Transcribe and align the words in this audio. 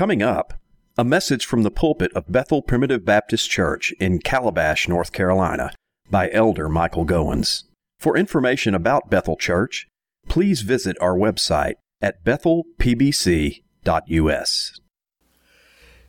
Coming 0.00 0.22
up, 0.22 0.54
a 0.96 1.04
message 1.04 1.44
from 1.44 1.62
the 1.62 1.70
pulpit 1.70 2.10
of 2.14 2.32
Bethel 2.32 2.62
Primitive 2.62 3.04
Baptist 3.04 3.50
Church 3.50 3.92
in 4.00 4.18
Calabash, 4.18 4.88
North 4.88 5.12
Carolina, 5.12 5.74
by 6.10 6.30
Elder 6.30 6.70
Michael 6.70 7.04
Gowens. 7.04 7.64
For 7.98 8.16
information 8.16 8.74
about 8.74 9.10
Bethel 9.10 9.36
Church, 9.36 9.88
please 10.26 10.62
visit 10.62 10.96
our 11.02 11.18
website 11.18 11.74
at 12.00 12.24
bethelpbc.us. 12.24 13.60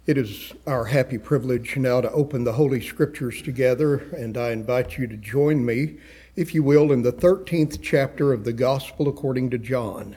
It 0.05 0.17
is 0.17 0.53
our 0.65 0.85
happy 0.85 1.17
privilege 1.17 1.75
now 1.75 1.99
to 1.99 2.11
open 2.11 2.45
the 2.45 2.53
Holy 2.53 2.79
Scriptures 2.79 3.41
together, 3.41 3.97
and 4.15 4.37
I 4.37 4.51
invite 4.51 4.97
you 4.97 5.05
to 5.07 5.17
join 5.17 5.65
me, 5.65 5.97
if 6.37 6.55
you 6.55 6.63
will, 6.63 6.93
in 6.93 7.01
the 7.01 7.11
13th 7.11 7.79
chapter 7.81 8.31
of 8.31 8.45
the 8.45 8.53
Gospel 8.53 9.09
according 9.09 9.49
to 9.49 9.57
John 9.57 10.15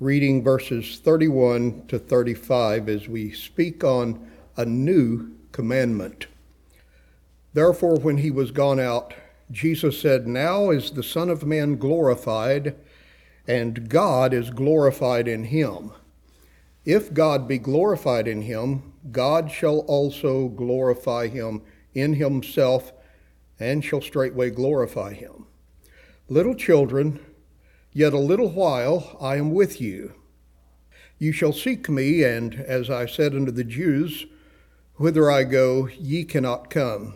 reading 0.00 0.42
verses 0.42 0.98
31 0.98 1.86
to 1.86 2.00
35 2.00 2.88
as 2.88 3.08
we 3.08 3.30
speak 3.30 3.84
on 3.84 4.28
a 4.56 4.64
new 4.64 5.30
commandment. 5.52 6.26
Therefore, 7.52 7.96
when 8.00 8.18
he 8.18 8.30
was 8.32 8.50
gone 8.50 8.80
out, 8.80 9.14
Jesus 9.52 10.00
said, 10.00 10.26
Now 10.26 10.70
is 10.70 10.90
the 10.90 11.04
Son 11.04 11.30
of 11.30 11.46
Man 11.46 11.76
glorified, 11.76 12.74
and 13.46 13.88
God 13.88 14.34
is 14.34 14.50
glorified 14.50 15.28
in 15.28 15.44
him. 15.44 15.92
If 16.84 17.14
God 17.14 17.46
be 17.46 17.58
glorified 17.58 18.26
in 18.26 18.42
him, 18.42 18.94
God 19.12 19.52
shall 19.52 19.78
also 19.80 20.48
glorify 20.48 21.28
him 21.28 21.62
in 21.94 22.14
himself, 22.14 22.92
and 23.60 23.84
shall 23.84 24.00
straightway 24.00 24.50
glorify 24.50 25.12
him. 25.12 25.46
Little 26.28 26.56
children, 26.56 27.20
Yet 27.96 28.12
a 28.12 28.18
little 28.18 28.50
while 28.50 29.16
I 29.20 29.36
am 29.36 29.52
with 29.52 29.80
you. 29.80 30.14
You 31.20 31.30
shall 31.30 31.52
seek 31.52 31.88
me, 31.88 32.24
and 32.24 32.56
as 32.56 32.90
I 32.90 33.06
said 33.06 33.36
unto 33.36 33.52
the 33.52 33.62
Jews, 33.62 34.26
Whither 34.96 35.30
I 35.30 35.44
go, 35.44 35.88
ye 35.98 36.24
cannot 36.24 36.70
come. 36.70 37.14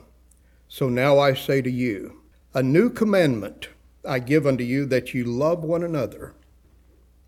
So 0.68 0.88
now 0.88 1.18
I 1.18 1.34
say 1.34 1.62
to 1.62 1.70
you, 1.70 2.22
A 2.54 2.62
new 2.62 2.90
commandment 2.90 3.70
I 4.04 4.20
give 4.20 4.46
unto 4.46 4.62
you, 4.62 4.86
that 4.86 5.12
ye 5.12 5.24
love 5.24 5.64
one 5.64 5.82
another. 5.82 6.34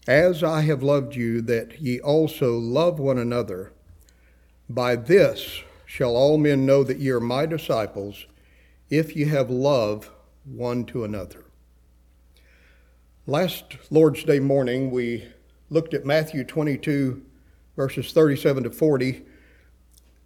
As 0.07 0.45
I 0.45 0.61
have 0.63 0.85
loved 0.85 1.17
you, 1.17 1.41
that 1.43 1.81
ye 1.81 2.01
also 2.01 2.57
love 2.57 3.01
one 3.01 3.19
another. 3.19 3.73
By 4.69 4.95
this 4.95 5.63
shall 5.85 6.15
all 6.17 6.39
men 6.39 6.65
know 6.65 6.85
that 6.85 7.01
ye 7.01 7.11
are 7.11 7.19
my 7.19 7.47
disciples, 7.47 8.27
if 8.89 9.17
ye 9.17 9.25
have 9.25 9.51
love 9.51 10.13
one 10.45 10.85
to 10.87 11.03
another. 11.03 11.50
Last 13.27 13.77
Lord's 13.91 14.25
Day 14.25 14.41
morning, 14.41 14.91
we 14.91 15.29
looked 15.69 15.93
at 15.93 16.07
Matthew 16.07 16.43
22, 16.43 17.23
verses 17.77 18.13
37 18.13 18.65
to 18.65 18.71
40, 18.71 19.23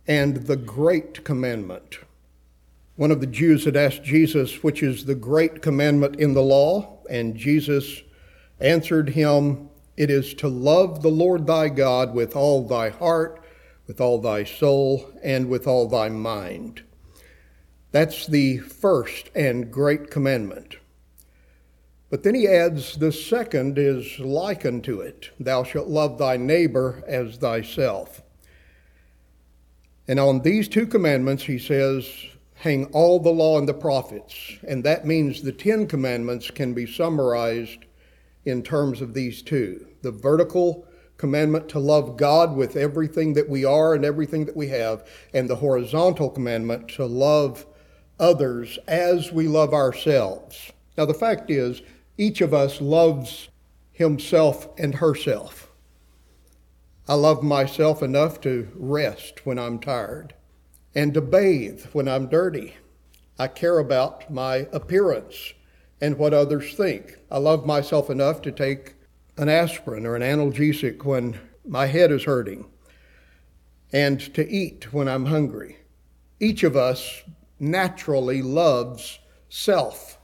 and 0.06 0.36
the 0.36 0.56
Great 0.56 1.24
Commandment. 1.24 1.98
One 2.94 3.10
of 3.10 3.20
the 3.20 3.26
Jews 3.26 3.64
had 3.64 3.76
asked 3.76 4.04
Jesus, 4.04 4.62
which 4.62 4.80
is 4.80 5.06
the 5.06 5.16
great 5.16 5.60
commandment 5.60 6.20
in 6.20 6.34
the 6.34 6.42
law? 6.42 7.00
And 7.10 7.36
Jesus 7.36 8.02
answered 8.60 9.08
him, 9.08 9.70
It 9.96 10.08
is 10.08 10.32
to 10.34 10.46
love 10.46 11.02
the 11.02 11.10
Lord 11.10 11.48
thy 11.48 11.70
God 11.70 12.14
with 12.14 12.36
all 12.36 12.64
thy 12.64 12.90
heart, 12.90 13.42
with 13.88 14.00
all 14.00 14.20
thy 14.20 14.44
soul, 14.44 15.10
and 15.20 15.48
with 15.48 15.66
all 15.66 15.88
thy 15.88 16.10
mind. 16.10 16.84
That's 17.90 18.28
the 18.28 18.58
first 18.58 19.30
and 19.34 19.72
great 19.72 20.12
commandment. 20.12 20.76
But 22.14 22.22
then 22.22 22.36
he 22.36 22.46
adds, 22.46 22.96
the 22.96 23.10
second 23.10 23.76
is 23.76 24.20
likened 24.20 24.84
to 24.84 25.00
it 25.00 25.30
Thou 25.40 25.64
shalt 25.64 25.88
love 25.88 26.16
thy 26.16 26.36
neighbor 26.36 27.02
as 27.08 27.38
thyself. 27.38 28.22
And 30.06 30.20
on 30.20 30.42
these 30.42 30.68
two 30.68 30.86
commandments, 30.86 31.42
he 31.42 31.58
says, 31.58 32.08
hang 32.54 32.84
all 32.92 33.18
the 33.18 33.32
law 33.32 33.58
and 33.58 33.68
the 33.68 33.74
prophets. 33.74 34.36
And 34.62 34.84
that 34.84 35.04
means 35.04 35.42
the 35.42 35.50
Ten 35.50 35.88
Commandments 35.88 36.52
can 36.52 36.72
be 36.72 36.86
summarized 36.86 37.78
in 38.44 38.62
terms 38.62 39.00
of 39.00 39.12
these 39.12 39.42
two 39.42 39.84
the 40.02 40.12
vertical 40.12 40.86
commandment 41.16 41.68
to 41.70 41.80
love 41.80 42.16
God 42.16 42.54
with 42.54 42.76
everything 42.76 43.32
that 43.32 43.48
we 43.48 43.64
are 43.64 43.92
and 43.92 44.04
everything 44.04 44.44
that 44.44 44.56
we 44.56 44.68
have, 44.68 45.04
and 45.32 45.50
the 45.50 45.56
horizontal 45.56 46.30
commandment 46.30 46.86
to 46.90 47.06
love 47.06 47.66
others 48.20 48.78
as 48.86 49.32
we 49.32 49.48
love 49.48 49.74
ourselves. 49.74 50.70
Now, 50.96 51.06
the 51.06 51.14
fact 51.14 51.50
is, 51.50 51.82
each 52.16 52.40
of 52.40 52.54
us 52.54 52.80
loves 52.80 53.48
himself 53.92 54.68
and 54.78 54.96
herself. 54.96 55.70
I 57.06 57.14
love 57.14 57.42
myself 57.42 58.02
enough 58.02 58.40
to 58.42 58.68
rest 58.74 59.44
when 59.44 59.58
I'm 59.58 59.78
tired 59.78 60.34
and 60.94 61.12
to 61.14 61.20
bathe 61.20 61.84
when 61.92 62.08
I'm 62.08 62.28
dirty. 62.28 62.74
I 63.38 63.48
care 63.48 63.78
about 63.78 64.30
my 64.30 64.68
appearance 64.72 65.54
and 66.00 66.18
what 66.18 66.32
others 66.32 66.74
think. 66.74 67.18
I 67.30 67.38
love 67.38 67.66
myself 67.66 68.10
enough 68.10 68.42
to 68.42 68.52
take 68.52 68.94
an 69.36 69.48
aspirin 69.48 70.06
or 70.06 70.14
an 70.16 70.22
analgesic 70.22 71.04
when 71.04 71.38
my 71.66 71.86
head 71.86 72.12
is 72.12 72.24
hurting 72.24 72.66
and 73.92 74.20
to 74.34 74.48
eat 74.48 74.92
when 74.92 75.08
I'm 75.08 75.26
hungry. 75.26 75.78
Each 76.40 76.62
of 76.62 76.76
us 76.76 77.22
naturally 77.58 78.42
loves 78.42 79.18
self. 79.48 80.18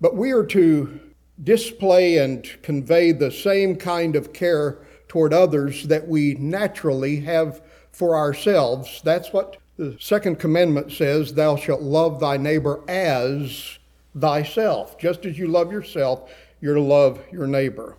But 0.00 0.16
we 0.16 0.32
are 0.32 0.44
to 0.46 1.00
display 1.42 2.18
and 2.18 2.48
convey 2.62 3.12
the 3.12 3.30
same 3.30 3.76
kind 3.76 4.16
of 4.16 4.32
care 4.32 4.78
toward 5.08 5.32
others 5.32 5.84
that 5.88 6.06
we 6.06 6.34
naturally 6.34 7.20
have 7.20 7.62
for 7.92 8.16
ourselves. 8.16 9.00
That's 9.04 9.32
what 9.32 9.56
the 9.76 9.96
second 10.00 10.38
commandment 10.38 10.92
says 10.92 11.34
Thou 11.34 11.56
shalt 11.56 11.82
love 11.82 12.20
thy 12.20 12.36
neighbor 12.36 12.82
as 12.88 13.78
thyself. 14.18 14.98
Just 14.98 15.24
as 15.24 15.38
you 15.38 15.48
love 15.48 15.72
yourself, 15.72 16.30
you're 16.60 16.74
to 16.74 16.80
love 16.80 17.20
your 17.30 17.46
neighbor. 17.46 17.96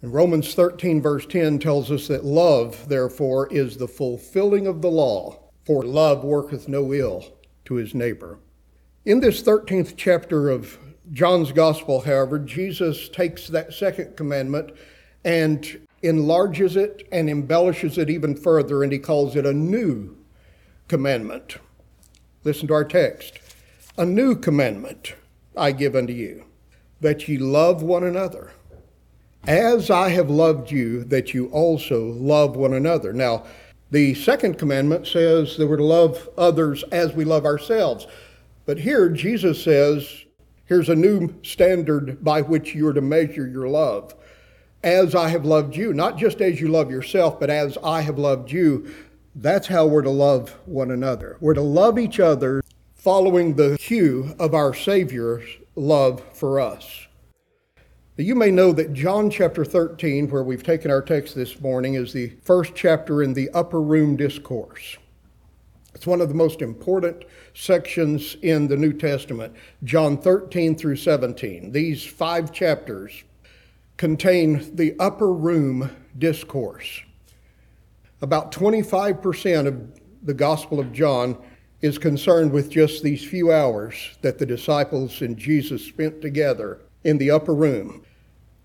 And 0.00 0.12
Romans 0.12 0.54
13, 0.54 1.00
verse 1.00 1.26
10 1.26 1.58
tells 1.58 1.90
us 1.90 2.08
that 2.08 2.24
love, 2.24 2.88
therefore, 2.88 3.52
is 3.52 3.76
the 3.76 3.86
fulfilling 3.86 4.66
of 4.66 4.82
the 4.82 4.90
law, 4.90 5.38
for 5.64 5.84
love 5.84 6.24
worketh 6.24 6.68
no 6.68 6.92
ill 6.92 7.24
to 7.66 7.74
his 7.74 7.94
neighbor. 7.94 8.38
In 9.04 9.18
this 9.18 9.42
13th 9.42 9.94
chapter 9.96 10.48
of 10.48 10.78
John's 11.10 11.50
Gospel, 11.50 12.02
however, 12.02 12.38
Jesus 12.38 13.08
takes 13.08 13.48
that 13.48 13.74
second 13.74 14.16
commandment 14.16 14.70
and 15.24 15.80
enlarges 16.02 16.76
it 16.76 17.08
and 17.10 17.28
embellishes 17.28 17.98
it 17.98 18.08
even 18.08 18.36
further, 18.36 18.84
and 18.84 18.92
he 18.92 19.00
calls 19.00 19.34
it 19.34 19.44
a 19.44 19.52
new 19.52 20.16
commandment. 20.86 21.56
Listen 22.44 22.68
to 22.68 22.74
our 22.74 22.84
text. 22.84 23.40
A 23.98 24.06
new 24.06 24.36
commandment 24.36 25.14
I 25.56 25.72
give 25.72 25.96
unto 25.96 26.12
you, 26.12 26.44
that 27.00 27.26
ye 27.26 27.38
love 27.38 27.82
one 27.82 28.04
another. 28.04 28.52
As 29.48 29.90
I 29.90 30.10
have 30.10 30.30
loved 30.30 30.70
you, 30.70 31.02
that 31.02 31.34
you 31.34 31.46
also 31.48 32.04
love 32.04 32.54
one 32.54 32.72
another. 32.72 33.12
Now, 33.12 33.46
the 33.90 34.14
second 34.14 34.60
commandment 34.60 35.08
says 35.08 35.56
that 35.56 35.66
we're 35.66 35.78
to 35.78 35.84
love 35.84 36.28
others 36.38 36.84
as 36.92 37.14
we 37.14 37.24
love 37.24 37.44
ourselves. 37.44 38.06
But 38.64 38.78
here 38.78 39.08
Jesus 39.08 39.62
says, 39.62 40.24
here's 40.64 40.88
a 40.88 40.94
new 40.94 41.34
standard 41.42 42.22
by 42.22 42.42
which 42.42 42.74
you're 42.74 42.92
to 42.92 43.00
measure 43.00 43.46
your 43.46 43.68
love. 43.68 44.14
As 44.82 45.14
I 45.14 45.28
have 45.28 45.44
loved 45.44 45.76
you, 45.76 45.92
not 45.92 46.18
just 46.18 46.40
as 46.40 46.60
you 46.60 46.68
love 46.68 46.90
yourself, 46.90 47.38
but 47.38 47.50
as 47.50 47.78
I 47.84 48.00
have 48.02 48.18
loved 48.18 48.50
you, 48.50 48.92
that's 49.34 49.66
how 49.66 49.86
we're 49.86 50.02
to 50.02 50.10
love 50.10 50.50
one 50.66 50.90
another. 50.90 51.36
We're 51.40 51.54
to 51.54 51.62
love 51.62 51.98
each 51.98 52.20
other 52.20 52.62
following 52.94 53.54
the 53.54 53.76
cue 53.78 54.34
of 54.38 54.54
our 54.54 54.74
Savior's 54.74 55.44
love 55.74 56.22
for 56.32 56.60
us. 56.60 57.06
You 58.16 58.34
may 58.34 58.50
know 58.50 58.72
that 58.72 58.92
John 58.92 59.30
chapter 59.30 59.64
13, 59.64 60.28
where 60.28 60.44
we've 60.44 60.62
taken 60.62 60.90
our 60.90 61.00
text 61.00 61.34
this 61.34 61.60
morning, 61.60 61.94
is 61.94 62.12
the 62.12 62.28
first 62.42 62.74
chapter 62.74 63.22
in 63.22 63.32
the 63.32 63.50
upper 63.50 63.80
room 63.80 64.16
discourse. 64.16 64.98
It's 65.94 66.06
one 66.06 66.20
of 66.20 66.28
the 66.28 66.34
most 66.34 66.62
important 66.62 67.24
sections 67.54 68.36
in 68.42 68.66
the 68.66 68.76
New 68.76 68.92
Testament, 68.92 69.54
John 69.84 70.16
13 70.16 70.76
through 70.76 70.96
17. 70.96 71.70
These 71.70 72.04
five 72.04 72.52
chapters 72.52 73.24
contain 73.98 74.74
the 74.74 74.96
upper 74.98 75.32
room 75.32 75.90
discourse. 76.18 77.02
About 78.22 78.52
25% 78.52 79.66
of 79.66 80.00
the 80.22 80.34
Gospel 80.34 80.80
of 80.80 80.92
John 80.92 81.36
is 81.82 81.98
concerned 81.98 82.52
with 82.52 82.70
just 82.70 83.02
these 83.02 83.24
few 83.24 83.52
hours 83.52 84.16
that 84.22 84.38
the 84.38 84.46
disciples 84.46 85.20
and 85.20 85.36
Jesus 85.36 85.84
spent 85.84 86.22
together 86.22 86.80
in 87.04 87.18
the 87.18 87.30
upper 87.30 87.54
room. 87.54 88.04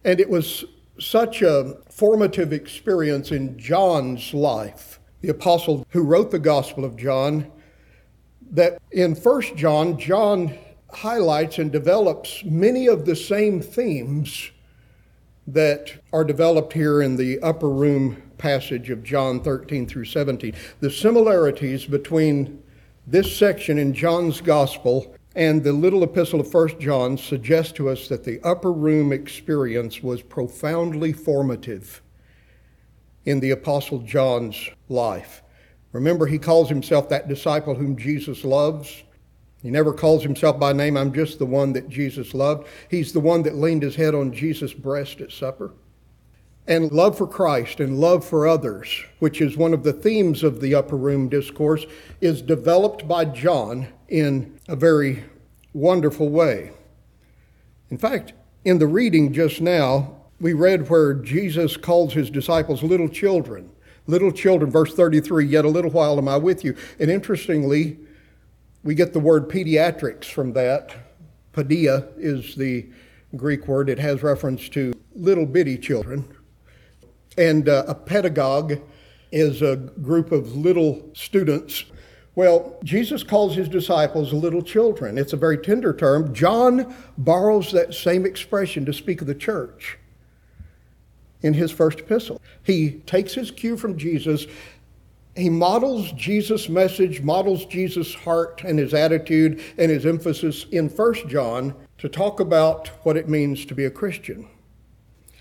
And 0.05 0.19
it 0.19 0.29
was 0.29 0.63
such 0.99 1.41
a 1.41 1.77
formative 1.89 2.53
experience 2.53 3.31
in 3.31 3.57
John's 3.57 4.33
life 4.33 4.96
the 5.27 5.33
apostle 5.33 5.85
who 5.89 6.03
wrote 6.03 6.31
the 6.31 6.39
Gospel 6.39 6.85
of 6.85 6.95
John, 6.95 7.51
that 8.51 8.81
in 8.93 9.13
First 9.13 9.57
John, 9.57 9.99
John 9.99 10.57
highlights 10.89 11.59
and 11.59 11.69
develops 11.69 12.45
many 12.45 12.87
of 12.87 13.05
the 13.05 13.15
same 13.15 13.59
themes 13.59 14.51
that 15.45 15.91
are 16.13 16.23
developed 16.23 16.71
here 16.71 17.01
in 17.01 17.17
the 17.17 17.41
upper 17.41 17.67
room 17.67 18.23
passage 18.37 18.89
of 18.89 19.03
John 19.03 19.41
13 19.41 19.85
through 19.85 20.05
17. 20.05 20.55
The 20.79 20.89
similarities 20.89 21.85
between 21.85 22.63
this 23.05 23.35
section 23.35 23.77
in 23.77 23.93
John's 23.93 24.39
Gospel 24.39 25.13
and 25.35 25.61
the 25.61 25.73
little 25.73 26.03
epistle 26.03 26.39
of 26.39 26.53
1 26.53 26.79
John 26.79 27.17
suggest 27.17 27.75
to 27.75 27.89
us 27.89 28.07
that 28.07 28.23
the 28.23 28.39
upper 28.45 28.71
room 28.71 29.11
experience 29.11 30.01
was 30.01 30.21
profoundly 30.21 31.11
formative 31.11 32.01
in 33.27 33.41
the 33.41 33.51
Apostle 33.51 33.99
John's 33.99 34.69
life. 34.87 35.43
Remember, 35.91 36.25
he 36.25 36.39
calls 36.39 36.69
himself 36.69 37.09
that 37.09 37.27
disciple 37.27 37.75
whom 37.75 37.97
Jesus 37.97 38.45
loves. 38.45 39.03
He 39.61 39.69
never 39.69 39.91
calls 39.91 40.23
himself 40.23 40.57
by 40.57 40.71
name, 40.71 40.95
I'm 40.95 41.13
just 41.13 41.37
the 41.37 41.45
one 41.45 41.73
that 41.73 41.89
Jesus 41.89 42.33
loved. 42.33 42.69
He's 42.89 43.11
the 43.11 43.19
one 43.19 43.43
that 43.43 43.57
leaned 43.57 43.83
his 43.83 43.97
head 43.97 44.15
on 44.15 44.31
Jesus' 44.31 44.73
breast 44.73 45.19
at 45.19 45.33
supper. 45.33 45.73
And 46.67 46.89
love 46.93 47.17
for 47.17 47.27
Christ 47.27 47.81
and 47.81 47.99
love 47.99 48.23
for 48.23 48.47
others, 48.47 49.03
which 49.19 49.41
is 49.41 49.57
one 49.57 49.73
of 49.73 49.83
the 49.83 49.93
themes 49.93 50.41
of 50.41 50.61
the 50.61 50.73
upper 50.73 50.95
room 50.95 51.27
discourse, 51.27 51.85
is 52.21 52.41
developed 52.41 53.09
by 53.09 53.25
John 53.25 53.87
in 54.07 54.57
a 54.69 54.75
very 54.77 55.25
wonderful 55.73 56.29
way. 56.29 56.71
In 57.89 57.97
fact, 57.97 58.31
in 58.63 58.79
the 58.79 58.87
reading 58.87 59.33
just 59.33 59.59
now, 59.59 60.16
we 60.39 60.53
read 60.53 60.89
where 60.89 61.13
Jesus 61.13 61.77
calls 61.77 62.13
his 62.13 62.29
disciples 62.29 62.83
little 62.83 63.09
children. 63.09 63.71
Little 64.05 64.31
children, 64.31 64.71
verse 64.71 64.93
33, 64.93 65.45
yet 65.45 65.65
a 65.65 65.69
little 65.69 65.91
while 65.91 66.17
am 66.17 66.27
I 66.27 66.37
with 66.37 66.63
you. 66.63 66.75
And 66.99 67.11
interestingly, 67.11 67.97
we 68.83 68.95
get 68.95 69.13
the 69.13 69.19
word 69.19 69.49
pediatrics 69.49 70.25
from 70.25 70.53
that. 70.53 70.95
Paidia 71.51 72.07
is 72.17 72.55
the 72.55 72.87
Greek 73.35 73.67
word, 73.67 73.89
it 73.89 73.99
has 73.99 74.23
reference 74.23 74.69
to 74.69 74.93
little 75.13 75.45
bitty 75.45 75.77
children. 75.77 76.25
And 77.37 77.67
uh, 77.67 77.83
a 77.87 77.95
pedagogue 77.95 78.79
is 79.31 79.61
a 79.61 79.75
group 79.75 80.31
of 80.31 80.55
little 80.55 81.09
students. 81.13 81.85
Well, 82.35 82.79
Jesus 82.83 83.23
calls 83.23 83.55
his 83.55 83.67
disciples 83.67 84.31
little 84.31 84.61
children. 84.61 85.17
It's 85.17 85.33
a 85.33 85.37
very 85.37 85.57
tender 85.57 85.93
term. 85.93 86.33
John 86.33 86.95
borrows 87.17 87.71
that 87.71 87.93
same 87.93 88.25
expression 88.25 88.85
to 88.85 88.93
speak 88.93 89.21
of 89.21 89.27
the 89.27 89.35
church 89.35 89.97
in 91.41 91.53
his 91.53 91.71
first 91.71 91.99
epistle. 91.99 92.41
He 92.63 93.01
takes 93.05 93.33
his 93.33 93.51
cue 93.51 93.77
from 93.77 93.97
Jesus. 93.97 94.47
He 95.35 95.49
models 95.49 96.11
Jesus' 96.13 96.67
message, 96.67 97.21
models 97.21 97.65
Jesus' 97.65 98.13
heart 98.13 98.63
and 98.63 98.79
his 98.79 98.93
attitude 98.93 99.61
and 99.77 99.91
his 99.91 100.05
emphasis 100.05 100.65
in 100.71 100.89
First 100.89 101.27
John 101.27 101.75
to 101.99 102.09
talk 102.09 102.39
about 102.39 102.87
what 103.03 103.17
it 103.17 103.29
means 103.29 103.65
to 103.65 103.75
be 103.75 103.85
a 103.85 103.91
Christian. 103.91 104.47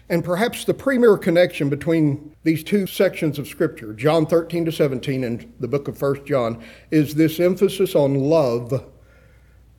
And 0.08 0.22
perhaps 0.22 0.64
the 0.64 0.74
premier 0.74 1.16
connection 1.18 1.68
between 1.68 2.36
these 2.44 2.62
two 2.62 2.86
sections 2.86 3.38
of 3.38 3.48
Scripture, 3.48 3.92
John 3.92 4.26
13 4.26 4.66
to 4.66 4.72
17 4.72 5.24
and 5.24 5.52
the 5.58 5.66
book 5.66 5.88
of 5.88 6.00
1 6.00 6.24
John, 6.24 6.62
is 6.90 7.14
this 7.14 7.40
emphasis 7.40 7.94
on 7.94 8.14
love. 8.14 8.84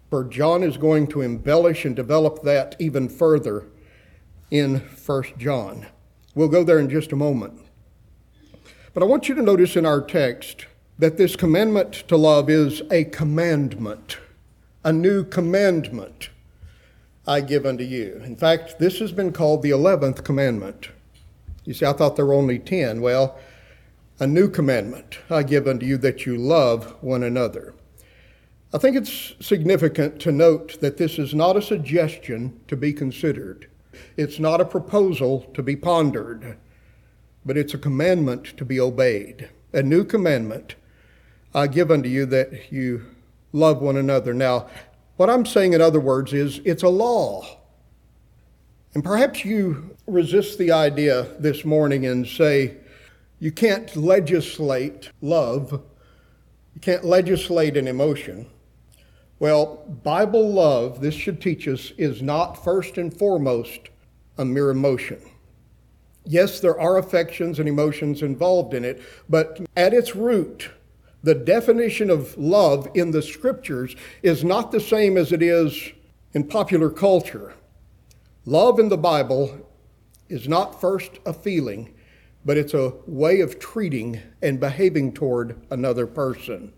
For 0.09 0.25
John 0.25 0.63
is 0.63 0.77
going 0.77 1.07
to 1.07 1.21
embellish 1.21 1.85
and 1.85 1.95
develop 1.95 2.43
that 2.43 2.75
even 2.79 3.07
further 3.07 3.67
in 4.51 4.79
1 4.79 5.23
John. 5.37 5.85
We'll 6.37 6.49
go 6.49 6.63
there 6.63 6.77
in 6.77 6.87
just 6.87 7.11
a 7.11 7.15
moment. 7.15 7.59
But 8.93 9.01
I 9.01 9.07
want 9.07 9.27
you 9.27 9.33
to 9.33 9.41
notice 9.41 9.75
in 9.75 9.87
our 9.87 9.99
text 9.99 10.67
that 10.99 11.17
this 11.17 11.35
commandment 11.35 11.93
to 12.09 12.15
love 12.15 12.47
is 12.47 12.83
a 12.91 13.05
commandment, 13.05 14.17
a 14.83 14.93
new 14.93 15.23
commandment 15.23 16.29
I 17.25 17.41
give 17.41 17.65
unto 17.65 17.83
you. 17.83 18.21
In 18.23 18.35
fact, 18.35 18.77
this 18.77 18.99
has 18.99 19.11
been 19.11 19.33
called 19.33 19.63
the 19.63 19.71
11th 19.71 20.23
commandment. 20.23 20.89
You 21.65 21.73
see, 21.73 21.87
I 21.87 21.93
thought 21.93 22.15
there 22.15 22.27
were 22.27 22.35
only 22.35 22.59
10. 22.59 23.01
Well, 23.01 23.39
a 24.19 24.27
new 24.27 24.47
commandment 24.47 25.17
I 25.31 25.41
give 25.41 25.67
unto 25.67 25.87
you 25.87 25.97
that 25.97 26.27
you 26.27 26.37
love 26.37 26.95
one 27.01 27.23
another. 27.23 27.73
I 28.71 28.77
think 28.77 28.95
it's 28.95 29.33
significant 29.39 30.21
to 30.21 30.31
note 30.31 30.79
that 30.81 30.97
this 30.97 31.17
is 31.17 31.33
not 31.33 31.57
a 31.57 31.63
suggestion 31.63 32.59
to 32.67 32.75
be 32.75 32.93
considered. 32.93 33.67
It's 34.15 34.39
not 34.39 34.61
a 34.61 34.65
proposal 34.65 35.41
to 35.53 35.63
be 35.63 35.75
pondered, 35.75 36.57
but 37.45 37.57
it's 37.57 37.73
a 37.73 37.77
commandment 37.77 38.57
to 38.57 38.65
be 38.65 38.79
obeyed. 38.79 39.49
A 39.73 39.83
new 39.83 40.03
commandment 40.03 40.75
I 41.53 41.67
give 41.67 41.91
unto 41.91 42.09
you 42.09 42.25
that 42.27 42.71
you 42.71 43.05
love 43.51 43.81
one 43.81 43.97
another. 43.97 44.33
Now, 44.33 44.67
what 45.15 45.29
I'm 45.29 45.45
saying, 45.45 45.73
in 45.73 45.81
other 45.81 45.99
words, 45.99 46.33
is 46.33 46.59
it's 46.65 46.83
a 46.83 46.89
law. 46.89 47.57
And 48.93 49.03
perhaps 49.03 49.43
you 49.43 49.95
resist 50.05 50.57
the 50.57 50.71
idea 50.71 51.23
this 51.39 51.65
morning 51.65 52.05
and 52.05 52.27
say, 52.27 52.77
you 53.39 53.51
can't 53.51 53.95
legislate 53.95 55.11
love, 55.21 55.71
you 56.73 56.81
can't 56.81 57.03
legislate 57.03 57.77
an 57.77 57.87
emotion. 57.87 58.47
Well, 59.39 59.85
Bible 60.03 60.51
love, 60.51 60.99
this 60.99 61.13
should 61.13 61.41
teach 61.41 61.67
us, 61.67 61.91
is 61.97 62.21
not 62.21 62.63
first 62.63 62.97
and 62.97 63.15
foremost 63.15 63.89
a 64.37 64.45
mere 64.45 64.71
emotion. 64.71 65.21
Yes, 66.25 66.59
there 66.59 66.79
are 66.79 66.97
affections 66.97 67.59
and 67.59 67.69
emotions 67.69 68.21
involved 68.21 68.73
in 68.73 68.83
it, 68.83 69.01
but 69.29 69.61
at 69.75 69.93
its 69.93 70.15
root, 70.15 70.71
the 71.23 71.35
definition 71.35 72.09
of 72.09 72.37
love 72.37 72.89
in 72.95 73.11
the 73.11 73.21
scriptures 73.21 73.95
is 74.23 74.43
not 74.43 74.71
the 74.71 74.79
same 74.79 75.17
as 75.17 75.31
it 75.31 75.41
is 75.41 75.91
in 76.33 76.43
popular 76.43 76.89
culture. 76.89 77.53
Love 78.45 78.79
in 78.79 78.89
the 78.89 78.97
Bible 78.97 79.67
is 80.29 80.47
not 80.47 80.81
first 80.81 81.19
a 81.25 81.33
feeling, 81.33 81.93
but 82.43 82.57
it's 82.57 82.73
a 82.73 82.93
way 83.05 83.39
of 83.41 83.59
treating 83.59 84.19
and 84.41 84.59
behaving 84.59 85.13
toward 85.13 85.59
another 85.69 86.07
person. 86.07 86.73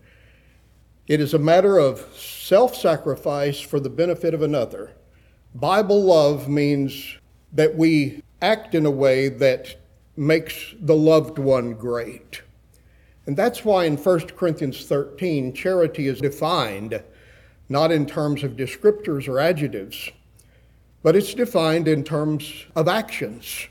It 1.10 1.20
is 1.20 1.34
a 1.34 1.40
matter 1.40 1.76
of 1.76 2.06
self 2.16 2.76
sacrifice 2.76 3.58
for 3.58 3.80
the 3.80 3.90
benefit 3.90 4.32
of 4.32 4.42
another. 4.42 4.92
Bible 5.56 6.00
love 6.00 6.48
means 6.48 7.18
that 7.52 7.74
we 7.74 8.22
act 8.40 8.76
in 8.76 8.86
a 8.86 8.92
way 8.92 9.28
that 9.28 9.74
makes 10.16 10.72
the 10.80 10.94
loved 10.94 11.36
one 11.36 11.74
great. 11.74 12.42
And 13.26 13.36
that's 13.36 13.64
why 13.64 13.86
in 13.86 13.96
1 13.96 14.20
Corinthians 14.36 14.86
13, 14.86 15.52
charity 15.52 16.06
is 16.06 16.20
defined 16.20 17.02
not 17.68 17.90
in 17.90 18.06
terms 18.06 18.44
of 18.44 18.52
descriptors 18.52 19.26
or 19.26 19.40
adjectives, 19.40 20.10
but 21.02 21.16
it's 21.16 21.34
defined 21.34 21.88
in 21.88 22.04
terms 22.04 22.66
of 22.76 22.86
actions. 22.86 23.66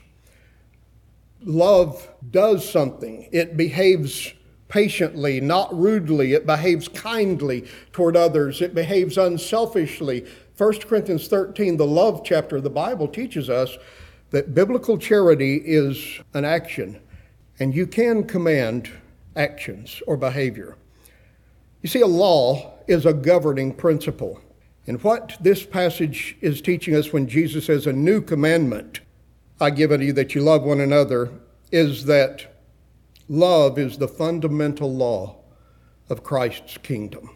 Love 1.42 2.06
does 2.30 2.70
something, 2.70 3.30
it 3.32 3.56
behaves 3.56 4.34
patiently, 4.70 5.40
not 5.40 5.76
rudely, 5.76 6.32
it 6.32 6.46
behaves 6.46 6.88
kindly 6.88 7.68
toward 7.92 8.16
others, 8.16 8.62
it 8.62 8.74
behaves 8.74 9.18
unselfishly, 9.18 10.26
1 10.56 10.80
Corinthians 10.80 11.28
13, 11.28 11.76
the 11.76 11.86
love 11.86 12.22
chapter 12.24 12.56
of 12.56 12.62
the 12.62 12.70
Bible, 12.70 13.08
teaches 13.08 13.50
us 13.50 13.76
that 14.30 14.54
biblical 14.54 14.96
charity 14.96 15.56
is 15.56 16.20
an 16.34 16.44
action, 16.44 16.98
and 17.58 17.74
you 17.74 17.86
can 17.86 18.24
command 18.24 18.90
actions 19.36 20.02
or 20.06 20.16
behavior. 20.16 20.76
You 21.82 21.88
see, 21.88 22.00
a 22.00 22.06
law 22.06 22.74
is 22.86 23.06
a 23.06 23.12
governing 23.12 23.74
principle. 23.74 24.40
And 24.86 25.02
what 25.02 25.36
this 25.40 25.64
passage 25.64 26.36
is 26.40 26.60
teaching 26.60 26.94
us 26.94 27.12
when 27.12 27.26
Jesus 27.26 27.66
says, 27.66 27.86
A 27.86 27.92
new 27.92 28.20
commandment 28.20 29.00
I 29.60 29.70
give 29.70 29.92
unto 29.92 30.06
you 30.06 30.12
that 30.14 30.34
you 30.34 30.40
love 30.40 30.62
one 30.62 30.80
another, 30.80 31.30
is 31.70 32.06
that 32.06 32.49
love 33.30 33.78
is 33.78 33.96
the 33.96 34.08
fundamental 34.08 34.92
law 34.92 35.36
of 36.08 36.24
Christ's 36.24 36.76
kingdom. 36.78 37.30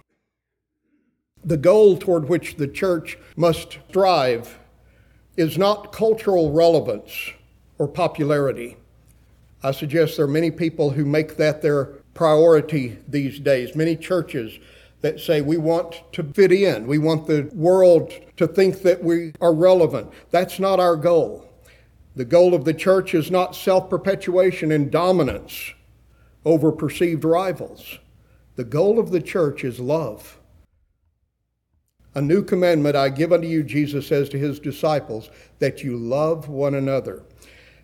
The 1.45 1.57
goal 1.57 1.97
toward 1.97 2.29
which 2.29 2.57
the 2.57 2.67
church 2.67 3.17
must 3.37 3.79
strive 3.89 4.59
is 5.37 5.57
not 5.57 5.93
cultural 5.93 6.51
relevance 6.51 7.31
or 7.79 7.87
popularity. 7.87 8.77
I 9.63 9.71
suggest 9.71 10.17
there 10.17 10.27
are 10.27 10.29
many 10.29 10.51
people 10.51 10.91
who 10.91 11.05
make 11.05 11.37
that 11.37 11.63
their 11.63 11.85
priority 12.13 12.99
these 13.07 13.39
days, 13.39 13.77
many 13.77 13.95
churches 13.95 14.59
that 15.01 15.21
say 15.21 15.43
we 15.43 15.59
want 15.59 16.03
to 16.13 16.25
fit 16.25 16.51
in, 16.51 16.89
we 16.89 16.99
want 16.99 17.29
the 17.29 17.49
world 17.55 18.13
to 18.37 18.49
think 18.49 18.83
that 18.83 19.05
we 19.05 19.33
are 19.41 19.55
relevant. 19.55 20.11
That's 20.33 20.59
not 20.59 20.81
our 20.81 20.97
goal. 20.97 21.49
The 22.17 22.25
goal 22.25 22.53
of 22.53 22.65
the 22.65 22.75
church 22.75 23.15
is 23.15 23.31
not 23.31 23.55
self 23.55 23.89
perpetuation 23.89 24.73
and 24.73 24.91
dominance 24.91 25.73
over 26.45 26.73
perceived 26.73 27.25
rivals. 27.25 27.99
The 28.57 28.65
goal 28.65 28.99
of 28.99 29.11
the 29.11 29.21
church 29.21 29.65
is 29.65 29.81
love. 29.81 30.39
A 32.15 32.23
new 32.23 32.45
commandment 32.45 32.95
I 32.95 33.09
give 33.09 33.33
unto 33.33 33.49
you, 33.49 33.65
Jesus 33.65 34.07
says 34.07 34.29
to 34.29 34.39
his 34.39 34.61
disciples, 34.61 35.31
that 35.59 35.83
you 35.83 35.97
love 35.97 36.49
one 36.49 36.75
another. 36.75 37.25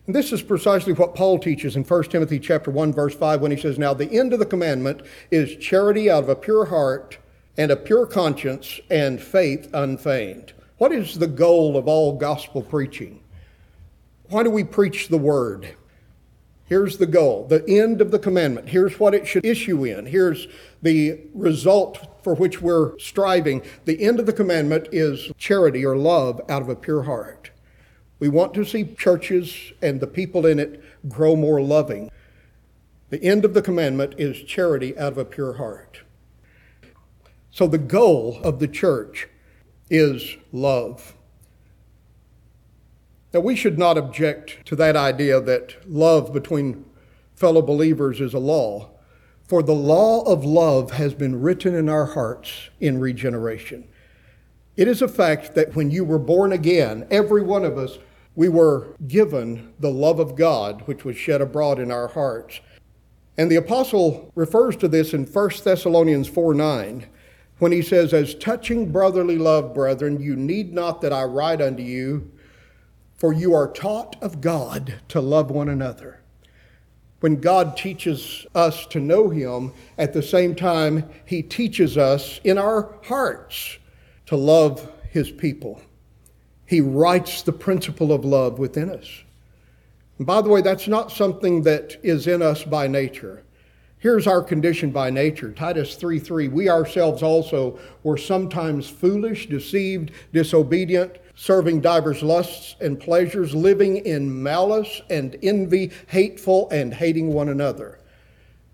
And 0.06 0.14
this 0.14 0.32
is 0.32 0.42
precisely 0.42 0.92
what 0.92 1.14
Paul 1.14 1.38
teaches 1.38 1.76
in 1.76 1.84
1 1.84 2.04
Timothy 2.04 2.38
chapter 2.38 2.70
1 2.70 2.92
verse 2.92 3.14
5 3.14 3.40
when 3.40 3.50
he 3.50 3.56
says, 3.56 3.78
"Now 3.78 3.94
the 3.94 4.10
end 4.10 4.32
of 4.32 4.38
the 4.38 4.46
commandment 4.46 5.02
is 5.30 5.56
charity 5.56 6.10
out 6.10 6.24
of 6.24 6.28
a 6.28 6.36
pure 6.36 6.64
heart 6.66 7.18
and 7.56 7.70
a 7.70 7.76
pure 7.76 8.06
conscience 8.06 8.80
and 8.88 9.20
faith 9.20 9.68
unfeigned." 9.72 10.52
What 10.78 10.92
is 10.92 11.18
the 11.18 11.26
goal 11.26 11.76
of 11.76 11.86
all 11.86 12.16
gospel 12.16 12.62
preaching? 12.62 13.20
Why 14.30 14.42
do 14.42 14.50
we 14.50 14.64
preach 14.64 15.08
the 15.08 15.18
word? 15.18 15.68
Here's 16.70 16.98
the 16.98 17.06
goal, 17.06 17.48
the 17.48 17.68
end 17.68 18.00
of 18.00 18.12
the 18.12 18.18
commandment. 18.20 18.68
Here's 18.68 19.00
what 19.00 19.12
it 19.12 19.26
should 19.26 19.44
issue 19.44 19.84
in. 19.84 20.06
Here's 20.06 20.46
the 20.80 21.18
result 21.34 22.22
for 22.22 22.36
which 22.36 22.62
we're 22.62 22.96
striving. 22.96 23.62
The 23.86 24.00
end 24.00 24.20
of 24.20 24.26
the 24.26 24.32
commandment 24.32 24.86
is 24.92 25.32
charity 25.36 25.84
or 25.84 25.96
love 25.96 26.40
out 26.48 26.62
of 26.62 26.68
a 26.68 26.76
pure 26.76 27.02
heart. 27.02 27.50
We 28.20 28.28
want 28.28 28.54
to 28.54 28.64
see 28.64 28.84
churches 28.84 29.72
and 29.82 29.98
the 29.98 30.06
people 30.06 30.46
in 30.46 30.60
it 30.60 30.80
grow 31.08 31.34
more 31.34 31.60
loving. 31.60 32.08
The 33.08 33.20
end 33.20 33.44
of 33.44 33.52
the 33.52 33.62
commandment 33.62 34.14
is 34.16 34.40
charity 34.40 34.96
out 34.96 35.10
of 35.10 35.18
a 35.18 35.24
pure 35.24 35.54
heart. 35.54 36.02
So 37.50 37.66
the 37.66 37.78
goal 37.78 38.40
of 38.44 38.60
the 38.60 38.68
church 38.68 39.28
is 39.90 40.36
love. 40.52 41.16
Now, 43.32 43.40
we 43.40 43.54
should 43.54 43.78
not 43.78 43.96
object 43.96 44.66
to 44.66 44.76
that 44.76 44.96
idea 44.96 45.40
that 45.40 45.76
love 45.88 46.32
between 46.32 46.84
fellow 47.36 47.62
believers 47.62 48.20
is 48.20 48.34
a 48.34 48.40
law, 48.40 48.90
for 49.44 49.62
the 49.62 49.72
law 49.72 50.22
of 50.22 50.44
love 50.44 50.92
has 50.92 51.14
been 51.14 51.40
written 51.40 51.74
in 51.74 51.88
our 51.88 52.06
hearts 52.06 52.70
in 52.80 52.98
regeneration. 52.98 53.86
It 54.76 54.88
is 54.88 55.00
a 55.00 55.08
fact 55.08 55.54
that 55.54 55.76
when 55.76 55.90
you 55.90 56.04
were 56.04 56.18
born 56.18 56.52
again, 56.52 57.06
every 57.10 57.42
one 57.42 57.64
of 57.64 57.78
us, 57.78 57.98
we 58.34 58.48
were 58.48 58.96
given 59.06 59.74
the 59.78 59.90
love 59.90 60.18
of 60.18 60.34
God, 60.34 60.82
which 60.86 61.04
was 61.04 61.16
shed 61.16 61.40
abroad 61.40 61.78
in 61.78 61.92
our 61.92 62.08
hearts. 62.08 62.60
And 63.38 63.50
the 63.50 63.56
apostle 63.56 64.32
refers 64.34 64.76
to 64.76 64.88
this 64.88 65.14
in 65.14 65.24
1 65.24 65.50
Thessalonians 65.62 66.26
4 66.26 66.54
9, 66.54 67.06
when 67.58 67.72
he 67.72 67.82
says, 67.82 68.12
As 68.12 68.34
touching 68.34 68.90
brotherly 68.90 69.38
love, 69.38 69.72
brethren, 69.72 70.20
you 70.20 70.34
need 70.34 70.72
not 70.72 71.00
that 71.02 71.12
I 71.12 71.24
write 71.24 71.62
unto 71.62 71.82
you 71.82 72.30
for 73.20 73.34
you 73.34 73.52
are 73.52 73.70
taught 73.70 74.16
of 74.22 74.40
God 74.40 74.94
to 75.08 75.20
love 75.20 75.50
one 75.50 75.68
another. 75.68 76.22
When 77.20 77.36
God 77.36 77.76
teaches 77.76 78.46
us 78.54 78.86
to 78.86 78.98
know 78.98 79.28
Him, 79.28 79.74
at 79.98 80.14
the 80.14 80.22
same 80.22 80.54
time, 80.54 81.06
He 81.26 81.42
teaches 81.42 81.98
us 81.98 82.40
in 82.44 82.56
our 82.56 82.94
hearts 83.04 83.76
to 84.24 84.36
love 84.36 84.90
His 85.10 85.30
people. 85.30 85.82
He 86.64 86.80
writes 86.80 87.42
the 87.42 87.52
principle 87.52 88.10
of 88.10 88.24
love 88.24 88.58
within 88.58 88.88
us. 88.88 89.22
And 90.16 90.26
by 90.26 90.40
the 90.40 90.48
way, 90.48 90.62
that's 90.62 90.88
not 90.88 91.12
something 91.12 91.62
that 91.64 91.98
is 92.02 92.26
in 92.26 92.40
us 92.40 92.64
by 92.64 92.86
nature. 92.86 93.44
Here's 94.00 94.26
our 94.26 94.42
condition 94.42 94.90
by 94.90 95.10
nature. 95.10 95.52
Titus 95.52 95.94
3 95.94 96.18
3. 96.18 96.48
We 96.48 96.68
ourselves 96.68 97.22
also 97.22 97.78
were 98.02 98.16
sometimes 98.16 98.88
foolish, 98.88 99.48
deceived, 99.48 100.10
disobedient 100.32 101.18
serving 101.40 101.80
divers 101.80 102.22
lusts 102.22 102.76
and 102.82 103.00
pleasures, 103.00 103.54
living 103.54 103.96
in 104.04 104.42
malice 104.42 105.00
and 105.08 105.38
envy, 105.42 105.90
hateful 106.06 106.68
and 106.70 106.92
hating 106.92 107.32
one 107.32 107.48
another. 107.48 107.98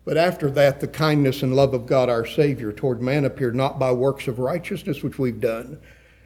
But 0.05 0.17
after 0.17 0.51
that, 0.51 0.81
the 0.81 0.89
kindness 0.89 1.45
and 1.45 1.55
love 1.55 1.75
of 1.75 1.87
God 1.87 2.09
our 2.09 2.27
Savior 2.27 2.73
toward 2.73 3.01
man 3.01 3.25
appeared 3.25 3.55
not 3.55 3.79
by 3.79 3.93
works 3.93 4.27
of 4.27 4.41
righteousness 4.41 5.05
which 5.05 5.17
we've 5.17 5.41
done, 5.41 5.79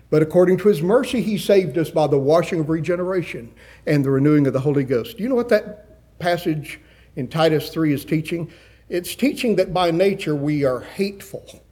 but 0.09 0.23
according 0.23 0.57
to 0.59 0.69
his 0.69 0.81
mercy, 0.81 1.21
he 1.21 1.37
saved 1.37 1.77
us 1.77 1.91
by 1.91 2.07
the 2.07 2.19
washing 2.19 2.61
of 2.61 2.71
regeneration 2.71 3.53
and 3.87 4.03
the 4.03 4.11
renewing 4.11 4.47
of 4.47 4.55
the 4.55 4.61
Holy 4.61 4.85
Ghost. 4.85 5.19
Do 5.19 5.23
you 5.23 5.29
know 5.29 5.35
what 5.35 5.51
that 5.51 6.19
passage 6.21 6.81
in 7.17 7.29
Titus 7.29 7.69
3 7.69 7.93
is 7.93 8.05
teaching? 8.07 8.51
It's 8.91 9.15
teaching 9.15 9.55
that 9.55 9.73
by 9.73 9.93
nature 9.93 10.35
we 10.35 10.65
are 10.65 10.81
hateful 10.81 11.63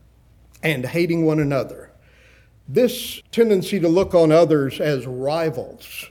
and 0.63 0.85
hating 0.85 1.25
one 1.25 1.41
another. 1.41 1.91
This 2.69 3.21
tendency 3.33 3.77
to 3.81 3.89
look 3.89 4.15
on 4.15 4.31
others 4.31 4.79
as 4.79 5.05
rivals 5.05 6.09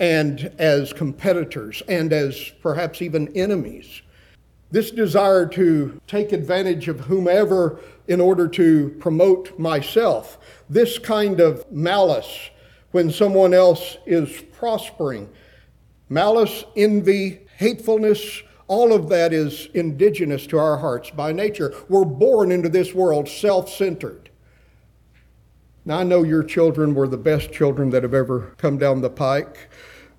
and 0.00 0.50
as 0.58 0.94
competitors 0.94 1.82
and 1.86 2.14
as 2.14 2.50
perhaps 2.62 3.02
even 3.02 3.28
enemies. 3.36 4.00
This 4.70 4.90
desire 4.90 5.44
to 5.48 6.00
take 6.06 6.32
advantage 6.32 6.88
of 6.88 7.00
whomever 7.00 7.78
in 8.08 8.18
order 8.18 8.48
to 8.48 8.96
promote 8.98 9.58
myself. 9.58 10.38
This 10.70 10.98
kind 10.98 11.40
of 11.40 11.70
malice 11.70 12.48
when 12.92 13.10
someone 13.10 13.52
else 13.52 13.98
is 14.06 14.44
prospering. 14.56 15.28
Malice, 16.08 16.64
envy, 16.74 17.46
hatefulness, 17.58 18.42
all 18.68 18.92
of 18.92 19.08
that 19.08 19.32
is 19.32 19.68
indigenous 19.74 20.46
to 20.48 20.58
our 20.58 20.76
hearts 20.78 21.10
by 21.10 21.32
nature. 21.32 21.74
We're 21.88 22.04
born 22.04 22.50
into 22.50 22.68
this 22.68 22.94
world 22.94 23.28
self 23.28 23.70
centered. 23.70 24.30
Now, 25.84 26.00
I 26.00 26.02
know 26.02 26.24
your 26.24 26.42
children 26.42 26.94
were 26.94 27.06
the 27.06 27.16
best 27.16 27.52
children 27.52 27.90
that 27.90 28.02
have 28.02 28.14
ever 28.14 28.54
come 28.58 28.76
down 28.76 29.00
the 29.00 29.10
pike, 29.10 29.70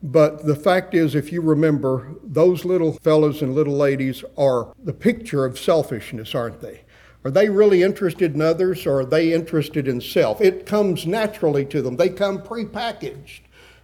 but 0.02 0.46
the 0.46 0.56
fact 0.56 0.94
is, 0.94 1.14
if 1.14 1.32
you 1.32 1.42
remember, 1.42 2.16
those 2.24 2.64
little 2.64 2.94
fellows 2.94 3.42
and 3.42 3.54
little 3.54 3.76
ladies 3.76 4.24
are 4.38 4.74
the 4.82 4.94
picture 4.94 5.44
of 5.44 5.60
selfishness, 5.60 6.34
aren't 6.34 6.62
they? 6.62 6.82
Are 7.26 7.32
they 7.32 7.50
really 7.50 7.84
interested 7.84 8.34
in 8.34 8.42
others 8.42 8.86
or 8.86 9.02
are 9.02 9.06
they 9.06 9.34
interested 9.34 9.90
in 9.90 10.00
self? 10.00 10.40
It 10.40 10.66
comes 10.66 11.06
naturally 11.06 11.66
to 11.66 11.82
them. 11.82 11.98
They 11.98 12.10
come 12.10 12.42
prepackaged 12.42 13.42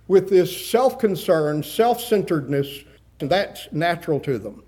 with 0.07 0.29
this 0.29 0.69
self 0.69 0.99
concern, 0.99 1.63
self 1.63 1.99
centeredness, 1.99 2.85
that's 3.29 3.67
natural 3.71 4.19
to 4.21 4.37
them. 4.37 4.63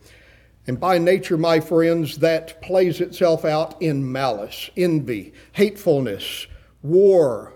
And 0.68 0.80
by 0.80 0.98
nature, 0.98 1.38
my 1.38 1.60
friends, 1.60 2.18
that 2.18 2.62
plays 2.62 3.00
itself 3.00 3.46
out 3.46 3.82
in 3.82 4.12
malice, 4.12 4.70
envy, 4.76 5.34
hatefulness, 5.52 6.48
war, 6.82 7.54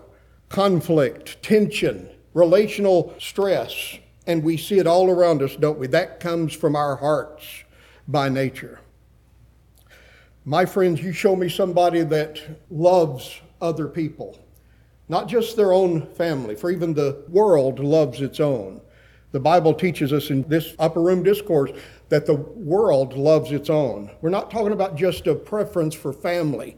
conflict, 0.48 1.42
tension, 1.42 2.08
relational 2.34 3.14
stress, 3.18 3.98
and 4.26 4.44
we 4.44 4.56
see 4.56 4.78
it 4.78 4.86
all 4.86 5.10
around 5.10 5.42
us, 5.42 5.56
don't 5.56 5.78
we? 5.78 5.88
That 5.88 6.20
comes 6.20 6.52
from 6.52 6.76
our 6.76 6.96
hearts 6.96 7.44
by 8.06 8.28
nature. 8.28 8.80
My 10.44 10.64
friends, 10.64 11.02
you 11.02 11.12
show 11.12 11.34
me 11.36 11.48
somebody 11.48 12.02
that 12.02 12.40
loves 12.70 13.40
other 13.60 13.88
people, 13.88 14.38
not 15.08 15.28
just 15.28 15.56
their 15.56 15.72
own 15.72 16.06
family, 16.14 16.54
for 16.54 16.70
even 16.70 16.94
the 16.94 17.24
world 17.28 17.78
loves 17.78 18.20
its 18.20 18.40
own. 18.40 18.80
The 19.32 19.40
Bible 19.40 19.74
teaches 19.74 20.12
us 20.12 20.30
in 20.30 20.42
this 20.48 20.74
upper 20.78 21.00
room 21.00 21.22
discourse 21.22 21.70
that 22.08 22.26
the 22.26 22.34
world 22.34 23.16
loves 23.16 23.52
its 23.52 23.70
own. 23.70 24.10
We're 24.20 24.30
not 24.30 24.50
talking 24.50 24.72
about 24.72 24.96
just 24.96 25.26
a 25.26 25.34
preference 25.34 25.94
for 25.94 26.12
family 26.12 26.76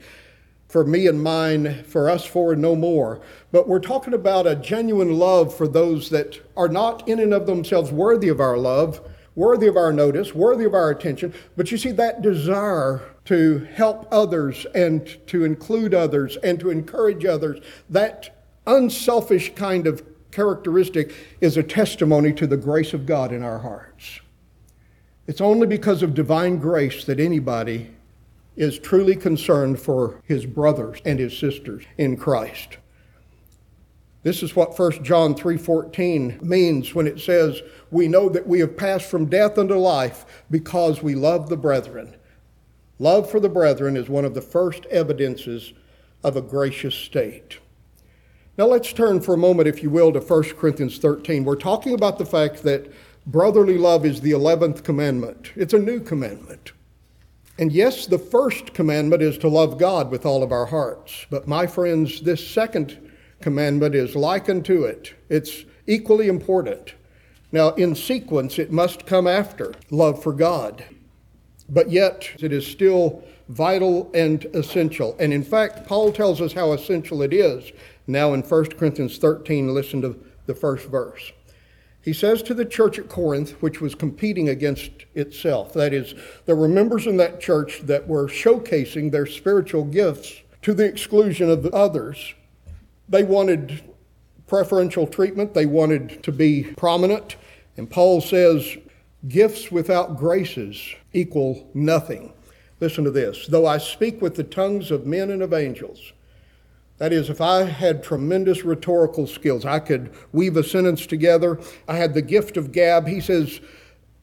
for 0.72 0.86
me 0.86 1.06
and 1.06 1.22
mine, 1.22 1.84
for 1.84 2.08
us 2.08 2.24
four 2.24 2.54
and 2.54 2.62
no 2.62 2.74
more. 2.74 3.20
But 3.52 3.68
we're 3.68 3.78
talking 3.78 4.14
about 4.14 4.46
a 4.46 4.56
genuine 4.56 5.18
love 5.18 5.54
for 5.54 5.68
those 5.68 6.08
that 6.08 6.40
are 6.56 6.68
not 6.68 7.06
in 7.06 7.20
and 7.20 7.34
of 7.34 7.44
themselves 7.44 7.92
worthy 7.92 8.28
of 8.28 8.40
our 8.40 8.56
love, 8.56 9.06
worthy 9.34 9.66
of 9.66 9.76
our 9.76 9.92
notice, 9.92 10.34
worthy 10.34 10.64
of 10.64 10.72
our 10.72 10.88
attention. 10.88 11.34
But 11.58 11.70
you 11.70 11.76
see, 11.76 11.92
that 11.92 12.22
desire 12.22 13.02
to 13.26 13.68
help 13.74 14.08
others 14.10 14.66
and 14.74 15.06
to 15.26 15.44
include 15.44 15.92
others 15.92 16.38
and 16.42 16.58
to 16.60 16.70
encourage 16.70 17.26
others, 17.26 17.60
that 17.90 18.34
unselfish 18.66 19.54
kind 19.54 19.86
of 19.86 20.02
characteristic 20.32 21.14
is 21.40 21.56
a 21.56 21.62
testimony 21.62 22.32
to 22.32 22.46
the 22.46 22.56
grace 22.56 22.92
of 22.92 23.06
God 23.06 23.32
in 23.32 23.42
our 23.42 23.58
hearts. 23.58 24.20
It's 25.26 25.40
only 25.40 25.66
because 25.66 26.02
of 26.02 26.14
divine 26.14 26.58
grace 26.58 27.04
that 27.04 27.20
anybody 27.20 27.90
is 28.56 28.78
truly 28.78 29.14
concerned 29.14 29.78
for 29.78 30.20
his 30.24 30.44
brothers 30.44 31.00
and 31.04 31.18
his 31.18 31.38
sisters 31.38 31.84
in 31.96 32.16
Christ. 32.16 32.78
This 34.24 34.42
is 34.42 34.54
what 34.54 34.74
1 34.74 35.04
John 35.04 35.34
3:14 35.34 36.38
means 36.42 36.94
when 36.94 37.06
it 37.06 37.18
says, 37.18 37.62
"We 37.90 38.08
know 38.08 38.28
that 38.28 38.46
we 38.46 38.60
have 38.60 38.76
passed 38.76 39.06
from 39.06 39.26
death 39.26 39.58
unto 39.58 39.74
life 39.74 40.44
because 40.50 41.02
we 41.02 41.14
love 41.14 41.48
the 41.48 41.56
brethren." 41.56 42.14
Love 42.98 43.28
for 43.28 43.40
the 43.40 43.48
brethren 43.48 43.96
is 43.96 44.08
one 44.08 44.24
of 44.24 44.34
the 44.34 44.40
first 44.40 44.86
evidences 44.86 45.72
of 46.22 46.36
a 46.36 46.42
gracious 46.42 46.94
state. 46.94 47.58
Now 48.58 48.66
let's 48.66 48.92
turn 48.92 49.22
for 49.22 49.32
a 49.32 49.38
moment, 49.38 49.66
if 49.66 49.82
you 49.82 49.88
will, 49.88 50.12
to 50.12 50.20
1 50.20 50.42
Corinthians 50.56 50.98
13. 50.98 51.44
We're 51.44 51.56
talking 51.56 51.94
about 51.94 52.18
the 52.18 52.26
fact 52.26 52.62
that 52.64 52.92
brotherly 53.26 53.78
love 53.78 54.04
is 54.04 54.20
the 54.20 54.32
11th 54.32 54.84
commandment. 54.84 55.52
It's 55.56 55.72
a 55.72 55.78
new 55.78 56.00
commandment. 56.00 56.72
And 57.58 57.72
yes, 57.72 58.06
the 58.06 58.18
first 58.18 58.74
commandment 58.74 59.22
is 59.22 59.38
to 59.38 59.48
love 59.48 59.78
God 59.78 60.10
with 60.10 60.26
all 60.26 60.42
of 60.42 60.52
our 60.52 60.66
hearts. 60.66 61.26
But 61.30 61.48
my 61.48 61.66
friends, 61.66 62.20
this 62.20 62.46
second 62.46 63.10
commandment 63.40 63.94
is 63.94 64.14
like 64.14 64.50
unto 64.50 64.84
it. 64.84 65.14
It's 65.30 65.64
equally 65.86 66.28
important. 66.28 66.94
Now, 67.52 67.70
in 67.70 67.94
sequence, 67.94 68.58
it 68.58 68.70
must 68.70 69.06
come 69.06 69.26
after 69.26 69.72
love 69.90 70.22
for 70.22 70.32
God. 70.32 70.84
But 71.70 71.90
yet, 71.90 72.28
it 72.38 72.52
is 72.52 72.66
still 72.66 73.24
vital 73.48 74.10
and 74.14 74.44
essential. 74.54 75.16
And 75.18 75.32
in 75.32 75.42
fact, 75.42 75.86
Paul 75.86 76.12
tells 76.12 76.40
us 76.40 76.52
how 76.52 76.72
essential 76.72 77.22
it 77.22 77.32
is. 77.32 77.72
Now, 78.06 78.32
in 78.34 78.42
1 78.42 78.64
Corinthians 78.70 79.18
13, 79.18 79.72
listen 79.72 80.02
to 80.02 80.16
the 80.46 80.54
first 80.54 80.86
verse. 80.88 81.32
He 82.02 82.12
says 82.12 82.42
to 82.42 82.54
the 82.54 82.64
church 82.64 82.98
at 82.98 83.08
Corinth, 83.08 83.52
which 83.60 83.80
was 83.80 83.94
competing 83.94 84.48
against 84.48 84.90
itself, 85.14 85.72
that 85.74 85.92
is, 85.92 86.14
there 86.46 86.56
were 86.56 86.68
members 86.68 87.06
in 87.06 87.16
that 87.18 87.40
church 87.40 87.82
that 87.84 88.08
were 88.08 88.26
showcasing 88.26 89.12
their 89.12 89.26
spiritual 89.26 89.84
gifts 89.84 90.42
to 90.62 90.74
the 90.74 90.84
exclusion 90.84 91.48
of 91.48 91.62
the 91.62 91.70
others. 91.70 92.34
They 93.08 93.22
wanted 93.22 93.82
preferential 94.48 95.06
treatment, 95.06 95.54
they 95.54 95.66
wanted 95.66 96.22
to 96.24 96.32
be 96.32 96.64
prominent. 96.76 97.36
And 97.76 97.88
Paul 97.88 98.20
says, 98.20 98.76
Gifts 99.28 99.70
without 99.70 100.16
graces 100.16 100.96
equal 101.12 101.70
nothing. 101.74 102.32
Listen 102.80 103.04
to 103.04 103.10
this. 103.12 103.46
Though 103.46 103.66
I 103.66 103.78
speak 103.78 104.20
with 104.20 104.34
the 104.34 104.42
tongues 104.42 104.90
of 104.90 105.06
men 105.06 105.30
and 105.30 105.42
of 105.42 105.52
angels, 105.52 106.12
that 106.98 107.12
is, 107.12 107.30
if 107.30 107.40
I 107.40 107.64
had 107.64 108.02
tremendous 108.02 108.64
rhetorical 108.64 109.26
skills, 109.26 109.64
I 109.64 109.80
could 109.80 110.12
weave 110.32 110.56
a 110.56 110.62
sentence 110.62 111.06
together. 111.06 111.58
I 111.88 111.96
had 111.96 112.14
the 112.14 112.22
gift 112.22 112.56
of 112.56 112.72
gab. 112.72 113.08
He 113.08 113.20
says, 113.20 113.60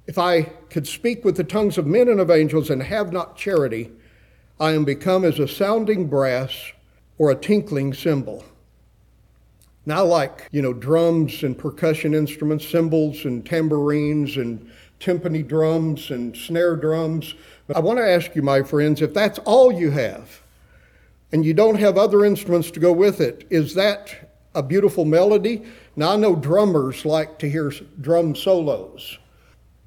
if 0.08 0.18
I 0.18 0.44
could 0.70 0.88
speak 0.88 1.26
with 1.26 1.36
the 1.36 1.44
tongues 1.44 1.78
of 1.78 1.86
men 1.86 2.08
and 2.08 2.20
of 2.20 2.32
angels 2.32 2.70
and 2.70 2.82
have 2.82 3.12
not 3.12 3.36
charity, 3.36 3.92
I 4.60 4.72
am 4.72 4.86
become 4.86 5.26
as 5.26 5.40
a 5.40 5.48
sounding 5.48 6.08
brass 6.08 6.72
or 7.18 7.32
a 7.32 7.36
tinkling 7.36 7.94
cymbal. 7.94 8.44
Now, 9.86 10.06
like, 10.06 10.48
you 10.52 10.62
know, 10.62 10.74
drums 10.74 11.44
and 11.44 11.58
percussion 11.58 12.14
instruments, 12.14 12.68
cymbals 12.68 13.26
and 13.26 13.46
tambourines 13.46 14.38
and 14.38 14.70
timpani 15.00 15.48
drums 15.48 16.12
and 16.12 16.36
snare 16.36 16.76
drums. 16.76 17.34
But 17.68 17.78
I 17.78 17.80
want 17.80 18.00
to 18.00 18.08
ask 18.08 18.36
you, 18.36 18.42
my 18.42 18.62
friends, 18.64 19.02
if 19.02 19.14
that's 19.14 19.40
all 19.40 19.72
you 19.72 19.92
have 19.92 20.42
and 21.32 21.46
you 21.46 21.54
don't 21.54 21.80
have 21.80 21.98
other 21.98 22.26
instruments 22.26 22.72
to 22.72 22.80
go 22.80 22.92
with 22.92 23.22
it, 23.22 23.46
is 23.50 23.74
that 23.76 24.32
a 24.56 24.64
beautiful 24.64 25.06
melody? 25.06 25.64
Now, 25.96 26.14
I 26.14 26.16
know 26.16 26.36
drummers 26.36 27.06
like 27.06 27.38
to 27.40 27.50
hear 27.50 27.72
drum 28.02 28.36
solos. 28.36 29.18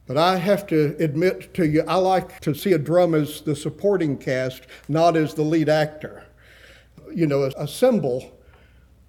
But 0.06 0.16
I 0.16 0.36
have 0.36 0.66
to 0.66 0.96
admit 0.98 1.54
to 1.54 1.66
you, 1.66 1.84
I 1.86 1.94
like 1.94 2.40
to 2.40 2.54
see 2.54 2.72
a 2.72 2.78
drum 2.78 3.14
as 3.14 3.40
the 3.40 3.54
supporting 3.54 4.18
cast, 4.18 4.62
not 4.88 5.16
as 5.16 5.34
the 5.34 5.42
lead 5.42 5.68
actor. 5.68 6.24
You 7.14 7.26
know, 7.26 7.44
a 7.44 7.68
cymbal 7.68 8.38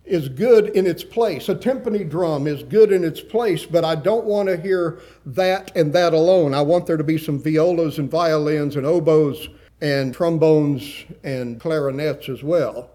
is 0.05 0.29
good 0.29 0.69
in 0.69 0.85
its 0.85 1.03
place. 1.03 1.49
A 1.49 1.55
timpani 1.55 2.07
drum 2.07 2.45
is 2.45 2.63
good 2.63 2.91
in 2.91 3.03
its 3.03 3.21
place, 3.21 3.65
but 3.65 3.83
I 3.85 3.95
don't 3.95 4.25
want 4.25 4.49
to 4.49 4.57
hear 4.57 5.01
that 5.25 5.75
and 5.75 5.93
that 5.93 6.13
alone. 6.13 6.53
I 6.53 6.61
want 6.61 6.85
there 6.85 6.97
to 6.97 7.03
be 7.03 7.17
some 7.17 7.39
violas 7.39 7.99
and 7.99 8.11
violins 8.11 8.75
and 8.75 8.85
oboes 8.85 9.49
and 9.83 10.13
trombones 10.13 11.03
and 11.23 11.59
clarinets 11.59 12.29
as 12.29 12.41
well. 12.41 12.89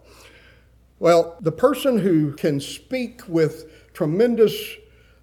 Well, 0.99 1.37
the 1.41 1.53
person 1.53 1.99
who 1.99 2.33
can 2.33 2.59
speak 2.59 3.21
with 3.29 3.71
tremendous 3.93 4.55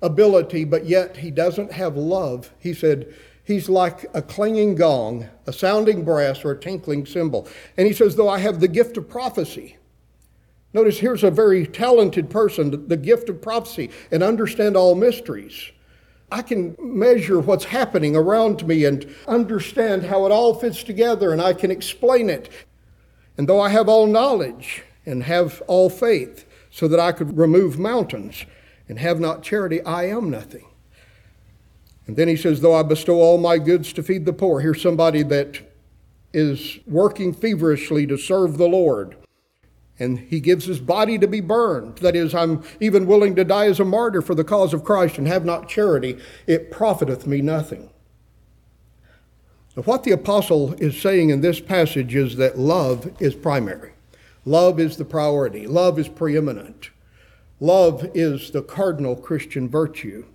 ability, 0.01 0.63
but 0.63 0.86
yet 0.86 1.17
he 1.17 1.31
doesn't 1.31 1.72
have 1.72 1.98
love, 1.98 2.53
he 2.60 2.74
said, 2.74 3.13
he's 3.43 3.67
like 3.67 4.05
a 4.13 4.22
clanging 4.22 4.75
gong, 4.75 5.27
a 5.48 5.51
sounding 5.51 6.05
brass, 6.05 6.45
or 6.45 6.51
a 6.51 6.60
tinkling 6.60 7.05
cymbal. 7.05 7.48
And 7.77 7.88
he 7.88 7.93
says, 7.93 8.15
though 8.15 8.29
I 8.29 8.38
have 8.38 8.60
the 8.60 8.67
gift 8.67 8.95
of 8.95 9.10
prophecy, 9.10 9.77
Notice 10.75 11.00
here's 11.00 11.24
a 11.24 11.31
very 11.31 11.65
talented 11.65 12.29
person, 12.29 12.89
the 12.89 12.98
gift 12.98 13.29
of 13.29 13.41
prophecy, 13.41 13.91
and 14.12 14.22
understand 14.22 14.75
all 14.75 14.93
mysteries. 14.93 15.72
I 16.32 16.41
can 16.41 16.75
measure 16.79 17.39
what's 17.39 17.65
happening 17.65 18.15
around 18.15 18.67
me 18.67 18.86
and 18.86 19.13
understand 19.27 20.03
how 20.03 20.25
it 20.25 20.32
all 20.32 20.55
fits 20.55 20.84
together, 20.84 21.32
and 21.32 21.41
I 21.41 21.53
can 21.53 21.72
explain 21.72 22.29
it. 22.29 22.50
And 23.38 23.48
though 23.48 23.62
I 23.62 23.70
have 23.70 23.88
all 23.88 24.08
knowledge 24.08 24.84
and 25.05 25.24
have 25.24 25.62
all 25.67 25.89
faith, 25.89 26.46
so 26.72 26.89
that 26.89 27.00
I 27.00 27.13
could 27.13 27.38
remove 27.38 27.79
mountains 27.79 28.46
and 28.89 29.00
have 29.00 29.20
not 29.20 29.44
charity, 29.44 29.82
I 29.84 30.08
am 30.08 30.29
nothing. 30.29 30.67
And 32.05 32.17
then 32.17 32.27
he 32.27 32.36
says, 32.36 32.60
Though 32.60 32.75
I 32.75 32.84
bestow 32.84 33.15
all 33.15 33.38
my 33.38 33.58
goods 33.58 33.94
to 33.94 34.03
feed 34.03 34.25
the 34.25 34.34
poor, 34.34 34.60
here's 34.60 34.82
somebody 34.82 35.24
that 35.24 35.62
is 36.34 36.79
working 36.86 37.34
feverishly 37.34 38.05
to 38.08 38.17
serve 38.17 38.58
the 38.58 38.67
Lord 38.67 39.15
and 39.99 40.19
he 40.19 40.39
gives 40.39 40.65
his 40.65 40.79
body 40.79 41.17
to 41.17 41.27
be 41.27 41.39
burned. 41.39 41.97
That 41.99 42.15
is, 42.15 42.35
I'm 42.35 42.63
even 42.79 43.07
willing 43.07 43.35
to 43.35 43.43
die 43.43 43.67
as 43.67 43.79
a 43.79 43.85
martyr 43.85 44.21
for 44.21 44.35
the 44.35 44.43
cause 44.43 44.73
of 44.73 44.83
Christ 44.83 45.17
and 45.17 45.27
have 45.27 45.45
not 45.45 45.69
charity, 45.69 46.17
it 46.47 46.71
profiteth 46.71 47.25
me 47.25 47.41
nothing. 47.41 47.89
What 49.75 50.03
the 50.03 50.11
apostle 50.11 50.73
is 50.75 50.99
saying 50.99 51.31
in 51.31 51.41
this 51.41 51.59
passage 51.59 52.15
is 52.15 52.37
that 52.37 52.57
love 52.57 53.11
is 53.22 53.35
primary. 53.35 53.91
Love 54.46 54.79
is 54.79 54.96
the 54.96 55.05
priority. 55.05 55.67
Love 55.67 56.00
is 56.00 56.07
preeminent. 56.07 56.91
Love 57.59 58.09
is 58.13 58.51
the 58.51 58.61
cardinal 58.61 59.15
Christian 59.15 59.67
virtue. 59.67 60.25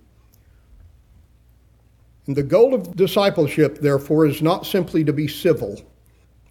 And 2.27 2.35
the 2.35 2.43
goal 2.43 2.75
of 2.75 2.95
discipleship, 2.95 3.79
therefore, 3.79 4.27
is 4.27 4.43
not 4.43 4.65
simply 4.65 5.03
to 5.03 5.13
be 5.13 5.27
civil 5.27 5.81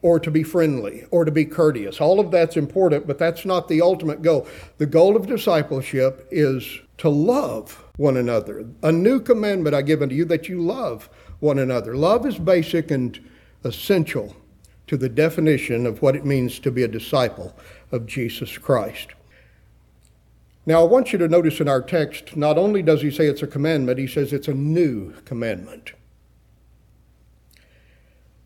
or 0.02 0.18
to 0.18 0.30
be 0.30 0.42
friendly 0.42 1.04
or 1.10 1.24
to 1.24 1.30
be 1.30 1.44
courteous. 1.44 2.00
All 2.00 2.20
of 2.20 2.30
that's 2.30 2.56
important, 2.56 3.06
but 3.06 3.18
that's 3.18 3.44
not 3.44 3.68
the 3.68 3.82
ultimate 3.82 4.22
goal. 4.22 4.46
The 4.78 4.86
goal 4.86 5.16
of 5.16 5.26
discipleship 5.26 6.26
is 6.30 6.80
to 6.98 7.08
love 7.08 7.84
one 7.96 8.16
another. 8.16 8.66
A 8.82 8.92
new 8.92 9.20
commandment 9.20 9.74
I 9.74 9.82
give 9.82 10.02
unto 10.02 10.14
you 10.14 10.24
that 10.26 10.48
you 10.48 10.60
love 10.60 11.08
one 11.40 11.58
another. 11.58 11.96
Love 11.96 12.26
is 12.26 12.38
basic 12.38 12.90
and 12.90 13.18
essential 13.64 14.36
to 14.86 14.96
the 14.96 15.08
definition 15.08 15.86
of 15.86 16.02
what 16.02 16.16
it 16.16 16.24
means 16.24 16.58
to 16.58 16.70
be 16.70 16.82
a 16.82 16.88
disciple 16.88 17.56
of 17.92 18.06
Jesus 18.06 18.58
Christ. 18.58 19.08
Now, 20.66 20.82
I 20.82 20.84
want 20.84 21.12
you 21.12 21.18
to 21.18 21.28
notice 21.28 21.60
in 21.60 21.68
our 21.68 21.80
text, 21.80 22.36
not 22.36 22.58
only 22.58 22.82
does 22.82 23.00
he 23.02 23.10
say 23.10 23.26
it's 23.26 23.42
a 23.42 23.46
commandment, 23.46 23.98
he 23.98 24.06
says 24.06 24.32
it's 24.32 24.48
a 24.48 24.54
new 24.54 25.12
commandment. 25.24 25.92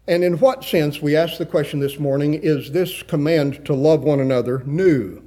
And 0.07 0.23
in 0.23 0.39
what 0.39 0.63
sense, 0.65 1.01
we 1.01 1.17
ask 1.17 1.39
the 1.39 1.47
question 1.47 1.81
this 1.81 1.99
morning, 1.99 2.35
is 2.35 2.73
this 2.73 3.03
command 3.03 3.65
to 3.65 3.73
love 3.73 4.03
one 4.03 4.21
another 4.21 4.63
new? 4.67 5.23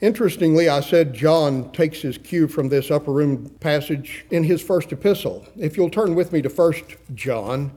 Interestingly, 0.00 0.70
I 0.70 0.80
said 0.80 1.12
John 1.12 1.70
takes 1.72 2.00
his 2.00 2.16
cue 2.16 2.48
from 2.48 2.70
this 2.70 2.90
upper 2.90 3.12
room 3.12 3.50
passage 3.60 4.24
in 4.30 4.44
his 4.44 4.62
first 4.62 4.90
epistle. 4.92 5.46
If 5.56 5.76
you'll 5.76 5.90
turn 5.90 6.14
with 6.14 6.32
me 6.32 6.40
to 6.40 6.48
1 6.48 6.72
John, 7.14 7.72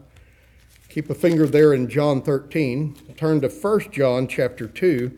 keep 0.88 1.10
a 1.10 1.16
finger 1.16 1.46
there 1.46 1.74
in 1.74 1.90
John 1.90 2.22
13, 2.22 2.96
turn 3.18 3.42
to 3.42 3.50
1 3.50 3.92
John 3.92 4.28
chapter 4.28 4.68
2, 4.68 5.12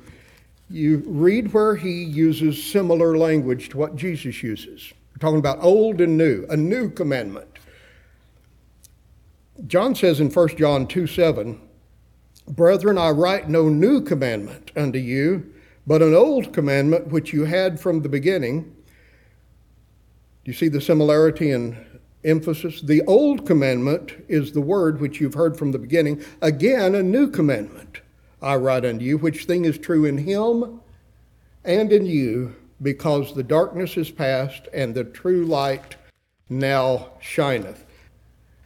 you 0.72 1.04
read 1.06 1.54
where 1.54 1.76
he 1.76 2.04
uses 2.04 2.64
similar 2.64 3.16
language 3.16 3.70
to 3.70 3.78
what 3.78 3.96
Jesus 3.96 4.42
uses. 4.42 4.92
We're 5.12 5.20
talking 5.20 5.40
about 5.40 5.62
old 5.62 6.02
and 6.02 6.18
new, 6.18 6.48
a 6.50 6.58
new 6.58 6.90
commandment. 6.90 7.53
John 9.68 9.96
says 9.96 10.20
in 10.20 10.30
1 10.30 10.58
John 10.58 10.88
2 10.88 11.08
7, 11.08 11.60
Brethren, 12.48 12.98
I 12.98 13.12
write 13.12 13.50
no 13.50 13.70
new 13.70 14.02
commandment 14.02 14.72
unto 14.76 15.00
you, 15.00 15.54
but 15.88 16.02
an 16.02 16.14
old 16.14 16.52
commandment 16.52 17.08
which 17.08 17.32
you 17.32 17.46
had 17.46 17.80
from 17.80 18.02
the 18.02 18.10
beginning. 18.10 18.76
You 20.44 20.52
see 20.52 20.68
the 20.68 20.82
similarity 20.82 21.52
in 21.52 21.78
emphasis? 22.26 22.82
The 22.82 23.02
old 23.04 23.46
commandment 23.46 24.12
is 24.28 24.52
the 24.52 24.62
word 24.62 25.00
which 25.00 25.22
you've 25.22 25.34
heard 25.34 25.58
from 25.58 25.72
the 25.72 25.80
beginning. 25.80 26.22
Again, 26.42 26.96
a 26.96 27.04
new 27.04 27.30
commandment 27.30 28.02
I 28.42 28.56
write 28.56 28.84
unto 28.84 29.06
you, 29.06 29.18
which 29.18 29.46
thing 29.46 29.64
is 29.64 29.78
true 29.78 30.04
in 30.04 30.18
him 30.18 30.82
and 31.64 31.94
in 31.94 32.06
you, 32.06 32.56
because 32.82 33.34
the 33.34 33.44
darkness 33.44 33.96
is 33.96 34.12
past 34.12 34.68
and 34.74 34.94
the 34.94 35.06
true 35.06 35.46
light 35.46 35.96
now 36.50 37.12
shineth. 37.22 37.86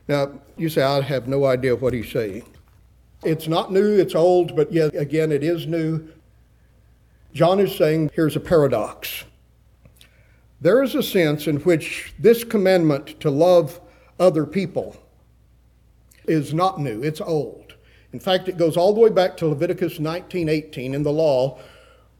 Now, 0.08 0.32
you 0.56 0.70
say, 0.70 0.82
I 0.82 1.02
have 1.02 1.28
no 1.28 1.46
idea 1.46 1.76
what 1.76 1.94
he's 1.94 2.12
saying. 2.12 2.44
It's 3.24 3.48
not 3.48 3.72
new, 3.72 4.00
it's 4.00 4.16
old, 4.16 4.56
but 4.56 4.72
yet 4.72 4.96
again, 4.96 5.32
it 5.32 5.44
is 5.44 5.68
new. 5.68 6.08
John 7.34 7.60
is 7.60 7.76
saying 7.76 8.12
here's 8.14 8.36
a 8.36 8.40
paradox. 8.40 9.24
There 10.62 10.82
is 10.82 10.96
a 10.96 11.04
sense 11.04 11.48
in 11.48 11.58
which 11.58 12.14
this 12.18 12.44
commandment 12.44 13.20
to 13.20 13.30
love 13.30 13.80
other 14.20 14.46
people 14.46 14.96
is 16.26 16.54
not 16.54 16.80
new, 16.80 17.04
it's 17.04 17.22
old. 17.22 17.76
In 18.14 18.20
fact, 18.20 18.48
it 18.48 18.58
goes 18.58 18.78
all 18.78 18.94
the 18.94 19.00
way 19.00 19.10
back 19.10 19.38
to 19.38 19.48
Leviticus 19.48 20.00
19:18 20.00 20.94
in 20.94 21.04
the 21.04 21.12
law, 21.12 21.60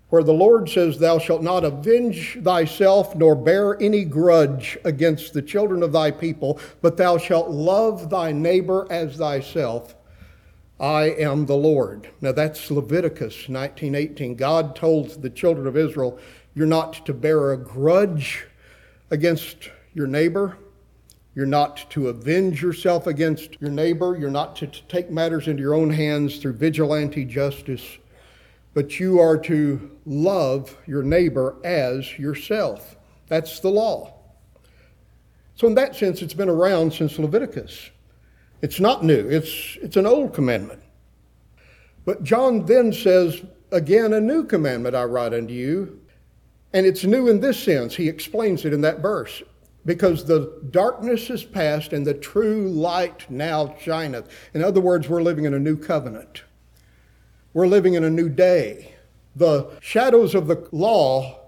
where 0.10 0.24
the 0.24 0.34
Lord 0.34 0.70
says, 0.70 0.98
Thou 0.98 1.20
shalt 1.20 1.44
not 1.44 1.66
avenge 1.66 2.40
thyself 2.42 3.16
nor 3.16 3.36
bear 3.36 3.82
any 3.82 4.06
grudge 4.06 4.78
against 4.86 5.34
the 5.34 5.42
children 5.42 5.84
of 5.84 5.92
thy 5.92 6.12
people, 6.12 6.60
but 6.82 6.98
thou 6.98 7.18
shalt 7.18 7.50
love 7.50 8.10
thy 8.10 8.32
neighbor 8.32 8.88
as 8.90 9.18
thyself. 9.18 9.96
I 10.80 11.06
am 11.06 11.46
the 11.46 11.58
Lord. 11.58 12.10
Now 12.22 12.32
that's 12.32 12.72
Leviticus 12.72 13.50
19:18. 13.50 14.36
God 14.36 14.76
told 14.76 15.22
the 15.22 15.30
children 15.30 15.68
of 15.68 15.76
Israel, 15.76 16.20
you're 16.56 16.68
not 16.68 17.06
to 17.06 17.14
bear 17.14 17.52
a 17.52 17.58
grudge 17.58 18.46
against 19.12 19.70
your 19.94 20.08
neighbor. 20.08 20.58
You're 21.36 21.46
not 21.46 21.86
to 21.92 22.10
avenge 22.10 22.64
yourself 22.64 23.06
against 23.06 23.62
your 23.62 23.70
neighbor. 23.70 24.18
You're 24.20 24.32
not 24.32 24.56
to 24.58 24.68
take 24.68 25.12
matters 25.12 25.48
into 25.48 25.62
your 25.62 25.76
own 25.76 25.90
hands 25.90 26.38
through 26.38 26.54
vigilante 26.54 27.26
justice 27.26 28.00
but 28.78 29.00
you 29.00 29.20
are 29.20 29.40
to 29.40 29.90
love 30.06 30.78
your 30.86 31.02
neighbor 31.02 31.56
as 31.64 32.20
yourself. 32.20 32.96
That's 33.28 33.60
the 33.60 33.70
law. 33.70 34.14
So, 35.56 35.66
in 35.66 35.74
that 35.74 35.96
sense, 35.96 36.22
it's 36.22 36.36
been 36.36 36.48
around 36.48 36.94
since 36.94 37.18
Leviticus. 37.18 37.90
It's 38.62 38.80
not 38.80 39.04
new, 39.04 39.28
it's, 39.28 39.80
it's 39.82 39.98
an 39.98 40.06
old 40.06 40.32
commandment. 40.36 40.84
But 42.06 42.22
John 42.22 42.68
then 42.68 42.94
says, 42.94 43.42
Again, 43.72 44.14
a 44.14 44.22
new 44.22 44.44
commandment 44.44 44.96
I 44.96 45.06
write 45.06 45.34
unto 45.34 45.56
you. 45.56 46.00
And 46.72 46.86
it's 46.86 47.04
new 47.04 47.30
in 47.30 47.40
this 47.40 47.58
sense. 47.58 47.96
He 47.96 48.08
explains 48.08 48.64
it 48.64 48.74
in 48.74 48.82
that 48.82 49.00
verse. 49.00 49.42
because 49.86 50.24
the 50.24 50.62
darkness 50.70 51.32
is 51.32 51.44
past 51.44 51.94
and 51.94 52.06
the 52.06 52.14
true 52.14 52.70
light 52.70 53.26
now 53.32 53.76
shineth. 53.82 54.30
In 54.54 54.64
other 54.64 54.82
words, 54.82 55.10
we're 55.10 55.24
living 55.24 55.46
in 55.46 55.56
a 55.56 55.60
new 55.60 55.78
covenant. 55.78 56.44
We're 57.58 57.66
living 57.66 57.96
in 57.96 58.04
a 58.04 58.10
new 58.12 58.30
day. 58.30 58.94
The 59.36 59.68
shadows 59.82 60.36
of 60.36 60.46
the 60.46 60.68
law 60.72 61.40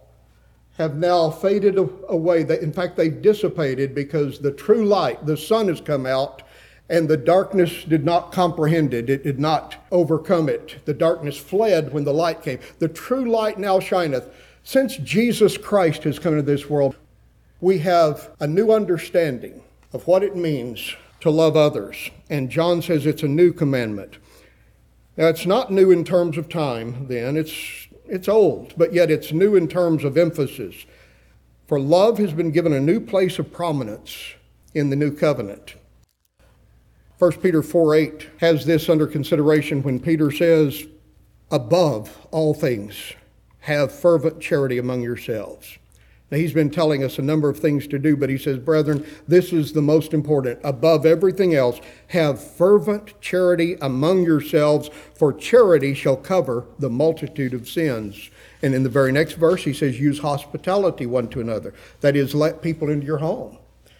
have 0.79 0.95
now 0.95 1.29
faded 1.29 1.77
away. 1.77 2.47
In 2.63 2.73
fact, 2.73 2.97
they've 2.97 3.21
dissipated 3.21 3.93
because 3.93 4.39
the 4.39 4.51
true 4.51 4.85
light, 4.85 5.23
the 5.27 5.37
sun, 5.37 5.67
has 5.67 5.79
come 5.79 6.07
out 6.07 6.41
and 6.89 7.07
the 7.07 7.15
darkness 7.15 7.83
did 7.83 8.05
not 8.05 8.31
comprehend 8.31 8.95
it. 8.95 9.07
It 9.07 9.21
did 9.21 9.37
not 9.37 9.85
overcome 9.91 10.49
it. 10.49 10.83
The 10.85 10.95
darkness 10.95 11.37
fled 11.37 11.93
when 11.93 12.05
the 12.05 12.11
light 12.11 12.41
came. 12.41 12.57
The 12.79 12.87
true 12.87 13.29
light 13.29 13.59
now 13.59 13.79
shineth. 13.79 14.33
Since 14.63 14.97
Jesus 14.97 15.59
Christ 15.59 16.05
has 16.05 16.17
come 16.17 16.33
into 16.33 16.41
this 16.41 16.67
world, 16.67 16.95
we 17.61 17.77
have 17.77 18.31
a 18.39 18.47
new 18.47 18.71
understanding 18.71 19.61
of 19.93 20.07
what 20.07 20.23
it 20.23 20.35
means 20.35 20.95
to 21.19 21.29
love 21.29 21.55
others. 21.55 22.09
And 22.31 22.49
John 22.49 22.81
says 22.81 23.05
it's 23.05 23.21
a 23.21 23.27
new 23.27 23.53
commandment. 23.53 24.17
Now, 25.19 25.27
it's 25.27 25.45
not 25.45 25.69
new 25.69 25.91
in 25.91 26.05
terms 26.05 26.37
of 26.37 26.47
time, 26.47 27.07
then, 27.09 27.35
it's, 27.35 27.89
it's 28.05 28.29
old, 28.29 28.73
but 28.77 28.93
yet 28.93 29.11
it's 29.11 29.33
new 29.33 29.53
in 29.57 29.67
terms 29.67 30.05
of 30.05 30.17
emphasis. 30.17 30.85
For 31.67 31.77
love 31.77 32.19
has 32.19 32.31
been 32.31 32.51
given 32.51 32.71
a 32.71 32.79
new 32.79 33.01
place 33.01 33.37
of 33.37 33.51
prominence 33.51 34.35
in 34.73 34.89
the 34.89 34.95
new 34.95 35.13
covenant. 35.13 35.75
1 37.17 37.33
Peter 37.33 37.61
4 37.61 37.95
8 37.95 38.29
has 38.37 38.65
this 38.65 38.87
under 38.87 39.05
consideration 39.05 39.83
when 39.83 39.99
Peter 39.99 40.31
says, 40.31 40.87
Above 41.51 42.25
all 42.31 42.53
things, 42.53 42.95
have 43.59 43.91
fervent 43.91 44.39
charity 44.39 44.77
among 44.77 45.01
yourselves. 45.01 45.78
Now, 46.31 46.37
he's 46.37 46.53
been 46.53 46.69
telling 46.69 47.03
us 47.03 47.17
a 47.17 47.23
number 47.23 47.49
of 47.49 47.57
things 47.57 47.87
to 47.87 47.97
do, 47.97 48.15
but 48.15 48.29
he 48.29 48.37
says, 48.37 48.59
Brethren, 48.59 49.03
this 49.27 49.51
is 49.51 49.73
the 49.73 49.81
most 49.81 50.13
important. 50.13 50.59
Above 50.63 51.05
everything 51.05 51.55
else, 51.55 51.81
have 52.07 52.41
fervent 52.41 53.19
charity 53.19 53.77
among 53.81 54.23
yourselves, 54.23 54.91
for 55.15 55.33
charity 55.33 55.95
shall 55.95 56.15
cover 56.15 56.65
the 56.77 56.89
multitude 56.89 57.55
of 57.55 57.67
sins. 57.67 58.29
And 58.61 58.75
in 58.75 58.83
the 58.83 58.89
very 58.89 59.11
next 59.11 59.33
verse, 59.33 59.63
he 59.63 59.73
says, 59.73 59.99
Use 59.99 60.19
hospitality 60.19 61.07
one 61.07 61.29
to 61.29 61.41
another. 61.41 61.73
That 62.01 62.15
is, 62.15 62.35
let 62.35 62.61
people 62.61 62.89
into 62.89 63.07
your 63.07 63.17
home 63.17 63.57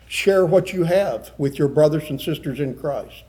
share 0.08 0.46
what 0.46 0.74
you 0.74 0.84
have 0.84 1.32
with 1.38 1.58
your 1.58 1.68
brothers 1.68 2.10
and 2.10 2.20
sisters 2.20 2.60
in 2.60 2.76
Christ. 2.76 3.24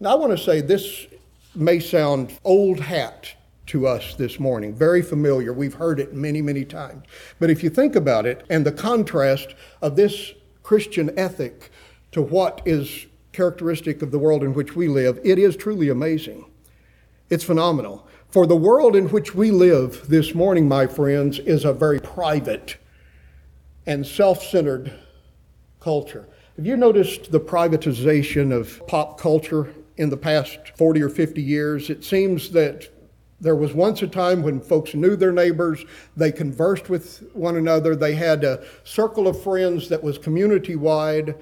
Now, 0.00 0.12
I 0.12 0.14
want 0.16 0.36
to 0.36 0.42
say 0.42 0.60
this 0.60 1.06
may 1.54 1.78
sound 1.78 2.38
old 2.44 2.80
hat 2.80 3.34
to 3.66 3.86
us 3.86 4.14
this 4.14 4.40
morning, 4.40 4.74
very 4.74 5.02
familiar. 5.02 5.52
We've 5.52 5.74
heard 5.74 6.00
it 6.00 6.14
many, 6.14 6.42
many 6.42 6.64
times. 6.64 7.04
But 7.38 7.50
if 7.50 7.62
you 7.62 7.70
think 7.70 7.94
about 7.94 8.26
it 8.26 8.44
and 8.50 8.66
the 8.66 8.72
contrast 8.72 9.54
of 9.80 9.96
this 9.96 10.32
Christian 10.62 11.16
ethic 11.18 11.70
to 12.12 12.22
what 12.22 12.60
is 12.64 13.06
characteristic 13.32 14.02
of 14.02 14.10
the 14.10 14.18
world 14.18 14.42
in 14.42 14.52
which 14.52 14.74
we 14.76 14.88
live, 14.88 15.18
it 15.24 15.38
is 15.38 15.56
truly 15.56 15.88
amazing. 15.88 16.44
It's 17.30 17.44
phenomenal. 17.44 18.06
For 18.28 18.46
the 18.46 18.56
world 18.56 18.96
in 18.96 19.08
which 19.08 19.34
we 19.34 19.50
live 19.50 20.08
this 20.08 20.34
morning, 20.34 20.68
my 20.68 20.86
friends, 20.86 21.38
is 21.38 21.64
a 21.64 21.72
very 21.72 22.00
private 22.00 22.76
and 23.86 24.06
self 24.06 24.42
centered 24.42 24.92
culture. 25.80 26.28
Have 26.56 26.66
you 26.66 26.76
noticed 26.76 27.32
the 27.32 27.40
privatization 27.40 28.52
of 28.52 28.86
pop 28.86 29.18
culture 29.18 29.72
in 29.96 30.10
the 30.10 30.16
past 30.16 30.58
40 30.76 31.02
or 31.02 31.08
50 31.08 31.42
years? 31.42 31.90
It 31.90 32.04
seems 32.04 32.50
that 32.50 32.88
there 33.42 33.56
was 33.56 33.74
once 33.74 34.02
a 34.02 34.06
time 34.06 34.40
when 34.40 34.60
folks 34.60 34.94
knew 34.94 35.16
their 35.16 35.32
neighbors, 35.32 35.84
they 36.16 36.30
conversed 36.30 36.88
with 36.88 37.28
one 37.34 37.56
another, 37.56 37.96
they 37.96 38.14
had 38.14 38.44
a 38.44 38.64
circle 38.84 39.26
of 39.26 39.42
friends 39.42 39.88
that 39.88 40.00
was 40.00 40.16
community 40.16 40.76
wide. 40.76 41.34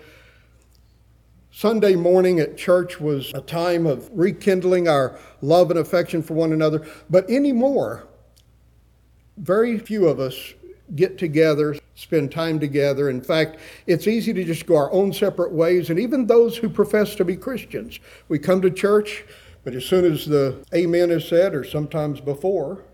Sunday 1.53 1.95
morning 1.95 2.41
at 2.41 2.57
church 2.57 2.99
was 2.99 3.31
a 3.35 3.43
time 3.43 3.85
of 3.85 4.09
rekindling 4.15 4.89
our 4.89 5.19
love 5.43 5.71
and 5.71 5.79
affection 5.79 6.23
for 6.23 6.33
one 6.33 6.55
another, 6.55 6.87
but 7.11 7.29
anymore, 7.29 8.09
very 9.37 9.79
few 9.79 10.09
of 10.09 10.21
us 10.21 10.55
get 10.97 11.19
together, 11.19 11.77
spend 11.97 12.33
time 12.33 12.59
together. 12.59 13.11
In 13.11 13.21
fact, 13.21 13.59
it's 13.87 14.07
easy 14.07 14.33
to 14.33 14.43
just 14.43 14.65
go 14.65 14.77
our 14.77 14.91
own 14.91 15.13
separate 15.13 15.53
ways, 15.53 15.91
and 15.91 15.99
even 15.99 16.27
those 16.27 16.57
who 16.57 16.71
profess 16.71 17.15
to 17.17 17.27
be 17.27 17.37
Christians. 17.37 18.01
We 18.29 18.39
come 18.39 18.63
to 18.63 18.71
church, 18.71 19.25
but 19.65 19.75
as 19.75 19.85
soon 19.85 20.11
as 20.11 20.27
the 20.27 20.65
amen 20.75 21.11
is 21.11 21.29
said, 21.29 21.55
or 21.55 21.65
sometimes 21.65 22.21
before, 22.21 22.85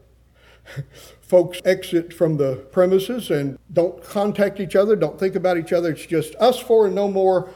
folks 1.20 1.60
exit 1.64 2.12
from 2.12 2.36
the 2.36 2.56
premises 2.72 3.30
and 3.30 3.58
don't 3.72 4.02
contact 4.02 4.60
each 4.60 4.76
other, 4.76 4.96
don't 4.96 5.18
think 5.18 5.34
about 5.34 5.58
each 5.58 5.72
other. 5.72 5.90
It's 5.90 6.06
just 6.06 6.34
us 6.36 6.58
four 6.58 6.86
and 6.86 6.94
no 6.94 7.08
more. 7.08 7.50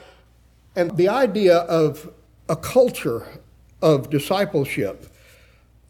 And 0.76 0.96
the 0.96 1.08
idea 1.08 1.58
of 1.58 2.12
a 2.48 2.56
culture 2.56 3.26
of 3.82 4.10
discipleship, 4.10 5.06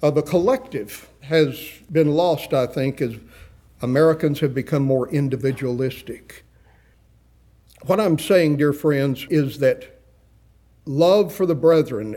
of 0.03 0.17
a 0.17 0.23
collective, 0.23 1.09
has 1.23 1.59
been 1.91 2.15
lost, 2.15 2.55
I 2.55 2.67
think, 2.67 3.01
as 3.01 3.17
Americans 3.83 4.41
have 4.41 4.55
become 4.55 4.83
more 4.83 5.09
individualistic. 5.09 6.45
What 7.87 8.01
I'm 8.01 8.19
saying, 8.19 8.57
dear 8.59 8.73
friends, 8.73 9.27
is 9.31 9.59
that 9.61 10.01
love 10.85 11.33
for 11.33 11.47
the 11.47 11.55
brethren 11.55 12.17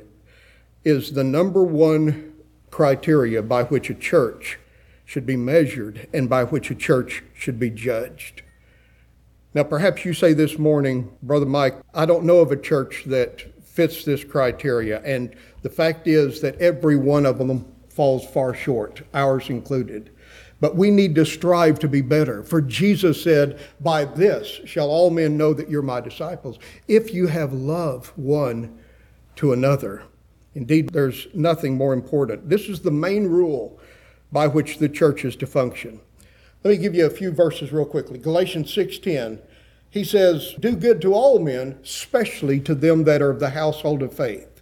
is 0.84 1.12
the 1.14 1.24
number 1.24 1.64
one 1.64 2.34
criteria 2.72 3.42
by 3.42 3.64
which 3.64 3.90
a 3.90 3.94
church 3.94 4.60
should 5.06 5.26
be 5.26 5.38
measured 5.38 6.08
and 6.14 6.30
by 6.30 6.44
which 6.44 6.72
a 6.72 6.76
church 6.76 7.24
should 7.34 7.60
be 7.60 7.70
judged. 7.70 8.42
Now, 9.54 9.64
perhaps 9.64 10.04
you 10.04 10.14
say 10.14 10.34
this 10.34 10.58
morning, 10.58 11.16
Brother 11.22 11.46
Mike, 11.46 11.80
I 11.94 12.06
don't 12.08 12.26
know 12.26 12.40
of 12.40 12.52
a 12.52 12.58
church 12.58 13.04
that 13.06 13.54
fits 13.64 14.04
this 14.04 14.24
criteria. 14.24 15.02
And 15.02 15.36
the 15.62 15.70
fact 15.70 16.08
is 16.08 16.42
that 16.42 16.60
every 16.60 16.96
one 16.96 17.26
of 17.26 17.38
them 17.38 17.66
falls 17.90 18.26
far 18.26 18.54
short, 18.54 19.04
ours 19.14 19.50
included. 19.50 20.10
But 20.60 20.76
we 20.76 20.90
need 20.90 21.14
to 21.16 21.26
strive 21.26 21.78
to 21.80 21.88
be 21.88 22.02
better. 22.02 22.42
For 22.42 22.62
Jesus 22.62 23.22
said, 23.22 23.60
By 23.82 24.06
this 24.06 24.48
shall 24.66 24.90
all 24.90 25.10
men 25.10 25.38
know 25.38 25.54
that 25.54 25.70
you're 25.70 25.82
my 25.82 26.02
disciples, 26.02 26.58
if 26.88 27.14
you 27.14 27.28
have 27.28 27.54
love 27.54 28.14
one 28.16 28.80
to 29.36 29.54
another. 29.54 30.04
Indeed, 30.56 30.90
there's 30.90 31.28
nothing 31.34 31.76
more 31.76 31.94
important. 31.94 32.50
This 32.50 32.70
is 32.70 32.82
the 32.82 32.92
main 32.92 33.28
rule 33.28 33.80
by 34.32 34.48
which 34.48 34.78
the 34.78 34.90
church 34.90 35.26
is 35.26 35.36
to 35.38 35.48
function. 35.48 36.00
Let 36.64 36.72
me 36.72 36.78
give 36.78 36.96
you 36.96 37.06
a 37.06 37.10
few 37.10 37.32
verses 37.32 37.72
real 37.72 37.86
quickly. 37.86 38.20
Galatians 38.20 38.72
6:10. 38.72 39.40
He 39.90 40.04
says, 40.04 40.56
"Do 40.60 40.76
good 40.76 41.02
to 41.02 41.14
all 41.14 41.40
men, 41.40 41.78
especially 41.84 42.60
to 42.62 42.74
them 42.74 43.04
that 43.04 43.22
are 43.22 43.30
of 43.30 43.40
the 43.40 43.50
household 43.50 44.02
of 44.02 44.14
faith." 44.14 44.62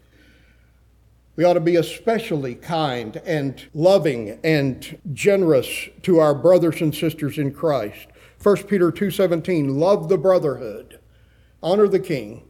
We 1.36 1.45
ought 1.45 1.54
to 1.54 1.60
be 1.62 1.77
especially 1.77 2.56
kind 2.56 3.21
and 3.25 3.62
loving 3.73 4.39
and 4.43 4.99
generous 5.13 5.89
to 6.04 6.19
our 6.19 6.36
brothers 6.36 6.82
and 6.82 6.93
sisters 6.93 7.38
in 7.38 7.51
Christ. 7.51 8.08
1 8.38 8.67
Peter 8.67 8.91
2:17 8.91 9.80
Love 9.80 10.10
the 10.10 10.17
brotherhood. 10.17 10.99
Honor 11.63 11.88
the 11.88 11.99
king. 11.99 12.43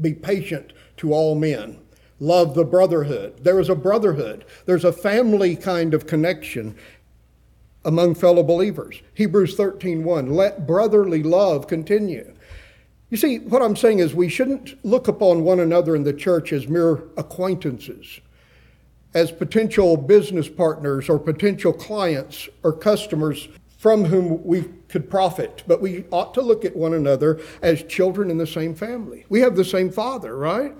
Be 0.00 0.14
patient 0.14 0.72
to 0.96 1.12
all 1.12 1.34
men. 1.34 1.78
Love 2.20 2.54
the 2.54 2.64
brotherhood. 2.64 3.44
There 3.44 3.60
is 3.60 3.68
a 3.68 3.74
brotherhood. 3.74 4.44
There's 4.66 4.84
a 4.84 4.92
family 4.92 5.54
kind 5.54 5.94
of 5.94 6.06
connection 6.06 6.76
among 7.84 8.16
fellow 8.16 8.42
believers. 8.42 9.00
Hebrews 9.14 9.56
13:1 9.56 10.30
Let 10.30 10.66
brotherly 10.66 11.22
love 11.22 11.68
continue. 11.68 12.32
You 13.10 13.16
see, 13.16 13.38
what 13.38 13.62
I'm 13.62 13.76
saying 13.76 14.00
is 14.00 14.14
we 14.14 14.28
shouldn't 14.28 14.84
look 14.84 15.08
upon 15.08 15.44
one 15.44 15.60
another 15.60 15.96
in 15.96 16.02
the 16.02 16.12
church 16.12 16.52
as 16.52 16.68
mere 16.68 17.04
acquaintances, 17.16 18.20
as 19.14 19.30
potential 19.30 19.96
business 19.96 20.48
partners 20.48 21.08
or 21.08 21.18
potential 21.18 21.72
clients 21.72 22.48
or 22.62 22.72
customers 22.72 23.48
from 23.78 24.04
whom 24.04 24.44
we 24.44 24.64
could 24.88 25.08
profit, 25.08 25.62
but 25.66 25.80
we 25.80 26.04
ought 26.10 26.34
to 26.34 26.42
look 26.42 26.64
at 26.64 26.76
one 26.76 26.94
another 26.94 27.40
as 27.62 27.84
children 27.84 28.28
in 28.30 28.36
the 28.36 28.46
same 28.46 28.74
family. 28.74 29.24
We 29.28 29.40
have 29.40 29.54
the 29.54 29.64
same 29.64 29.90
father, 29.90 30.36
right? 30.36 30.76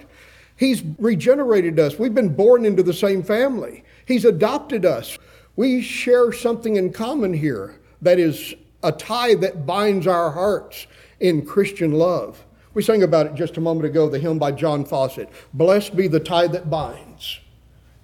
He's 0.58 0.82
regenerated 0.98 1.78
us. 1.78 2.00
We've 2.00 2.14
been 2.14 2.34
born 2.34 2.66
into 2.66 2.82
the 2.82 2.92
same 2.92 3.22
family. 3.22 3.84
He's 4.06 4.24
adopted 4.24 4.84
us. 4.84 5.16
We 5.54 5.80
share 5.80 6.32
something 6.32 6.74
in 6.74 6.92
common 6.92 7.32
here 7.32 7.78
that 8.02 8.18
is 8.18 8.54
a 8.82 8.90
tie 8.90 9.36
that 9.36 9.66
binds 9.66 10.08
our 10.08 10.32
hearts 10.32 10.88
in 11.20 11.46
Christian 11.46 11.92
love. 11.92 12.44
We 12.74 12.82
sang 12.82 13.04
about 13.04 13.26
it 13.26 13.34
just 13.34 13.56
a 13.56 13.60
moment 13.60 13.86
ago, 13.86 14.08
the 14.08 14.18
hymn 14.18 14.38
by 14.40 14.50
John 14.52 14.84
Fawcett 14.84 15.30
Blessed 15.54 15.94
be 15.94 16.08
the 16.08 16.20
tie 16.20 16.48
that 16.48 16.68
binds 16.68 17.38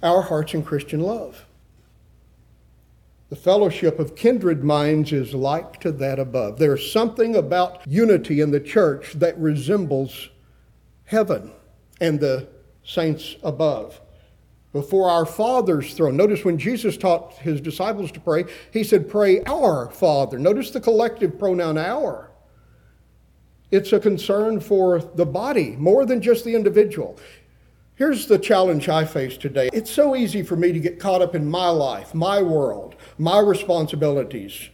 our 0.01 0.23
hearts 0.23 0.55
in 0.55 0.63
Christian 0.63 1.01
love. 1.01 1.47
The 3.31 3.37
fellowship 3.37 3.99
of 3.99 4.15
kindred 4.15 4.63
minds 4.63 5.13
is 5.13 5.35
like 5.35 5.81
to 5.81 5.91
that 5.93 6.21
above. 6.21 6.61
There's 6.61 6.93
something 6.93 7.35
about 7.35 7.85
unity 7.85 8.41
in 8.41 8.53
the 8.53 8.61
church 8.61 9.15
that 9.15 9.37
resembles 9.39 10.29
heaven 11.07 11.51
and 12.01 12.21
the 12.21 12.49
saints 12.85 13.37
above. 13.43 14.01
Before 14.73 15.09
our 15.09 15.25
Father's 15.25 15.95
throne. 15.95 16.17
Notice 16.17 16.45
when 16.45 16.59
Jesus 16.59 16.97
taught 16.97 17.35
his 17.35 17.61
disciples 17.61 18.11
to 18.13 18.21
pray, 18.21 18.45
he 18.73 18.83
said, 18.83 19.09
Pray 19.09 19.43
our 19.45 19.91
Father. 19.91 20.39
Notice 20.39 20.73
the 20.73 20.81
collective 20.81 21.39
pronoun 21.39 21.79
our. 21.79 22.33
It's 23.71 23.93
a 23.93 24.01
concern 24.01 24.61
for 24.61 25.01
the 25.01 25.27
body 25.27 25.77
more 25.77 26.05
than 26.05 26.21
just 26.21 26.45
the 26.45 26.55
individual. 26.55 27.19
Here's 27.97 28.27
the 28.27 28.39
challenge 28.39 28.89
I 28.89 29.05
face 29.05 29.37
today. 29.37 29.71
It's 29.73 29.91
so 29.91 30.17
easy 30.17 30.43
for 30.43 30.57
me 30.57 30.73
to 30.73 30.81
get 30.81 30.99
caught 30.99 31.23
up 31.23 31.37
in 31.37 31.49
my 31.49 31.69
life, 31.69 32.13
my 32.13 32.43
world, 32.43 32.97
my 33.19 33.39
responsibilities, 33.39 34.71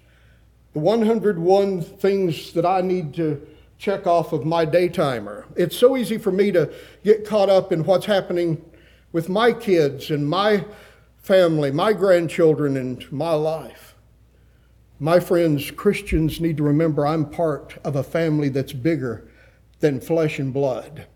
the 0.73 0.79
101 0.79 1.83
things 1.83 2.53
that 2.55 2.65
I 2.65 2.81
need 2.81 3.13
to 3.15 3.47
check 3.81 4.07
off 4.07 4.35
of 4.35 4.45
my 4.45 4.66
day 4.66 4.90
timer. 4.90 5.47
It's 5.57 5.75
so 5.75 5.97
easy 5.97 6.19
for 6.19 6.31
me 6.31 6.53
to 6.53 6.71
get 7.03 7.27
caught 7.27 7.49
up 7.49 7.73
in 7.73 7.85
what's 7.85 8.05
happening 8.05 8.62
with 9.11 9.31
my 9.31 9.55
kids 9.55 10.11
and 10.11 10.29
my 10.29 10.66
family, 11.16 11.73
my 11.73 11.95
grandchildren, 11.95 12.77
and 12.77 13.11
my 13.11 13.33
life. 13.33 13.95
My 14.99 15.19
friends, 15.19 15.71
Christians 15.71 16.43
need 16.43 16.59
to 16.59 16.62
remember 16.62 17.07
I'm 17.07 17.31
part 17.31 17.79
of 17.83 17.97
a 17.97 18.03
family 18.03 18.51
that's 18.51 18.75
bigger 18.75 19.27
than 19.81 19.99
flesh 19.99 20.38
and 20.38 20.53
blood. 20.53 21.07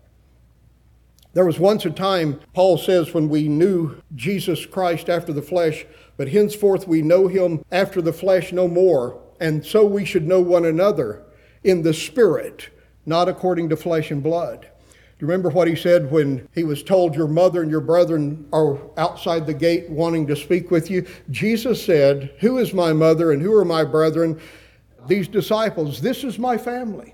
There 1.33 1.45
was 1.45 1.59
once 1.59 1.85
a 1.85 1.91
time, 1.91 2.39
Paul 2.53 2.79
says, 2.79 3.13
when 3.13 3.29
we 3.29 3.47
knew 3.47 4.01
Jesus 4.15 4.65
Christ 4.65 5.07
after 5.07 5.31
the 5.31 5.41
flesh, 5.43 5.85
but 6.17 6.29
henceforth 6.29 6.87
we 6.87 7.03
know 7.03 7.27
him 7.27 7.63
after 7.71 8.01
the 8.01 8.13
flesh 8.13 8.51
no 8.51 8.67
more, 8.67 9.21
and 9.39 9.63
so 9.63 9.85
we 9.85 10.03
should 10.03 10.27
know 10.27 10.41
one 10.41 10.65
another 10.65 11.25
in 11.65 11.81
the 11.81 11.93
spirit, 11.93 12.69
not 13.05 13.27
according 13.27 13.69
to 13.69 13.75
flesh 13.75 14.11
and 14.11 14.23
blood. 14.23 14.61
Do 14.61 15.25
you 15.25 15.27
remember 15.27 15.49
what 15.49 15.67
he 15.67 15.75
said 15.75 16.11
when 16.11 16.47
he 16.53 16.63
was 16.63 16.83
told, 16.83 17.15
Your 17.15 17.27
mother 17.27 17.61
and 17.61 17.71
your 17.71 17.81
brethren 17.81 18.47
are 18.51 18.77
outside 18.97 19.45
the 19.45 19.53
gate 19.53 19.89
wanting 19.89 20.27
to 20.27 20.35
speak 20.35 20.71
with 20.71 20.91
you? 20.91 21.05
Jesus 21.31 21.83
said, 21.83 22.33
Who 22.39 22.57
is 22.57 22.73
my 22.73 22.91
mother 22.91 23.31
and 23.31 23.41
who 23.41 23.53
are 23.53 23.65
my 23.65 23.83
brethren? 23.85 24.39
These 25.07 25.27
disciples, 25.27 26.01
this 26.01 26.23
is 26.23 26.37
my 26.37 26.57
family. 26.57 27.13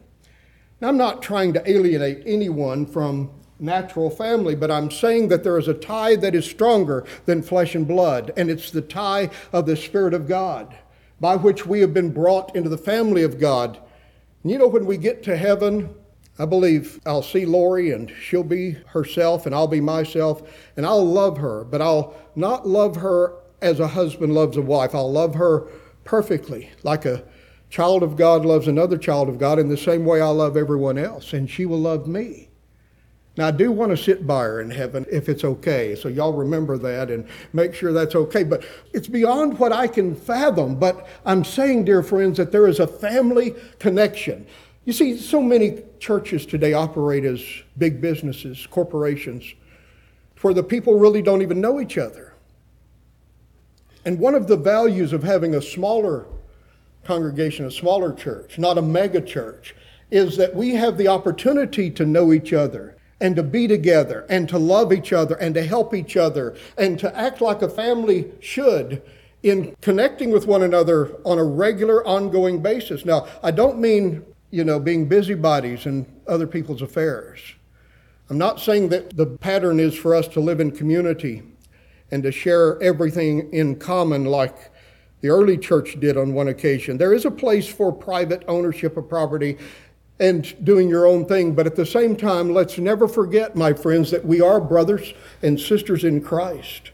Now, 0.80 0.90
I'm 0.90 0.98
not 0.98 1.22
trying 1.22 1.54
to 1.54 1.70
alienate 1.70 2.24
anyone 2.26 2.88
from 2.88 3.30
natural 3.60 4.10
family, 4.10 4.56
but 4.56 4.72
I'm 4.72 4.90
saying 4.90 5.28
that 5.28 5.44
there 5.44 5.60
is 5.60 5.68
a 5.68 5.74
tie 5.76 6.16
that 6.16 6.34
is 6.34 6.50
stronger 6.50 7.06
than 7.26 7.44
flesh 7.44 7.76
and 7.76 7.88
blood, 7.88 8.34
and 8.36 8.50
it's 8.50 8.72
the 8.72 8.82
tie 8.82 9.30
of 9.54 9.68
the 9.68 9.76
Spirit 9.76 10.16
of 10.16 10.28
God, 10.28 10.76
by 11.20 11.36
which 11.36 11.68
we 11.68 11.82
have 11.82 11.94
been 11.94 12.12
brought 12.12 12.56
into 12.56 12.70
the 12.70 12.80
family 12.80 13.22
of 13.22 13.40
God. 13.40 13.80
You 14.44 14.58
know, 14.58 14.68
when 14.68 14.86
we 14.86 14.98
get 14.98 15.22
to 15.24 15.38
heaven, 15.38 15.94
I 16.40 16.46
believe 16.46 17.00
I'll 17.06 17.22
see 17.22 17.46
Lori 17.46 17.92
and 17.92 18.12
she'll 18.22 18.44
be 18.44 18.72
herself 18.88 19.46
and 19.46 19.54
I'll 19.54 19.68
be 19.68 19.82
myself 19.82 20.42
and 20.76 20.86
I'll 20.86 21.06
love 21.06 21.38
her, 21.38 21.64
but 21.64 21.82
I'll 21.82 22.16
not 22.36 22.68
love 22.68 22.96
her 22.96 23.36
as 23.62 23.80
a 23.80 23.88
husband 23.88 24.34
loves 24.34 24.58
a 24.58 24.62
wife. 24.62 24.96
I'll 24.96 25.12
love 25.12 25.36
her 25.36 25.68
perfectly, 26.04 26.72
like 26.84 27.06
a 27.06 27.24
child 27.70 28.04
of 28.04 28.18
God 28.18 28.46
loves 28.46 28.68
another 28.68 28.98
child 28.98 29.30
of 29.30 29.38
God 29.38 29.60
in 29.60 29.70
the 29.70 29.78
same 29.78 30.06
way 30.06 30.22
I 30.22 30.30
love 30.30 30.58
everyone 30.58 30.98
else, 30.98 31.34
and 31.34 31.50
she 31.50 31.66
will 31.66 31.80
love 31.80 32.08
me. 32.08 32.51
Now, 33.38 33.48
I 33.48 33.52
do 33.52 33.72
want 33.72 33.92
to 33.92 33.98
sit 33.98 34.28
by 34.28 34.44
her 34.44 34.60
in 34.60 34.70
heaven 34.70 35.06
if 35.10 35.30
it's 35.30 35.46
okay. 35.46 35.96
So, 35.96 36.10
y'all 36.10 36.34
remember 36.34 36.78
that 36.78 37.10
and 37.10 37.26
make 37.54 37.74
sure 37.74 37.94
that's 37.94 38.16
okay. 38.16 38.44
But 38.44 38.66
it's 38.94 39.08
beyond 39.08 39.58
what 39.58 39.72
I 39.72 39.88
can 39.88 40.16
fathom. 40.16 40.76
But 40.76 41.08
I'm 41.26 41.46
saying, 41.46 41.86
dear 41.86 42.04
friends, 42.04 42.38
that 42.38 42.52
there 42.52 42.68
is 42.68 42.80
a 42.80 42.88
family 42.88 43.56
connection. 43.80 44.46
You 44.84 44.92
see, 44.92 45.18
so 45.18 45.42
many 45.42 45.84
churches 46.00 46.46
today 46.46 46.74
operate 46.74 47.24
as 47.24 47.42
big 47.78 48.02
businesses, 48.02 48.68
corporations, 48.68 49.54
where 50.42 50.54
the 50.54 50.64
people 50.64 51.00
really 51.00 51.22
don't 51.22 51.42
even 51.42 51.62
know 51.62 51.80
each 51.80 51.98
other. 51.98 52.34
And 54.04 54.20
one 54.20 54.36
of 54.36 54.48
the 54.48 54.58
values 54.58 55.14
of 55.14 55.24
having 55.24 55.56
a 55.56 55.62
smaller 55.62 56.26
congregation, 57.06 57.66
a 57.66 57.72
smaller 57.72 58.12
church, 58.14 58.58
not 58.58 58.78
a 58.78 58.82
mega 58.82 59.22
church, 59.22 59.76
is 60.10 60.36
that 60.38 60.54
we 60.54 60.72
have 60.72 60.98
the 60.98 61.08
opportunity 61.08 61.90
to 61.92 62.06
know 62.06 62.34
each 62.34 62.52
other 62.52 62.98
and 63.22 63.36
to 63.36 63.44
be 63.44 63.68
together 63.68 64.26
and 64.30 64.50
to 64.50 64.58
love 64.58 64.92
each 64.92 65.14
other 65.14 65.36
and 65.36 65.54
to 65.54 65.64
help 65.64 65.94
each 65.94 66.18
other 66.18 66.58
and 66.78 67.00
to 67.00 67.18
act 67.18 67.40
like 67.40 67.62
a 67.62 67.70
family 67.70 68.30
should 68.42 69.02
in 69.44 69.76
connecting 69.82 70.32
with 70.32 70.48
one 70.48 70.64
another 70.64 71.16
on 71.24 71.38
a 71.38 71.44
regular, 71.44 72.06
ongoing 72.06 72.62
basis. 72.62 73.06
Now, 73.06 73.28
I 73.42 73.52
don't 73.52 73.80
mean, 73.80 74.26
you 74.50 74.64
know, 74.64 74.80
being 74.80 75.08
busybodies 75.08 75.86
in 75.86 76.06
other 76.28 76.48
people's 76.48 76.82
affairs. 76.82 77.40
I'm 78.30 78.38
not 78.38 78.60
saying 78.60 78.90
that 78.90 79.16
the 79.16 79.26
pattern 79.26 79.80
is 79.80 79.96
for 79.96 80.16
us 80.16 80.28
to 80.30 80.40
live 80.40 80.60
in 80.60 80.72
community 80.72 81.44
and 82.12 82.24
to 82.24 82.32
share 82.32 82.82
everything 82.82 83.52
in 83.54 83.78
common 83.78 84.26
like 84.26 84.72
the 85.22 85.30
early 85.30 85.58
church 85.58 86.00
did 86.00 86.18
on 86.18 86.34
one 86.34 86.48
occasion. 86.48 86.98
There 86.98 87.14
is 87.14 87.26
a 87.26 87.32
place 87.32 87.68
for 87.68 87.92
private 87.92 88.44
ownership 88.48 88.98
of 88.98 89.08
property 89.08 89.58
and 90.22 90.64
doing 90.64 90.88
your 90.88 91.08
own 91.08 91.26
thing. 91.26 91.54
But 91.54 91.66
at 91.66 91.76
the 91.76 91.86
same 91.86 92.16
time, 92.16 92.54
let's 92.54 92.78
never 92.78 93.08
forget, 93.08 93.56
my 93.56 93.74
friends, 93.74 94.12
that 94.12 94.24
we 94.24 94.40
are 94.40 94.62
brothers 94.62 95.14
and 95.42 95.60
sisters 95.60 96.04
in 96.04 96.22
Christ. 96.22 96.92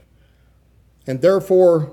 And 1.05 1.21
therefore, 1.21 1.91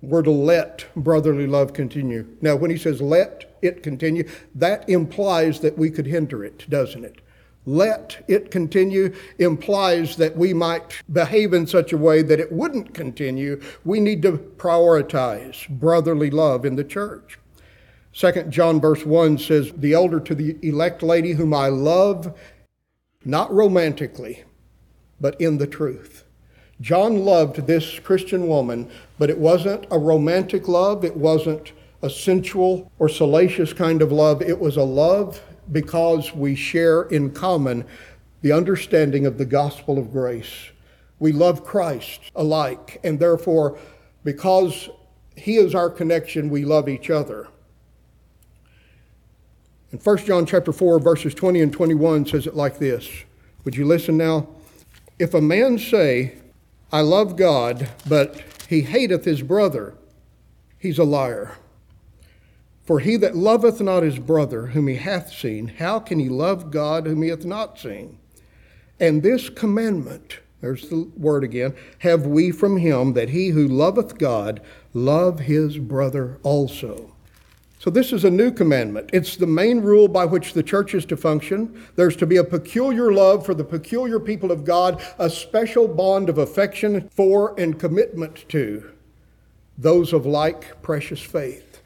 we're 0.00 0.22
to 0.22 0.30
let 0.30 0.86
brotherly 0.94 1.48
love 1.48 1.72
continue. 1.72 2.26
Now, 2.40 2.54
when 2.54 2.70
he 2.70 2.78
says 2.78 3.02
let 3.02 3.58
it 3.60 3.82
continue, 3.82 4.26
that 4.54 4.88
implies 4.88 5.60
that 5.60 5.76
we 5.76 5.90
could 5.90 6.06
hinder 6.06 6.44
it, 6.44 6.70
doesn't 6.70 7.04
it? 7.04 7.20
Let 7.66 8.24
it 8.26 8.52
continue 8.52 9.14
implies 9.38 10.16
that 10.16 10.36
we 10.36 10.54
might 10.54 11.02
behave 11.12 11.52
in 11.52 11.66
such 11.66 11.92
a 11.92 11.98
way 11.98 12.22
that 12.22 12.40
it 12.40 12.52
wouldn't 12.52 12.94
continue. 12.94 13.60
We 13.84 13.98
need 13.98 14.22
to 14.22 14.38
prioritize 14.38 15.68
brotherly 15.68 16.30
love 16.30 16.64
in 16.64 16.76
the 16.76 16.84
church. 16.84 17.39
Second 18.12 18.50
John 18.50 18.80
verse 18.80 19.06
1 19.06 19.38
says, 19.38 19.72
The 19.76 19.92
elder 19.92 20.20
to 20.20 20.34
the 20.34 20.56
elect 20.62 21.02
lady 21.02 21.32
whom 21.32 21.54
I 21.54 21.68
love, 21.68 22.36
not 23.24 23.52
romantically, 23.52 24.44
but 25.20 25.40
in 25.40 25.58
the 25.58 25.66
truth. 25.66 26.24
John 26.80 27.24
loved 27.24 27.66
this 27.66 27.98
Christian 27.98 28.48
woman, 28.48 28.90
but 29.18 29.30
it 29.30 29.38
wasn't 29.38 29.86
a 29.90 29.98
romantic 29.98 30.66
love. 30.66 31.04
It 31.04 31.16
wasn't 31.16 31.72
a 32.02 32.08
sensual 32.08 32.90
or 32.98 33.08
salacious 33.08 33.72
kind 33.72 34.00
of 34.00 34.10
love. 34.10 34.40
It 34.40 34.58
was 34.58 34.76
a 34.76 34.82
love 34.82 35.40
because 35.70 36.34
we 36.34 36.54
share 36.54 37.02
in 37.02 37.32
common 37.32 37.84
the 38.40 38.52
understanding 38.52 39.26
of 39.26 39.36
the 39.36 39.44
gospel 39.44 39.98
of 39.98 40.10
grace. 40.10 40.70
We 41.18 41.32
love 41.32 41.64
Christ 41.64 42.20
alike, 42.34 42.98
and 43.04 43.20
therefore, 43.20 43.78
because 44.24 44.88
He 45.36 45.58
is 45.58 45.74
our 45.74 45.90
connection, 45.90 46.48
we 46.48 46.64
love 46.64 46.88
each 46.88 47.10
other. 47.10 47.48
In 49.92 49.98
1 49.98 50.18
John 50.18 50.46
chapter 50.46 50.72
4, 50.72 51.00
verses 51.00 51.34
20 51.34 51.62
and 51.62 51.72
21 51.72 52.26
says 52.26 52.46
it 52.46 52.54
like 52.54 52.78
this. 52.78 53.08
Would 53.64 53.76
you 53.76 53.84
listen 53.84 54.16
now? 54.16 54.46
If 55.18 55.34
a 55.34 55.40
man 55.40 55.78
say, 55.78 56.36
I 56.92 57.00
love 57.00 57.36
God, 57.36 57.88
but 58.08 58.40
he 58.68 58.82
hateth 58.82 59.24
his 59.24 59.42
brother, 59.42 59.94
he's 60.78 60.98
a 60.98 61.04
liar. 61.04 61.56
For 62.84 63.00
he 63.00 63.16
that 63.16 63.36
loveth 63.36 63.80
not 63.80 64.04
his 64.04 64.20
brother 64.20 64.66
whom 64.66 64.86
he 64.86 64.94
hath 64.94 65.32
seen, 65.32 65.66
how 65.66 65.98
can 65.98 66.20
he 66.20 66.28
love 66.28 66.70
God 66.70 67.06
whom 67.06 67.22
he 67.22 67.28
hath 67.28 67.44
not 67.44 67.78
seen? 67.78 68.18
And 69.00 69.24
this 69.24 69.48
commandment, 69.48 70.38
there's 70.60 70.88
the 70.88 71.10
word 71.16 71.42
again, 71.42 71.74
have 71.98 72.26
we 72.26 72.52
from 72.52 72.76
him 72.76 73.14
that 73.14 73.30
he 73.30 73.48
who 73.48 73.66
loveth 73.66 74.18
God 74.18 74.60
love 74.94 75.40
his 75.40 75.78
brother 75.78 76.38
also. 76.44 77.09
So, 77.80 77.88
this 77.88 78.12
is 78.12 78.24
a 78.24 78.30
new 78.30 78.52
commandment. 78.52 79.08
It's 79.10 79.36
the 79.36 79.46
main 79.46 79.80
rule 79.80 80.06
by 80.06 80.26
which 80.26 80.52
the 80.52 80.62
church 80.62 80.92
is 80.94 81.06
to 81.06 81.16
function. 81.16 81.82
There's 81.96 82.14
to 82.16 82.26
be 82.26 82.36
a 82.36 82.44
peculiar 82.44 83.10
love 83.10 83.46
for 83.46 83.54
the 83.54 83.64
peculiar 83.64 84.20
people 84.20 84.52
of 84.52 84.66
God, 84.66 85.02
a 85.18 85.30
special 85.30 85.88
bond 85.88 86.28
of 86.28 86.36
affection 86.36 87.08
for 87.08 87.58
and 87.58 87.80
commitment 87.80 88.46
to 88.50 88.90
those 89.78 90.12
of 90.12 90.26
like 90.26 90.82
precious 90.82 91.22
faith. 91.22 91.80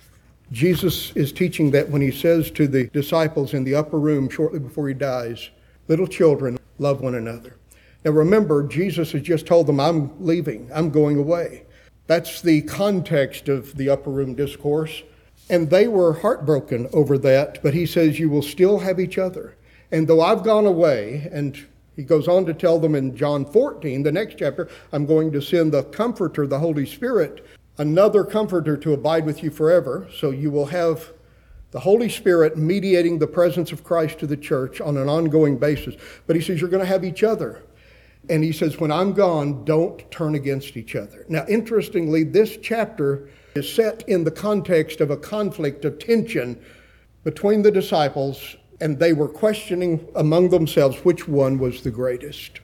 Jesus 0.50 1.12
is 1.14 1.30
teaching 1.30 1.70
that 1.70 1.88
when 1.88 2.02
he 2.02 2.10
says 2.10 2.50
to 2.50 2.66
the 2.66 2.88
disciples 2.88 3.54
in 3.54 3.62
the 3.62 3.76
upper 3.76 4.00
room 4.00 4.28
shortly 4.28 4.58
before 4.58 4.88
he 4.88 4.94
dies, 4.94 5.50
Little 5.86 6.08
children, 6.08 6.58
love 6.78 7.02
one 7.02 7.14
another. 7.14 7.54
Now 8.04 8.10
remember, 8.10 8.66
Jesus 8.66 9.12
has 9.12 9.22
just 9.22 9.46
told 9.46 9.68
them, 9.68 9.78
I'm 9.78 10.10
leaving, 10.18 10.68
I'm 10.74 10.90
going 10.90 11.18
away. 11.18 11.66
That's 12.08 12.42
the 12.42 12.62
context 12.62 13.48
of 13.48 13.76
the 13.76 13.90
upper 13.90 14.10
room 14.10 14.34
discourse. 14.34 15.04
And 15.50 15.68
they 15.68 15.88
were 15.88 16.14
heartbroken 16.14 16.88
over 16.92 17.18
that, 17.18 17.62
but 17.62 17.74
he 17.74 17.86
says, 17.86 18.18
You 18.18 18.30
will 18.30 18.42
still 18.42 18.78
have 18.78 18.98
each 18.98 19.18
other. 19.18 19.56
And 19.92 20.08
though 20.08 20.22
I've 20.22 20.42
gone 20.42 20.66
away, 20.66 21.28
and 21.32 21.64
he 21.96 22.02
goes 22.02 22.26
on 22.26 22.46
to 22.46 22.54
tell 22.54 22.78
them 22.78 22.94
in 22.94 23.14
John 23.16 23.44
14, 23.44 24.02
the 24.02 24.12
next 24.12 24.38
chapter, 24.38 24.68
I'm 24.92 25.06
going 25.06 25.30
to 25.32 25.42
send 25.42 25.72
the 25.72 25.84
Comforter, 25.84 26.46
the 26.46 26.58
Holy 26.58 26.86
Spirit, 26.86 27.46
another 27.78 28.24
Comforter 28.24 28.76
to 28.76 28.92
abide 28.92 29.26
with 29.26 29.42
you 29.42 29.50
forever. 29.50 30.08
So 30.12 30.30
you 30.30 30.50
will 30.50 30.66
have 30.66 31.12
the 31.70 31.80
Holy 31.80 32.08
Spirit 32.08 32.56
mediating 32.56 33.18
the 33.18 33.26
presence 33.26 33.72
of 33.72 33.84
Christ 33.84 34.18
to 34.20 34.26
the 34.26 34.36
church 34.36 34.80
on 34.80 34.96
an 34.96 35.08
ongoing 35.08 35.58
basis. 35.58 35.94
But 36.26 36.36
he 36.36 36.42
says, 36.42 36.60
You're 36.60 36.70
going 36.70 36.82
to 36.82 36.88
have 36.88 37.04
each 37.04 37.22
other. 37.22 37.62
And 38.30 38.42
he 38.42 38.52
says, 38.52 38.80
When 38.80 38.90
I'm 38.90 39.12
gone, 39.12 39.64
don't 39.64 40.10
turn 40.10 40.34
against 40.34 40.76
each 40.76 40.96
other. 40.96 41.26
Now, 41.28 41.44
interestingly, 41.48 42.24
this 42.24 42.56
chapter 42.62 43.28
is 43.54 43.72
set 43.72 44.02
in 44.08 44.24
the 44.24 44.30
context 44.30 45.00
of 45.00 45.10
a 45.10 45.16
conflict 45.16 45.84
of 45.84 45.98
tension 45.98 46.60
between 47.22 47.62
the 47.62 47.70
disciples 47.70 48.56
and 48.80 48.98
they 48.98 49.12
were 49.12 49.28
questioning 49.28 50.06
among 50.16 50.48
themselves 50.50 51.04
which 51.04 51.28
one 51.28 51.58
was 51.58 51.82
the 51.82 51.90
greatest. 51.90 52.60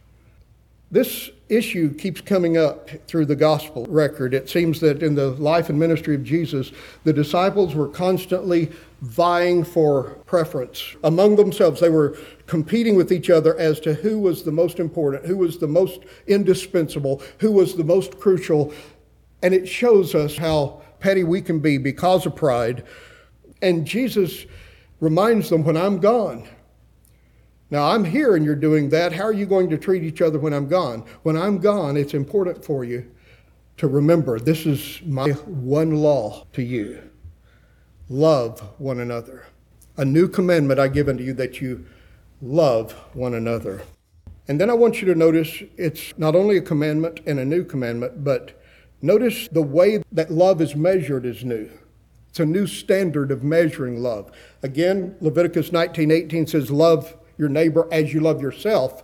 This 0.90 1.30
issue 1.48 1.94
keeps 1.94 2.20
coming 2.20 2.56
up 2.56 2.90
through 3.06 3.26
the 3.26 3.36
gospel 3.36 3.86
record. 3.86 4.34
It 4.34 4.50
seems 4.50 4.80
that 4.80 5.04
in 5.04 5.14
the 5.14 5.30
life 5.30 5.68
and 5.68 5.78
ministry 5.78 6.16
of 6.16 6.24
Jesus, 6.24 6.72
the 7.04 7.12
disciples 7.12 7.76
were 7.76 7.86
constantly 7.86 8.72
vying 9.02 9.62
for 9.62 10.14
preference. 10.26 10.96
Among 11.04 11.36
themselves, 11.36 11.80
they 11.80 11.90
were 11.90 12.18
competing 12.46 12.96
with 12.96 13.12
each 13.12 13.30
other 13.30 13.56
as 13.56 13.78
to 13.80 13.94
who 13.94 14.18
was 14.18 14.42
the 14.42 14.50
most 14.50 14.80
important, 14.80 15.26
who 15.26 15.36
was 15.36 15.58
the 15.58 15.68
most 15.68 16.00
indispensable, 16.26 17.22
who 17.38 17.52
was 17.52 17.76
the 17.76 17.84
most 17.84 18.18
crucial. 18.18 18.72
And 19.42 19.54
it 19.54 19.66
shows 19.66 20.14
us 20.14 20.36
how 20.36 20.82
petty 20.98 21.24
we 21.24 21.40
can 21.40 21.60
be 21.60 21.78
because 21.78 22.26
of 22.26 22.36
pride. 22.36 22.84
And 23.62 23.86
Jesus 23.86 24.46
reminds 25.00 25.48
them 25.48 25.64
when 25.64 25.76
I'm 25.76 25.98
gone, 25.98 26.46
now, 27.70 27.88
I'm 27.92 28.04
here 28.04 28.34
and 28.34 28.44
you're 28.44 28.56
doing 28.56 28.88
that. 28.88 29.12
How 29.12 29.22
are 29.22 29.32
you 29.32 29.46
going 29.46 29.70
to 29.70 29.78
treat 29.78 30.02
each 30.02 30.20
other 30.20 30.40
when 30.40 30.52
I'm 30.52 30.66
gone? 30.66 31.04
When 31.22 31.36
I'm 31.36 31.58
gone, 31.58 31.96
it's 31.96 32.14
important 32.14 32.64
for 32.64 32.84
you 32.84 33.08
to 33.76 33.86
remember 33.86 34.40
this 34.40 34.66
is 34.66 35.00
my 35.06 35.30
one 35.30 35.94
law 35.94 36.46
to 36.52 36.62
you 36.62 37.00
love 38.08 38.60
one 38.78 38.98
another. 38.98 39.46
A 39.96 40.04
new 40.04 40.26
commandment 40.26 40.80
I 40.80 40.88
give 40.88 41.08
unto 41.08 41.22
you 41.22 41.32
that 41.34 41.60
you 41.60 41.86
love 42.42 42.92
one 43.14 43.34
another. 43.34 43.82
And 44.48 44.60
then 44.60 44.68
I 44.68 44.74
want 44.74 45.00
you 45.00 45.06
to 45.06 45.14
notice 45.14 45.62
it's 45.76 46.12
not 46.18 46.34
only 46.34 46.56
a 46.56 46.62
commandment 46.62 47.20
and 47.24 47.38
a 47.38 47.44
new 47.44 47.64
commandment, 47.64 48.24
but 48.24 48.59
notice 49.02 49.48
the 49.48 49.62
way 49.62 50.02
that 50.12 50.30
love 50.30 50.60
is 50.60 50.74
measured 50.74 51.24
is 51.24 51.44
new. 51.44 51.70
It's 52.28 52.40
a 52.40 52.46
new 52.46 52.66
standard 52.66 53.30
of 53.32 53.42
measuring 53.42 54.02
love. 54.02 54.30
Again, 54.62 55.16
Leviticus 55.20 55.70
19:18 55.72 56.46
says 56.46 56.70
love 56.70 57.16
your 57.36 57.48
neighbor 57.48 57.88
as 57.90 58.14
you 58.14 58.20
love 58.20 58.40
yourself. 58.40 59.02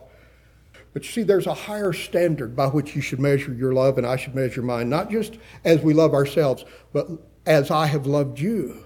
But 0.92 1.04
you 1.04 1.10
see, 1.10 1.22
there's 1.24 1.46
a 1.46 1.54
higher 1.54 1.92
standard 1.92 2.56
by 2.56 2.68
which 2.68 2.96
you 2.96 3.02
should 3.02 3.20
measure 3.20 3.52
your 3.52 3.72
love, 3.72 3.98
and 3.98 4.06
I 4.06 4.16
should 4.16 4.34
measure 4.34 4.62
mine, 4.62 4.88
not 4.88 5.10
just 5.10 5.36
as 5.64 5.82
we 5.82 5.92
love 5.92 6.14
ourselves, 6.14 6.64
but 6.92 7.08
as 7.44 7.70
I 7.70 7.86
have 7.86 8.06
loved 8.06 8.38
you. 8.38 8.84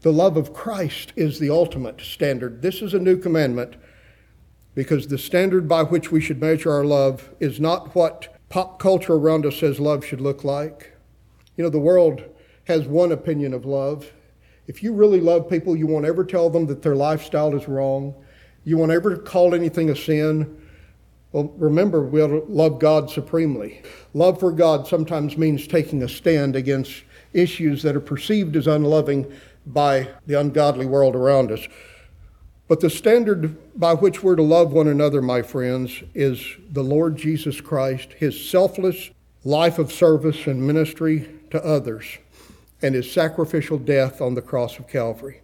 The 0.00 0.12
love 0.12 0.36
of 0.36 0.52
Christ 0.52 1.12
is 1.14 1.38
the 1.38 1.50
ultimate 1.50 2.00
standard. 2.00 2.62
This 2.62 2.82
is 2.82 2.94
a 2.94 2.98
new 2.98 3.16
commandment 3.16 3.76
because 4.74 5.06
the 5.06 5.18
standard 5.18 5.68
by 5.68 5.82
which 5.84 6.10
we 6.10 6.20
should 6.20 6.40
measure 6.40 6.72
our 6.72 6.84
love 6.84 7.30
is 7.38 7.60
not 7.60 7.94
what 7.94 8.31
pop 8.52 8.78
culture 8.78 9.14
around 9.14 9.46
us 9.46 9.56
says 9.56 9.80
love 9.80 10.04
should 10.04 10.20
look 10.20 10.44
like. 10.44 10.92
You 11.56 11.64
know, 11.64 11.70
the 11.70 11.78
world 11.78 12.22
has 12.64 12.86
one 12.86 13.10
opinion 13.10 13.54
of 13.54 13.64
love, 13.64 14.12
if 14.68 14.82
you 14.82 14.92
really 14.92 15.20
love 15.20 15.50
people, 15.50 15.74
you 15.74 15.86
won't 15.86 16.06
ever 16.06 16.24
tell 16.24 16.48
them 16.48 16.66
that 16.66 16.82
their 16.82 16.94
lifestyle 16.94 17.54
is 17.56 17.66
wrong. 17.66 18.14
You 18.64 18.78
won't 18.78 18.92
ever 18.92 19.16
call 19.16 19.54
anything 19.54 19.90
a 19.90 19.96
sin. 19.96 20.56
Well, 21.32 21.52
remember, 21.56 22.02
we'll 22.02 22.44
love 22.46 22.78
God 22.78 23.10
supremely. 23.10 23.82
Love 24.14 24.38
for 24.38 24.52
God 24.52 24.86
sometimes 24.86 25.36
means 25.36 25.66
taking 25.66 26.02
a 26.02 26.08
stand 26.08 26.54
against 26.54 27.02
issues 27.32 27.82
that 27.82 27.96
are 27.96 28.00
perceived 28.00 28.54
as 28.54 28.66
unloving 28.66 29.32
by 29.66 30.08
the 30.26 30.38
ungodly 30.38 30.86
world 30.86 31.16
around 31.16 31.50
us. 31.50 31.66
But 32.72 32.80
the 32.80 32.88
standard 32.88 33.78
by 33.78 33.92
which 33.92 34.22
we're 34.22 34.34
to 34.34 34.42
love 34.42 34.72
one 34.72 34.88
another, 34.88 35.20
my 35.20 35.42
friends, 35.42 36.02
is 36.14 36.42
the 36.70 36.82
Lord 36.82 37.18
Jesus 37.18 37.60
Christ, 37.60 38.14
his 38.14 38.48
selfless 38.48 39.10
life 39.44 39.78
of 39.78 39.92
service 39.92 40.46
and 40.46 40.66
ministry 40.66 41.28
to 41.50 41.62
others 41.62 42.16
and 42.80 42.94
his 42.94 43.12
sacrificial 43.12 43.76
death 43.76 44.22
on 44.22 44.32
the 44.32 44.40
cross 44.40 44.78
of 44.78 44.88
Calvary. 44.88 45.42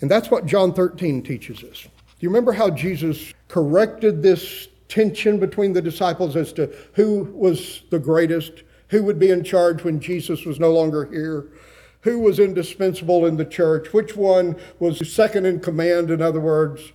And 0.00 0.08
that's 0.08 0.30
what 0.30 0.46
John 0.46 0.72
13 0.72 1.24
teaches 1.24 1.64
us. 1.64 1.82
Do 1.82 1.90
you 2.20 2.28
remember 2.28 2.52
how 2.52 2.70
Jesus 2.70 3.34
corrected 3.48 4.22
this 4.22 4.68
tension 4.86 5.40
between 5.40 5.72
the 5.72 5.82
disciples 5.82 6.36
as 6.36 6.52
to 6.52 6.72
who 6.92 7.24
was 7.34 7.82
the 7.90 7.98
greatest, 7.98 8.62
who 8.86 9.02
would 9.02 9.18
be 9.18 9.30
in 9.30 9.42
charge 9.42 9.82
when 9.82 9.98
Jesus 9.98 10.44
was 10.44 10.60
no 10.60 10.72
longer 10.72 11.06
here, 11.06 11.48
who 12.04 12.18
was 12.18 12.38
indispensable 12.38 13.24
in 13.24 13.38
the 13.38 13.44
church, 13.46 13.92
which 13.94 14.14
one 14.14 14.56
was 14.78 15.10
second 15.10 15.46
in 15.46 15.58
command, 15.58 16.10
in 16.10 16.20
other 16.20 16.40
words? 16.40 16.92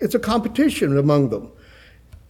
It's 0.00 0.14
a 0.14 0.18
competition 0.18 0.98
among 0.98 1.30
them. 1.30 1.50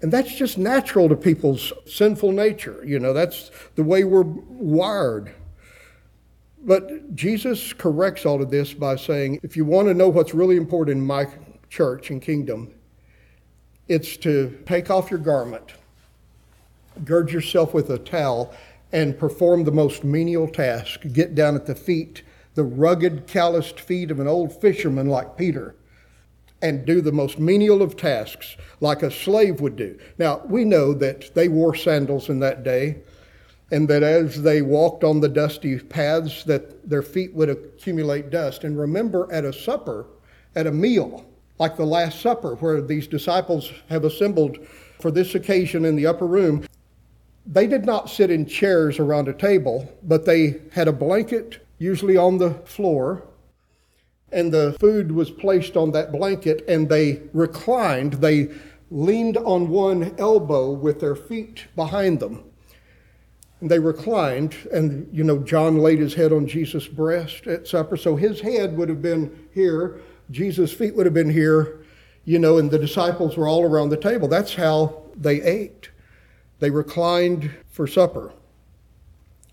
And 0.01 0.13
that's 0.13 0.37
just 0.37 0.57
natural 0.57 1.09
to 1.09 1.17
people's 1.17 1.73
sinful 1.87 2.31
nature. 2.31 2.81
You 2.85 3.01
know, 3.01 3.13
that's 3.13 3.51
the 3.75 3.83
way 3.83 4.05
we're 4.05 4.23
wired. 4.23 5.35
But 6.63 7.17
Jesus 7.17 7.73
corrects 7.73 8.25
all 8.25 8.41
of 8.41 8.49
this 8.49 8.73
by 8.73 8.95
saying, 8.95 9.41
if 9.43 9.57
you 9.57 9.65
want 9.65 9.89
to 9.89 9.95
know 9.95 10.09
what's 10.09 10.35
really 10.35 10.57
important 10.57 10.99
in 10.99 11.05
my 11.05 11.27
church 11.69 12.11
and 12.11 12.23
kingdom, 12.23 12.73
it's 13.89 14.17
to 14.19 14.57
take 14.67 14.89
off 14.89 15.11
your 15.11 15.21
garment, 15.21 15.73
gird 17.05 17.33
yourself 17.33 17.75
with 17.75 17.91
a 17.91 17.99
towel, 17.99 18.55
and 18.95 19.19
perform 19.19 19.65
the 19.65 19.73
most 19.73 20.05
menial 20.05 20.47
task. 20.47 21.01
Get 21.13 21.35
down 21.35 21.57
at 21.57 21.67
the 21.67 21.75
feet, 21.75 22.23
the 22.55 22.63
rugged, 22.63 23.27
calloused 23.27 23.81
feet 23.81 24.13
of 24.13 24.21
an 24.21 24.29
old 24.29 24.59
fisherman 24.61 25.09
like 25.09 25.37
Peter, 25.37 25.75
and 26.63 26.87
do 26.87 27.01
the 27.01 27.13
most 27.13 27.41
menial 27.41 27.83
of 27.83 27.97
tasks 27.97 28.57
like 28.81 29.03
a 29.03 29.11
slave 29.11 29.61
would 29.61 29.75
do. 29.75 29.99
Now, 30.17 30.43
we 30.47 30.65
know 30.65 30.95
that 30.95 31.35
they 31.35 31.49
wore 31.49 31.75
sandals 31.75 32.29
in 32.29 32.39
that 32.39 32.63
day 32.63 33.03
and 33.73 33.89
that 33.89 34.05
as 34.05 34.43
they 34.43 34.63
walked 34.63 35.03
on 35.03 35.21
the 35.21 35.29
dusty 35.29 35.77
paths 35.81 36.45
that 36.45 36.89
their 36.89 37.03
feet 37.03 37.35
would 37.35 37.51
accumulate 37.51 38.31
dust 38.31 38.63
and 38.63 38.79
remember 38.79 39.27
at 39.33 39.45
a 39.45 39.53
supper 39.53 40.07
at 40.55 40.67
a 40.67 40.73
meal 40.73 41.27
like 41.59 41.77
the 41.77 41.85
last 41.85 42.21
supper 42.21 42.55
where 42.57 42.83
these 42.83 43.07
disciples 43.07 43.73
have 43.89 44.05
assembled 44.05 44.59
for 45.01 45.11
this 45.11 45.35
occasion 45.35 45.85
in 45.85 45.97
the 45.97 46.07
upper 46.07 46.27
room 46.27 46.65
they 47.47 47.67
did 47.67 47.85
not 47.85 48.09
sit 48.09 48.31
in 48.31 48.47
chairs 48.47 48.99
around 48.99 49.29
a 49.29 49.33
table 49.33 49.93
but 50.03 50.25
they 50.25 50.61
had 50.73 50.89
a 50.89 50.93
blanket 50.93 51.67
usually 51.79 52.17
on 52.17 52.39
the 52.39 52.51
floor 52.65 53.23
and 54.33 54.53
the 54.53 54.77
food 54.81 55.13
was 55.13 55.31
placed 55.31 55.77
on 55.77 55.93
that 55.93 56.11
blanket 56.11 56.65
and 56.69 56.89
they 56.89 57.21
reclined 57.33 58.15
they 58.15 58.49
leaned 58.91 59.37
on 59.39 59.69
one 59.69 60.15
elbow 60.19 60.71
with 60.71 61.01
their 61.01 61.17
feet 61.17 61.67
behind 61.75 62.21
them 62.21 62.45
and 63.65 63.71
they 63.71 63.79
reclined, 63.79 64.55
and 64.73 65.09
you 65.11 65.25
know, 65.25 65.39
John 65.39 65.79
laid 65.79 65.99
his 65.99 66.13
head 66.13 66.35
on 66.35 66.47
Jesus' 66.47 66.87
breast 66.87 67.47
at 67.47 67.67
supper. 67.67 67.97
So 67.97 68.15
his 68.15 68.39
head 68.39 68.77
would 68.77 68.91
have 68.91 69.01
been 69.01 69.49
here, 69.55 70.03
Jesus' 70.31 70.71
feet 70.71 70.95
would 70.95 71.07
have 71.07 71.15
been 71.15 71.31
here, 71.31 71.83
you 72.27 72.39
know, 72.39 72.59
and 72.59 72.71
the 72.71 72.79
disciples 72.79 73.39
were 73.39 73.49
all 73.49 73.65
around 73.65 73.89
the 73.89 73.97
table. 73.97 74.29
That's 74.29 74.55
how 74.55 75.05
they 75.17 75.41
ate. 75.41 75.89
They 76.61 76.71
reclined 76.71 77.51
for 77.69 77.87
supper. 77.87 78.33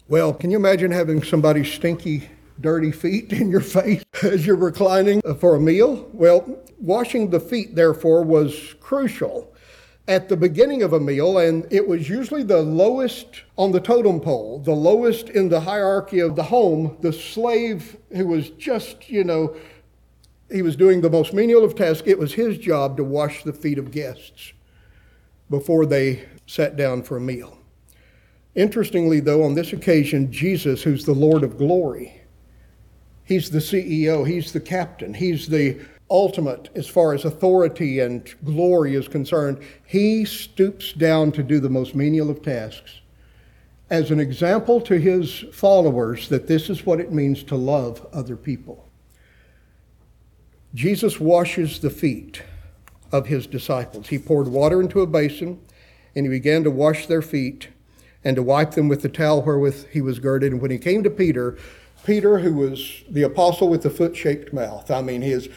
Well, 0.08 0.34
can 0.34 0.52
you 0.52 0.58
imagine 0.58 0.92
having 0.92 1.24
somebody's 1.24 1.72
stinky, 1.72 2.30
dirty 2.60 2.92
feet 2.92 3.32
in 3.42 3.50
your 3.50 3.62
face 3.62 4.04
as 4.24 4.46
you're 4.46 4.56
reclining 4.56 5.22
for 5.40 5.56
a 5.56 5.60
meal? 5.60 6.10
Well, 6.14 6.60
washing 6.80 7.30
the 7.30 7.40
feet, 7.40 7.76
therefore, 7.76 8.24
was 8.24 8.76
crucial 8.80 9.52
at 10.08 10.28
the 10.28 10.36
beginning 10.36 10.84
of 10.84 10.94
a 10.94 11.00
meal, 11.00 11.38
and 11.38 11.66
it 11.72 11.88
was 11.88 12.10
usually 12.10 12.44
the 12.44 12.62
lowest 12.62 13.44
on 13.58 13.72
the 13.72 13.80
totem 13.80 14.20
pole, 14.20 14.60
the 14.60 14.74
lowest 14.74 15.30
in 15.30 15.48
the 15.48 15.62
hierarchy 15.62 16.20
of 16.20 16.36
the 16.36 16.44
home, 16.44 16.98
the 17.02 17.14
slave 17.14 17.96
who 18.10 18.28
was 18.28 18.50
just, 18.50 19.10
you 19.10 19.24
know, 19.24 19.56
he 20.52 20.62
was 20.62 20.76
doing 20.76 21.00
the 21.02 21.10
most 21.10 21.34
menial 21.34 21.64
of 21.64 21.76
tasks. 21.76 22.06
It 22.06 22.20
was 22.20 22.34
his 22.34 22.58
job 22.58 22.98
to 22.98 23.04
wash 23.04 23.44
the 23.44 23.54
feet 23.54 23.78
of 23.78 23.92
guests 23.92 24.52
before 25.50 25.86
they 25.86 26.28
sat 26.52 26.76
down 26.76 27.02
for 27.02 27.16
a 27.16 27.22
meal. 27.22 27.58
Interestingly, 28.56 29.22
though, 29.22 29.44
on 29.44 29.54
this 29.54 29.72
occasion, 29.72 30.30
Jesus, 30.30 30.84
who's 30.84 31.06
the 31.06 31.14
Lord 31.14 31.44
of 31.44 31.58
glory, 31.58 32.22
he's 33.24 33.50
the 33.50 33.60
CEO, 33.60 34.28
he's 34.28 34.52
the 34.52 34.60
captain, 34.60 35.14
he's 35.14 35.48
the 35.48 35.80
ultimate 36.10 36.68
as 36.76 36.90
far 36.90 37.14
as 37.14 37.24
authority 37.24 38.00
and 38.02 38.36
glory 38.44 38.96
is 38.96 39.08
concerned, 39.08 39.60
he 39.86 40.26
stoops 40.26 40.92
down 40.92 41.32
to 41.32 41.42
do 41.42 41.62
the 41.62 41.70
most 41.70 41.96
menial 41.96 42.30
of 42.30 42.42
tasks 42.42 43.00
as 43.90 44.12
an 44.12 44.20
example 44.20 44.82
to 44.82 45.00
his 45.00 45.46
followers 45.54 46.28
that 46.28 46.48
this 46.48 46.70
is 46.70 46.86
what 46.86 47.00
it 47.00 47.14
means 47.14 47.44
to 47.44 47.56
love 47.56 48.06
other 48.12 48.36
people. 48.36 48.90
Jesus 50.74 51.18
washes 51.18 51.80
the 51.80 51.90
feet 51.90 52.42
of 53.14 53.28
his 53.28 53.48
disciples. 53.48 54.10
He 54.10 54.18
poured 54.20 54.50
water 54.50 54.82
into 54.82 55.00
a 55.00 55.08
basin 55.08 55.58
and 56.16 56.26
he 56.26 56.30
began 56.30 56.64
to 56.64 56.72
wash 56.72 57.08
their 57.08 57.22
feet 57.22 57.70
and 58.24 58.36
to 58.36 58.44
wipe 58.44 58.72
them 58.72 58.88
with 58.88 59.02
the 59.02 59.10
towel 59.10 59.42
wherewith 59.42 59.90
he 59.90 60.02
was 60.02 60.20
girded. 60.20 60.52
And 60.52 60.62
when 60.62 60.72
he 60.72 60.78
came 60.78 61.04
to 61.04 61.10
Peter, 61.10 61.58
Peter, 62.04 62.40
who 62.40 62.54
was 62.54 63.04
the 63.10 63.24
apostle 63.24 63.70
with 63.70 63.84
the 63.84 63.90
foot 63.90 64.16
shaped 64.16 64.54
mouth, 64.54 64.90
I 64.90 65.02
mean, 65.02 65.22
his 65.22 65.50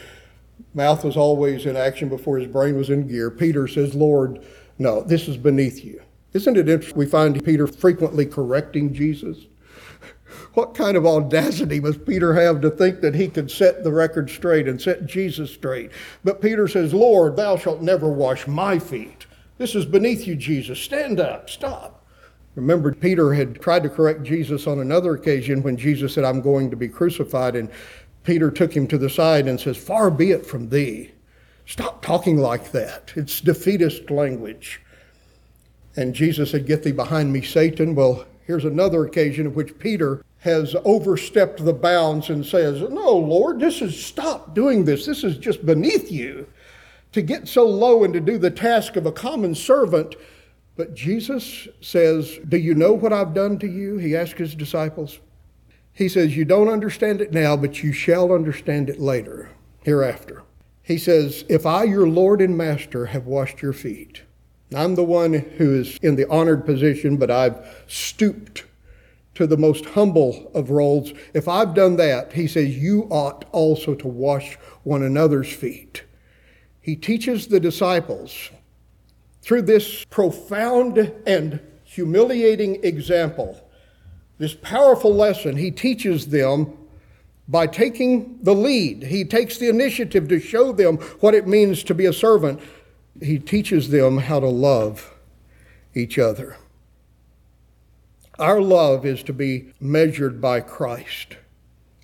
mouth 0.74 1.04
was 1.04 1.16
always 1.16 1.66
in 1.66 1.76
action 1.76 2.08
before 2.08 2.38
his 2.38 2.48
brain 2.48 2.76
was 2.76 2.90
in 2.90 3.08
gear. 3.08 3.30
Peter 3.30 3.66
says, 3.66 3.94
Lord, 3.94 4.44
no, 4.78 5.02
this 5.02 5.28
is 5.28 5.36
beneath 5.36 5.84
you. 5.84 6.02
Isn't 6.32 6.56
it 6.56 6.68
interesting? 6.68 6.98
We 6.98 7.06
find 7.06 7.44
Peter 7.44 7.66
frequently 7.66 8.26
correcting 8.26 8.92
Jesus. 8.92 9.38
What 10.54 10.74
kind 10.74 10.96
of 10.96 11.04
audacity 11.04 11.80
must 11.80 12.06
Peter 12.06 12.34
have 12.34 12.60
to 12.60 12.70
think 12.70 13.00
that 13.00 13.14
he 13.14 13.26
could 13.26 13.50
set 13.50 13.82
the 13.82 13.92
record 13.92 14.30
straight 14.30 14.68
and 14.68 14.80
set 14.80 15.06
Jesus 15.06 15.52
straight? 15.52 15.90
But 16.22 16.40
Peter 16.40 16.68
says, 16.68 16.94
Lord, 16.94 17.36
thou 17.36 17.56
shalt 17.56 17.82
never 17.82 18.08
wash 18.08 18.46
my 18.46 18.78
feet. 18.78 19.23
This 19.58 19.74
is 19.74 19.84
beneath 19.84 20.26
you, 20.26 20.34
Jesus. 20.34 20.80
Stand 20.80 21.20
up, 21.20 21.48
stop. 21.48 22.04
Remember, 22.54 22.92
Peter 22.92 23.34
had 23.34 23.60
tried 23.60 23.82
to 23.82 23.88
correct 23.88 24.22
Jesus 24.22 24.66
on 24.66 24.80
another 24.80 25.14
occasion 25.14 25.62
when 25.62 25.76
Jesus 25.76 26.14
said, 26.14 26.24
I'm 26.24 26.40
going 26.40 26.70
to 26.70 26.76
be 26.76 26.88
crucified. 26.88 27.56
And 27.56 27.68
Peter 28.22 28.50
took 28.50 28.74
him 28.74 28.86
to 28.88 28.98
the 28.98 29.10
side 29.10 29.48
and 29.48 29.60
says, 29.60 29.76
Far 29.76 30.10
be 30.10 30.30
it 30.30 30.46
from 30.46 30.68
thee. 30.68 31.12
Stop 31.66 32.02
talking 32.02 32.38
like 32.38 32.72
that. 32.72 33.12
It's 33.16 33.40
defeatist 33.40 34.10
language. 34.10 34.80
And 35.96 36.14
Jesus 36.14 36.50
said, 36.50 36.66
Get 36.66 36.82
thee 36.82 36.92
behind 36.92 37.32
me, 37.32 37.42
Satan. 37.42 37.94
Well, 37.94 38.24
here's 38.46 38.64
another 38.64 39.04
occasion 39.04 39.46
in 39.46 39.54
which 39.54 39.78
Peter 39.78 40.24
has 40.38 40.76
overstepped 40.84 41.64
the 41.64 41.72
bounds 41.72 42.30
and 42.30 42.44
says, 42.44 42.80
No, 42.82 43.16
Lord, 43.16 43.58
this 43.58 43.80
is 43.82 44.04
stop 44.04 44.54
doing 44.54 44.84
this. 44.84 45.06
This 45.06 45.24
is 45.24 45.38
just 45.38 45.64
beneath 45.64 46.12
you. 46.12 46.46
To 47.14 47.22
get 47.22 47.46
so 47.46 47.64
low 47.64 48.02
and 48.02 48.12
to 48.12 48.20
do 48.20 48.38
the 48.38 48.50
task 48.50 48.96
of 48.96 49.06
a 49.06 49.12
common 49.12 49.54
servant. 49.54 50.16
But 50.76 50.94
Jesus 50.94 51.68
says, 51.80 52.40
Do 52.48 52.56
you 52.56 52.74
know 52.74 52.92
what 52.92 53.12
I've 53.12 53.34
done 53.34 53.58
to 53.60 53.68
you? 53.68 53.98
He 53.98 54.16
asked 54.16 54.38
his 54.38 54.56
disciples. 54.56 55.20
He 55.92 56.08
says, 56.08 56.36
You 56.36 56.44
don't 56.44 56.68
understand 56.68 57.20
it 57.20 57.32
now, 57.32 57.56
but 57.56 57.84
you 57.84 57.92
shall 57.92 58.32
understand 58.32 58.90
it 58.90 59.00
later, 59.00 59.50
hereafter. 59.84 60.42
He 60.82 60.98
says, 60.98 61.44
If 61.48 61.64
I, 61.64 61.84
your 61.84 62.08
Lord 62.08 62.40
and 62.40 62.58
Master, 62.58 63.06
have 63.06 63.26
washed 63.26 63.62
your 63.62 63.72
feet, 63.72 64.22
I'm 64.74 64.96
the 64.96 65.04
one 65.04 65.34
who 65.34 65.72
is 65.72 65.96
in 66.02 66.16
the 66.16 66.28
honored 66.28 66.66
position, 66.66 67.16
but 67.16 67.30
I've 67.30 67.84
stooped 67.86 68.64
to 69.36 69.46
the 69.46 69.56
most 69.56 69.84
humble 69.84 70.50
of 70.52 70.70
roles. 70.70 71.12
If 71.32 71.46
I've 71.46 71.74
done 71.74 71.94
that, 71.96 72.32
he 72.32 72.48
says, 72.48 72.76
you 72.76 73.04
ought 73.10 73.44
also 73.52 73.94
to 73.94 74.08
wash 74.08 74.56
one 74.82 75.02
another's 75.02 75.52
feet. 75.52 76.03
He 76.84 76.96
teaches 76.96 77.46
the 77.46 77.58
disciples 77.58 78.50
through 79.40 79.62
this 79.62 80.04
profound 80.10 80.98
and 81.26 81.58
humiliating 81.82 82.84
example, 82.84 83.58
this 84.36 84.52
powerful 84.52 85.14
lesson, 85.14 85.56
he 85.56 85.70
teaches 85.70 86.26
them 86.26 86.76
by 87.48 87.66
taking 87.66 88.38
the 88.42 88.54
lead. 88.54 89.04
He 89.04 89.24
takes 89.24 89.56
the 89.56 89.70
initiative 89.70 90.28
to 90.28 90.38
show 90.38 90.72
them 90.72 90.98
what 91.20 91.34
it 91.34 91.46
means 91.46 91.82
to 91.84 91.94
be 91.94 92.04
a 92.04 92.12
servant 92.12 92.60
he 93.22 93.38
teaches 93.38 93.88
them 93.88 94.18
how 94.18 94.40
to 94.40 94.48
love 94.48 95.14
each 95.94 96.18
other. 96.18 96.58
Our 98.38 98.60
love 98.60 99.06
is 99.06 99.22
to 99.22 99.32
be 99.32 99.72
measured 99.80 100.38
by 100.38 100.60
Christ. 100.60 101.38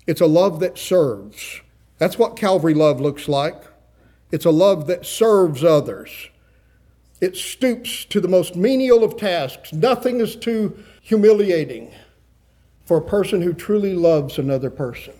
It's 0.07 0.21
a 0.21 0.25
love 0.25 0.59
that 0.61 0.79
serves. 0.79 1.61
That's 1.99 2.17
what 2.17 2.35
Calvary 2.35 2.73
love 2.73 2.99
looks 2.99 3.29
like. 3.29 3.61
It's 4.31 4.45
a 4.45 4.51
love 4.51 4.87
that 4.87 5.05
serves 5.05 5.63
others. 5.63 6.29
It 7.19 7.35
stoops 7.35 8.05
to 8.05 8.19
the 8.19 8.27
most 8.27 8.55
menial 8.55 9.03
of 9.03 9.17
tasks. 9.17 9.73
Nothing 9.73 10.19
is 10.19 10.35
too 10.35 10.83
humiliating 11.01 11.91
for 12.85 12.97
a 12.97 13.01
person 13.01 13.41
who 13.41 13.53
truly 13.53 13.95
loves 13.95 14.37
another 14.37 14.69
person. 14.69 15.13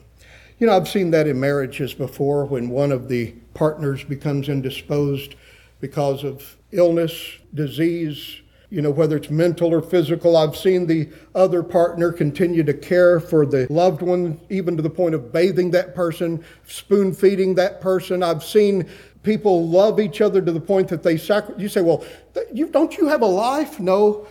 You 0.59 0.67
know, 0.67 0.75
I've 0.75 0.87
seen 0.87 1.11
that 1.11 1.27
in 1.27 1.39
marriages 1.39 1.93
before 1.93 2.45
when 2.45 2.69
one 2.69 2.91
of 2.91 3.07
the 3.07 3.33
partners 3.53 4.03
becomes 4.03 4.49
indisposed 4.49 5.35
because 5.79 6.23
of 6.23 6.57
illness, 6.71 7.37
disease, 7.53 8.40
you 8.71 8.81
know, 8.81 8.89
whether 8.89 9.17
it's 9.17 9.29
mental 9.29 9.73
or 9.73 9.81
physical. 9.81 10.37
I've 10.37 10.55
seen 10.55 10.87
the 10.87 11.09
other 11.35 11.61
partner 11.61 12.11
continue 12.11 12.63
to 12.63 12.73
care 12.73 13.19
for 13.19 13.45
the 13.45 13.67
loved 13.69 14.01
one, 14.01 14.39
even 14.49 14.77
to 14.77 14.81
the 14.81 14.89
point 14.89 15.13
of 15.13 15.31
bathing 15.31 15.71
that 15.71 15.93
person, 15.93 16.43
spoon 16.65 17.13
feeding 17.13 17.53
that 17.55 17.81
person. 17.81 18.23
I've 18.23 18.43
seen 18.43 18.89
people 19.23 19.67
love 19.67 19.99
each 19.99 20.21
other 20.21 20.41
to 20.41 20.51
the 20.53 20.61
point 20.61 20.87
that 20.87 21.03
they 21.03 21.17
sacrifice. 21.17 21.61
You 21.61 21.67
say, 21.67 21.81
well, 21.81 22.05
you, 22.53 22.69
don't 22.69 22.97
you 22.97 23.09
have 23.09 23.21
a 23.21 23.27
life? 23.27 23.79
No. 23.79 24.25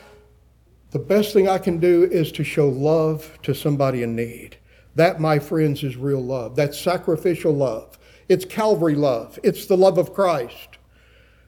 The 0.91 0.99
best 0.99 1.34
thing 1.34 1.47
I 1.47 1.59
can 1.59 1.78
do 1.78 2.05
is 2.05 2.32
to 2.32 2.43
show 2.43 2.68
love 2.68 3.38
to 3.43 3.55
somebody 3.55 4.03
in 4.03 4.16
need. 4.16 4.57
That, 4.95 5.20
my 5.20 5.38
friends, 5.38 5.84
is 5.84 5.97
real 5.97 6.24
love. 6.24 6.57
That's 6.57 6.80
sacrificial 6.80 7.53
love. 7.53 7.99
It's 8.30 8.47
Calvary 8.47 8.95
love. 8.95 9.38
It's 9.43 9.66
the 9.66 9.76
love 9.76 9.99
of 9.99 10.14
Christ 10.14 10.78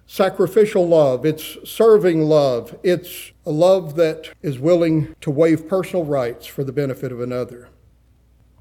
sacrificial 0.07 0.86
love, 0.86 1.24
it's 1.24 1.57
serving 1.68 2.22
love, 2.22 2.78
it's 2.82 3.32
a 3.46 3.50
love 3.50 3.96
that 3.96 4.30
is 4.42 4.59
willing 4.59 5.14
to 5.20 5.30
waive 5.30 5.68
personal 5.68 6.05
rights 6.05 6.46
for 6.46 6.64
the 6.64 6.72
benefit 6.72 7.12
of 7.12 7.20
another. 7.20 7.68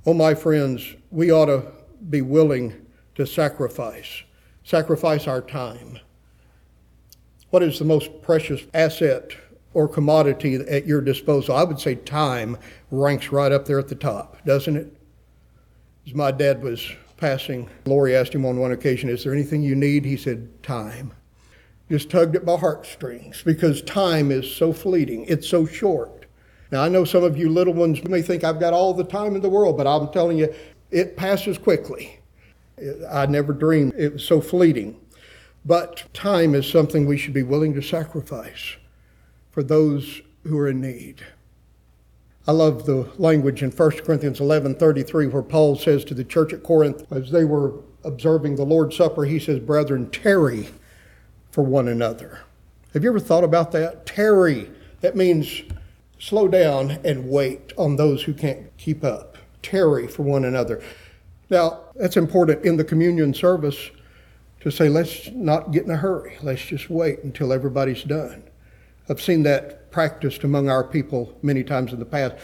Oh, 0.05 0.13
my 0.13 0.33
friends, 0.33 0.95
we 1.09 1.31
ought 1.31 1.45
to 1.45 1.63
be 2.09 2.21
willing 2.21 2.85
to 3.15 3.25
sacrifice, 3.25 4.23
sacrifice 4.63 5.27
our 5.27 5.41
time. 5.41 5.99
What 7.49 7.63
is 7.63 7.77
the 7.77 7.85
most 7.85 8.21
precious 8.21 8.61
asset 8.73 9.31
or 9.73 9.87
commodity 9.87 10.55
at 10.55 10.87
your 10.87 11.01
disposal? 11.01 11.55
I 11.55 11.63
would 11.63 11.79
say 11.79 11.95
time 11.95 12.57
ranks 12.89 13.31
right 13.31 13.51
up 13.51 13.65
there 13.65 13.77
at 13.77 13.89
the 13.89 13.95
top, 13.95 14.43
doesn't 14.45 14.77
it? 14.77 14.97
As 16.07 16.15
my 16.15 16.31
dad 16.31 16.63
was 16.63 16.89
passing, 17.17 17.69
Lori 17.85 18.15
asked 18.15 18.33
him 18.33 18.45
on 18.45 18.57
one 18.57 18.71
occasion, 18.71 19.09
Is 19.09 19.23
there 19.23 19.33
anything 19.33 19.61
you 19.61 19.75
need? 19.75 20.05
He 20.05 20.17
said, 20.17 20.63
Time 20.63 21.11
just 21.91 22.09
tugged 22.09 22.37
at 22.37 22.45
my 22.45 22.55
heartstrings 22.55 23.43
because 23.43 23.81
time 23.81 24.31
is 24.31 24.49
so 24.49 24.71
fleeting, 24.71 25.25
it's 25.25 25.47
so 25.47 25.65
short. 25.65 26.25
Now, 26.71 26.83
I 26.83 26.87
know 26.87 27.03
some 27.03 27.23
of 27.23 27.37
you 27.37 27.49
little 27.49 27.73
ones 27.73 28.01
may 28.05 28.21
think 28.21 28.45
I've 28.45 28.61
got 28.61 28.71
all 28.73 28.93
the 28.93 29.03
time 29.03 29.35
in 29.35 29.41
the 29.41 29.49
world, 29.49 29.75
but 29.77 29.85
I'm 29.85 30.07
telling 30.13 30.37
you, 30.37 30.53
it 30.89 31.17
passes 31.17 31.57
quickly. 31.57 32.19
I 33.11 33.25
never 33.25 33.51
dreamed 33.51 33.93
it 33.97 34.13
was 34.13 34.23
so 34.23 34.39
fleeting. 34.39 34.99
But 35.65 36.05
time 36.13 36.55
is 36.55 36.65
something 36.65 37.05
we 37.05 37.17
should 37.17 37.33
be 37.33 37.43
willing 37.43 37.73
to 37.73 37.81
sacrifice 37.81 38.77
for 39.51 39.61
those 39.61 40.21
who 40.43 40.57
are 40.57 40.69
in 40.69 40.79
need. 40.79 41.21
I 42.47 42.53
love 42.53 42.85
the 42.85 43.11
language 43.17 43.61
in 43.61 43.69
1 43.69 44.03
Corinthians 44.03 44.39
11:33 44.39 45.27
where 45.27 45.43
Paul 45.43 45.75
says 45.75 46.03
to 46.05 46.13
the 46.13 46.23
church 46.23 46.53
at 46.53 46.63
Corinth 46.63 47.05
as 47.11 47.29
they 47.31 47.43
were 47.43 47.73
observing 48.03 48.55
the 48.55 48.65
Lord's 48.65 48.95
Supper, 48.95 49.25
he 49.25 49.37
says, 49.37 49.59
"Brethren, 49.59 50.09
tarry 50.09 50.69
for 51.51 51.63
one 51.63 51.87
another. 51.87 52.39
Have 52.93 53.03
you 53.03 53.09
ever 53.09 53.19
thought 53.19 53.43
about 53.43 53.71
that? 53.73 54.05
Tarry, 54.05 54.69
that 55.01 55.15
means 55.15 55.61
slow 56.19 56.47
down 56.47 56.91
and 57.03 57.29
wait 57.29 57.73
on 57.77 57.95
those 57.95 58.23
who 58.23 58.33
can't 58.33 58.75
keep 58.77 59.03
up. 59.03 59.37
Tarry 59.61 60.07
for 60.07 60.23
one 60.23 60.45
another. 60.45 60.81
Now, 61.49 61.81
that's 61.95 62.17
important 62.17 62.65
in 62.65 62.77
the 62.77 62.83
communion 62.83 63.33
service 63.33 63.91
to 64.61 64.71
say, 64.71 64.89
let's 64.89 65.29
not 65.31 65.71
get 65.71 65.85
in 65.85 65.91
a 65.91 65.97
hurry. 65.97 66.37
Let's 66.41 66.63
just 66.63 66.89
wait 66.89 67.23
until 67.23 67.51
everybody's 67.51 68.03
done. 68.03 68.43
I've 69.09 69.21
seen 69.21 69.43
that 69.43 69.91
practiced 69.91 70.43
among 70.43 70.69
our 70.69 70.83
people 70.83 71.37
many 71.41 71.63
times 71.63 71.91
in 71.91 71.99
the 71.99 72.05
past. 72.05 72.35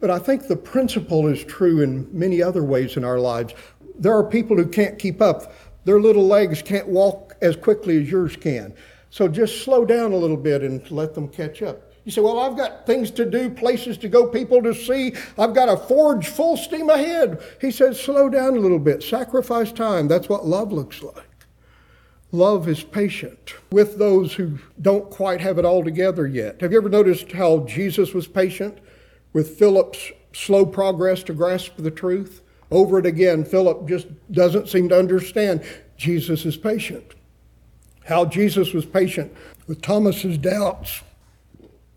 But 0.00 0.10
I 0.10 0.18
think 0.18 0.46
the 0.46 0.56
principle 0.56 1.26
is 1.26 1.44
true 1.44 1.80
in 1.80 2.08
many 2.16 2.42
other 2.42 2.62
ways 2.62 2.96
in 2.96 3.04
our 3.04 3.18
lives. 3.18 3.54
There 3.98 4.14
are 4.14 4.24
people 4.24 4.56
who 4.56 4.66
can't 4.66 4.98
keep 4.98 5.22
up. 5.22 5.52
Their 5.84 6.00
little 6.00 6.26
legs 6.26 6.60
can't 6.60 6.88
walk 6.88 7.27
as 7.40 7.56
quickly 7.56 8.00
as 8.02 8.10
yours 8.10 8.36
can. 8.36 8.74
So 9.10 9.28
just 9.28 9.64
slow 9.64 9.84
down 9.84 10.12
a 10.12 10.16
little 10.16 10.36
bit 10.36 10.62
and 10.62 10.88
let 10.90 11.14
them 11.14 11.28
catch 11.28 11.62
up. 11.62 11.92
You 12.04 12.12
say, 12.12 12.20
Well, 12.20 12.38
I've 12.38 12.56
got 12.56 12.86
things 12.86 13.10
to 13.12 13.24
do, 13.24 13.50
places 13.50 13.98
to 13.98 14.08
go, 14.08 14.26
people 14.26 14.62
to 14.62 14.74
see. 14.74 15.14
I've 15.36 15.54
got 15.54 15.68
a 15.68 15.76
forge 15.76 16.28
full 16.28 16.56
steam 16.56 16.88
ahead. 16.88 17.42
He 17.60 17.70
says, 17.70 18.00
Slow 18.00 18.28
down 18.28 18.56
a 18.56 18.60
little 18.60 18.78
bit, 18.78 19.02
sacrifice 19.02 19.72
time. 19.72 20.08
That's 20.08 20.28
what 20.28 20.46
love 20.46 20.72
looks 20.72 21.02
like. 21.02 21.24
Love 22.32 22.68
is 22.68 22.82
patient 22.82 23.54
with 23.70 23.98
those 23.98 24.34
who 24.34 24.58
don't 24.82 25.10
quite 25.10 25.40
have 25.40 25.58
it 25.58 25.64
all 25.64 25.82
together 25.82 26.26
yet. 26.26 26.60
Have 26.60 26.72
you 26.72 26.78
ever 26.78 26.90
noticed 26.90 27.32
how 27.32 27.60
Jesus 27.60 28.12
was 28.12 28.26
patient 28.26 28.78
with 29.32 29.58
Philip's 29.58 30.12
slow 30.32 30.66
progress 30.66 31.22
to 31.24 31.32
grasp 31.32 31.72
the 31.76 31.90
truth? 31.90 32.42
Over 32.70 32.98
and 32.98 33.06
again, 33.06 33.44
Philip 33.44 33.88
just 33.88 34.08
doesn't 34.30 34.68
seem 34.68 34.90
to 34.90 34.98
understand. 34.98 35.62
Jesus 35.96 36.44
is 36.44 36.56
patient. 36.56 37.14
How 38.08 38.24
Jesus 38.24 38.72
was 38.72 38.86
patient 38.86 39.34
with 39.66 39.82
Thomas's 39.82 40.38
doubts 40.38 41.02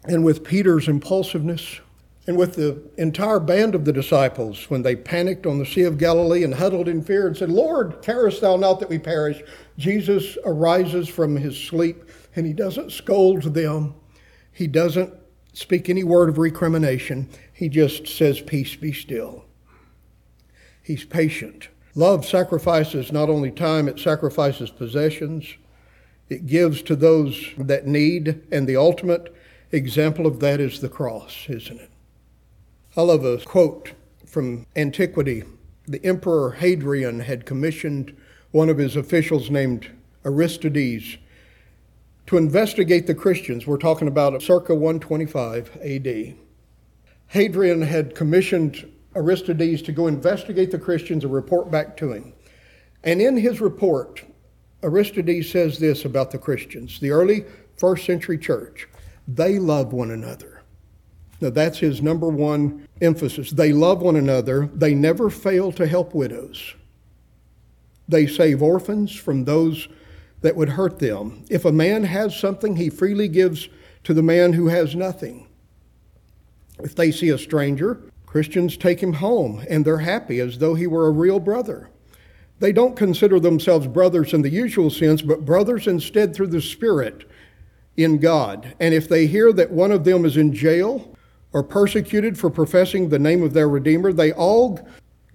and 0.03 0.26
with 0.26 0.43
Peter's 0.43 0.89
impulsiveness 0.89 1.80
and 2.28 2.36
with 2.36 2.55
the 2.55 2.82
entire 2.97 3.39
band 3.39 3.76
of 3.76 3.86
the 3.86 3.93
disciples 3.93 4.70
when 4.70 4.82
they 4.82 4.93
panicked 4.93 5.45
on 5.45 5.57
the 5.57 5.66
Sea 5.66 5.84
of 5.84 5.97
Galilee 5.97 6.43
and 6.43 6.55
huddled 6.55 6.89
in 6.89 7.01
fear 7.01 7.28
and 7.28 7.38
said, 7.38 7.49
Lord, 7.49 8.01
carest 8.01 8.41
thou 8.41 8.57
not 8.57 8.82
that 8.82 8.89
we 8.89 8.99
perish? 8.99 9.41
Jesus 9.78 10.38
arises 10.45 11.07
from 11.07 11.38
his 11.38 11.57
sleep 11.57 12.03
and 12.36 12.45
he 12.45 12.51
doesn't 12.51 12.91
scold 12.91 13.43
them. 13.43 13.95
He 14.51 14.68
doesn't 14.68 15.14
speak 15.53 15.89
any 15.89 16.03
word 16.03 16.28
of 16.28 16.38
recrimination. 16.38 17.30
He 17.53 17.70
just 17.70 18.05
says, 18.05 18.41
Peace 18.41 18.76
be 18.76 18.91
still. 18.91 19.45
He's 20.84 21.05
patient. 21.05 21.70
Love 21.95 22.26
sacrifices 22.26 23.14
not 23.14 23.30
only 23.30 23.49
time, 23.49 23.88
it 23.88 23.97
sacrifices 23.97 24.70
possessions. 24.70 25.55
It 26.32 26.48
gives 26.48 26.82
to 26.84 26.96
those 26.96 27.50
that 27.58 27.86
need, 27.86 28.42
and 28.54 28.66
the 28.66 28.78
ultimate 28.78 29.36
example 29.74 30.26
of 30.26 30.40
that 30.40 30.62
is 30.62 30.80
the 30.80 30.88
cross, 30.88 31.46
isn't 31.50 31.82
it? 31.82 31.90
I 32.96 33.02
love 33.02 33.26
a 33.26 33.38
quote 33.40 33.92
from 34.26 34.66
antiquity. 34.78 35.44
The 35.90 36.02
Emperor 36.06 36.52
Hadrian 36.52 37.20
had 37.20 37.46
commissioned 37.46 38.16
one 38.52 38.70
of 38.70 38.78
his 38.78 38.96
officials 38.96 39.50
named 39.50 39.90
Aristides 40.24 41.18
to 42.28 42.38
investigate 42.38 43.08
the 43.08 43.16
Christians. 43.16 43.68
We're 43.68 43.76
talking 43.76 44.08
about 44.08 44.42
circa 44.42 44.74
125 44.74 45.80
AD. 45.84 46.36
Hadrian 47.28 47.82
had 47.82 48.16
commissioned 48.16 48.90
Aristides 49.18 49.82
to 49.82 49.92
go 49.92 50.08
investigate 50.08 50.72
the 50.72 50.80
Christians 50.80 51.26
and 51.26 51.34
report 51.34 51.70
back 51.70 51.98
to 51.98 52.14
him. 52.14 52.32
And 53.04 53.22
in 53.22 53.36
his 53.36 53.60
report, 53.60 54.24
Aristides 54.84 55.50
says 55.50 55.78
this 55.78 56.06
about 56.06 56.32
the 56.32 56.38
Christians 56.38 57.00
the 57.00 57.12
early 57.12 57.46
first 57.78 58.06
century 58.06 58.38
church 58.38 58.88
they 59.28 59.60
love 59.60 59.94
one 59.94 60.12
another. 60.12 60.62
Now, 61.40 61.50
that's 61.50 61.80
his 61.80 62.02
number 62.02 62.30
one 62.30 62.88
emphasis. 63.02 63.50
They 63.50 63.74
love 63.74 64.02
one 64.02 64.16
another, 64.16 64.70
they 64.74 64.94
never 64.94 65.30
fail 65.30 65.72
to 65.74 65.88
help 65.88 66.14
widows. 66.14 66.76
They 68.08 68.28
save 68.28 68.62
orphans 68.62 69.16
from 69.16 69.46
those 69.46 69.88
that 70.42 70.56
would 70.56 70.70
hurt 70.70 71.00
them. 71.00 71.46
If 71.50 71.66
a 71.66 71.72
man 71.72 72.04
has 72.04 72.38
something, 72.38 72.76
he 72.76 72.90
freely 72.90 73.28
gives 73.28 73.70
to 74.04 74.14
the 74.14 74.24
man 74.24 74.54
who 74.54 74.68
has 74.68 74.96
nothing. 74.96 75.48
If 76.80 76.96
they 76.96 77.12
see 77.12 77.30
a 77.30 77.38
stranger, 77.38 78.02
Christians 78.26 78.76
take 78.76 79.02
him 79.02 79.14
home 79.14 79.64
and 79.70 79.86
they're 79.86 80.00
happy 80.00 80.40
as 80.40 80.58
though 80.58 80.74
he 80.74 80.88
were 80.88 81.08
a 81.08 81.12
real 81.12 81.40
brother. 81.40 81.90
They 82.62 82.72
don't 82.72 82.95
consider 82.95 83.39
themselves 83.39 83.88
brothers 83.88 84.34
in 84.34 84.43
the 84.43 84.49
usual 84.49 84.91
sense, 84.91 85.24
but 85.24 85.45
brothers 85.45 85.88
instead 85.88 86.36
through 86.36 86.47
the 86.47 86.62
Spirit 86.62 87.28
in 87.97 88.20
God. 88.20 88.76
And 88.80 88.93
if 88.93 89.09
they 89.09 89.26
hear 89.26 89.51
that 89.53 89.72
one 89.72 89.91
of 89.91 90.03
them 90.03 90.26
is 90.26 90.38
in 90.38 90.53
jail 90.53 91.18
or 91.53 91.64
persecuted 91.64 92.38
for 92.38 92.51
professing 92.51 93.09
the 93.09 93.18
name 93.18 93.41
of 93.41 93.53
their 93.53 93.68
Redeemer, 93.68 94.14
they 94.14 94.32
all 94.32 94.80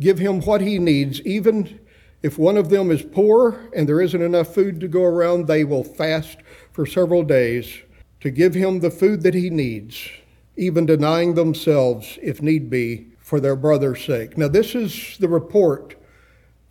give 0.01 0.21
him 0.21 0.41
what 0.43 0.61
he 0.61 0.79
needs, 0.79 1.21
even 1.23 1.81
if 2.23 2.39
one 2.39 2.57
of 2.57 2.71
them 2.71 2.93
is 2.93 3.03
poor 3.03 3.71
and 3.75 3.89
there 3.89 4.01
isn't 4.01 4.23
enough 4.23 4.55
food 4.55 4.79
to 4.79 4.87
go 4.87 5.03
around, 5.03 5.49
they 5.49 5.65
will 5.65 5.83
fast 5.83 6.39
for 6.71 6.87
several 6.87 7.25
days 7.25 7.83
to 8.21 8.31
give 8.31 8.55
him 8.55 8.79
the 8.79 8.91
food 8.91 9.23
that 9.23 9.35
he 9.35 9.51
needs, 9.51 10.09
even 10.57 10.87
denying 10.87 11.35
themselves, 11.35 12.21
if 12.23 12.41
need 12.41 12.71
be, 12.71 13.09
for 13.19 13.41
their 13.41 13.57
brother's 13.57 14.05
sake. 14.05 14.39
Now, 14.39 14.47
this 14.47 14.77
is 14.77 15.17
the 15.19 15.29
report 15.29 15.97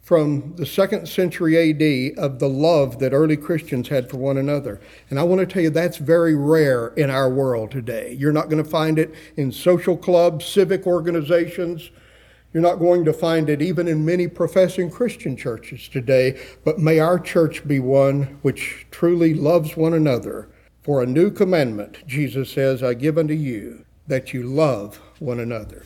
from 0.06 0.54
the 0.58 0.68
second 0.68 1.08
century 1.08 1.58
AD 1.58 2.20
of 2.20 2.38
the 2.38 2.48
love 2.48 3.00
that 3.00 3.12
early 3.12 3.36
Christians 3.36 3.88
had 3.88 4.08
for 4.08 4.18
one 4.18 4.38
another. 4.38 4.80
And 5.10 5.20
I 5.20 5.24
want 5.24 5.40
to 5.40 5.48
tell 5.48 5.64
you 5.64 5.72
that's 5.72 5.98
very 5.98 6.36
rare 6.36 6.90
in 6.90 7.10
our 7.10 7.28
world 7.28 7.72
today. 7.72 8.16
You're 8.18 8.32
not 8.32 8.48
going 8.48 8.64
to 8.64 8.70
find 8.70 9.00
it 9.00 9.16
in 9.36 9.52
social 9.52 9.98
clubs, 9.98 10.46
civic 10.46 10.86
organizations. 10.86 11.90
You're 12.54 12.62
not 12.62 12.76
going 12.76 13.04
to 13.04 13.14
find 13.14 13.50
it 13.50 13.64
even 13.64 13.88
in 13.88 14.06
many 14.06 14.28
professing 14.28 14.92
Christian 14.92 15.36
churches 15.36 15.88
today. 15.88 16.40
But 16.64 16.78
may 16.78 17.00
our 17.00 17.18
church 17.18 17.68
be 17.68 17.80
one 17.80 18.38
which 18.44 18.86
truly 18.92 19.34
loves 19.34 19.76
one 19.76 19.96
another. 19.96 20.50
For 20.84 21.02
a 21.02 21.08
new 21.08 21.32
commandment, 21.32 22.06
Jesus 22.06 22.52
says, 22.52 22.84
I 22.84 22.94
give 22.94 23.18
unto 23.18 23.34
you, 23.34 23.86
that 24.06 24.36
you 24.36 24.44
love 24.44 25.02
one 25.18 25.40
another. 25.40 25.84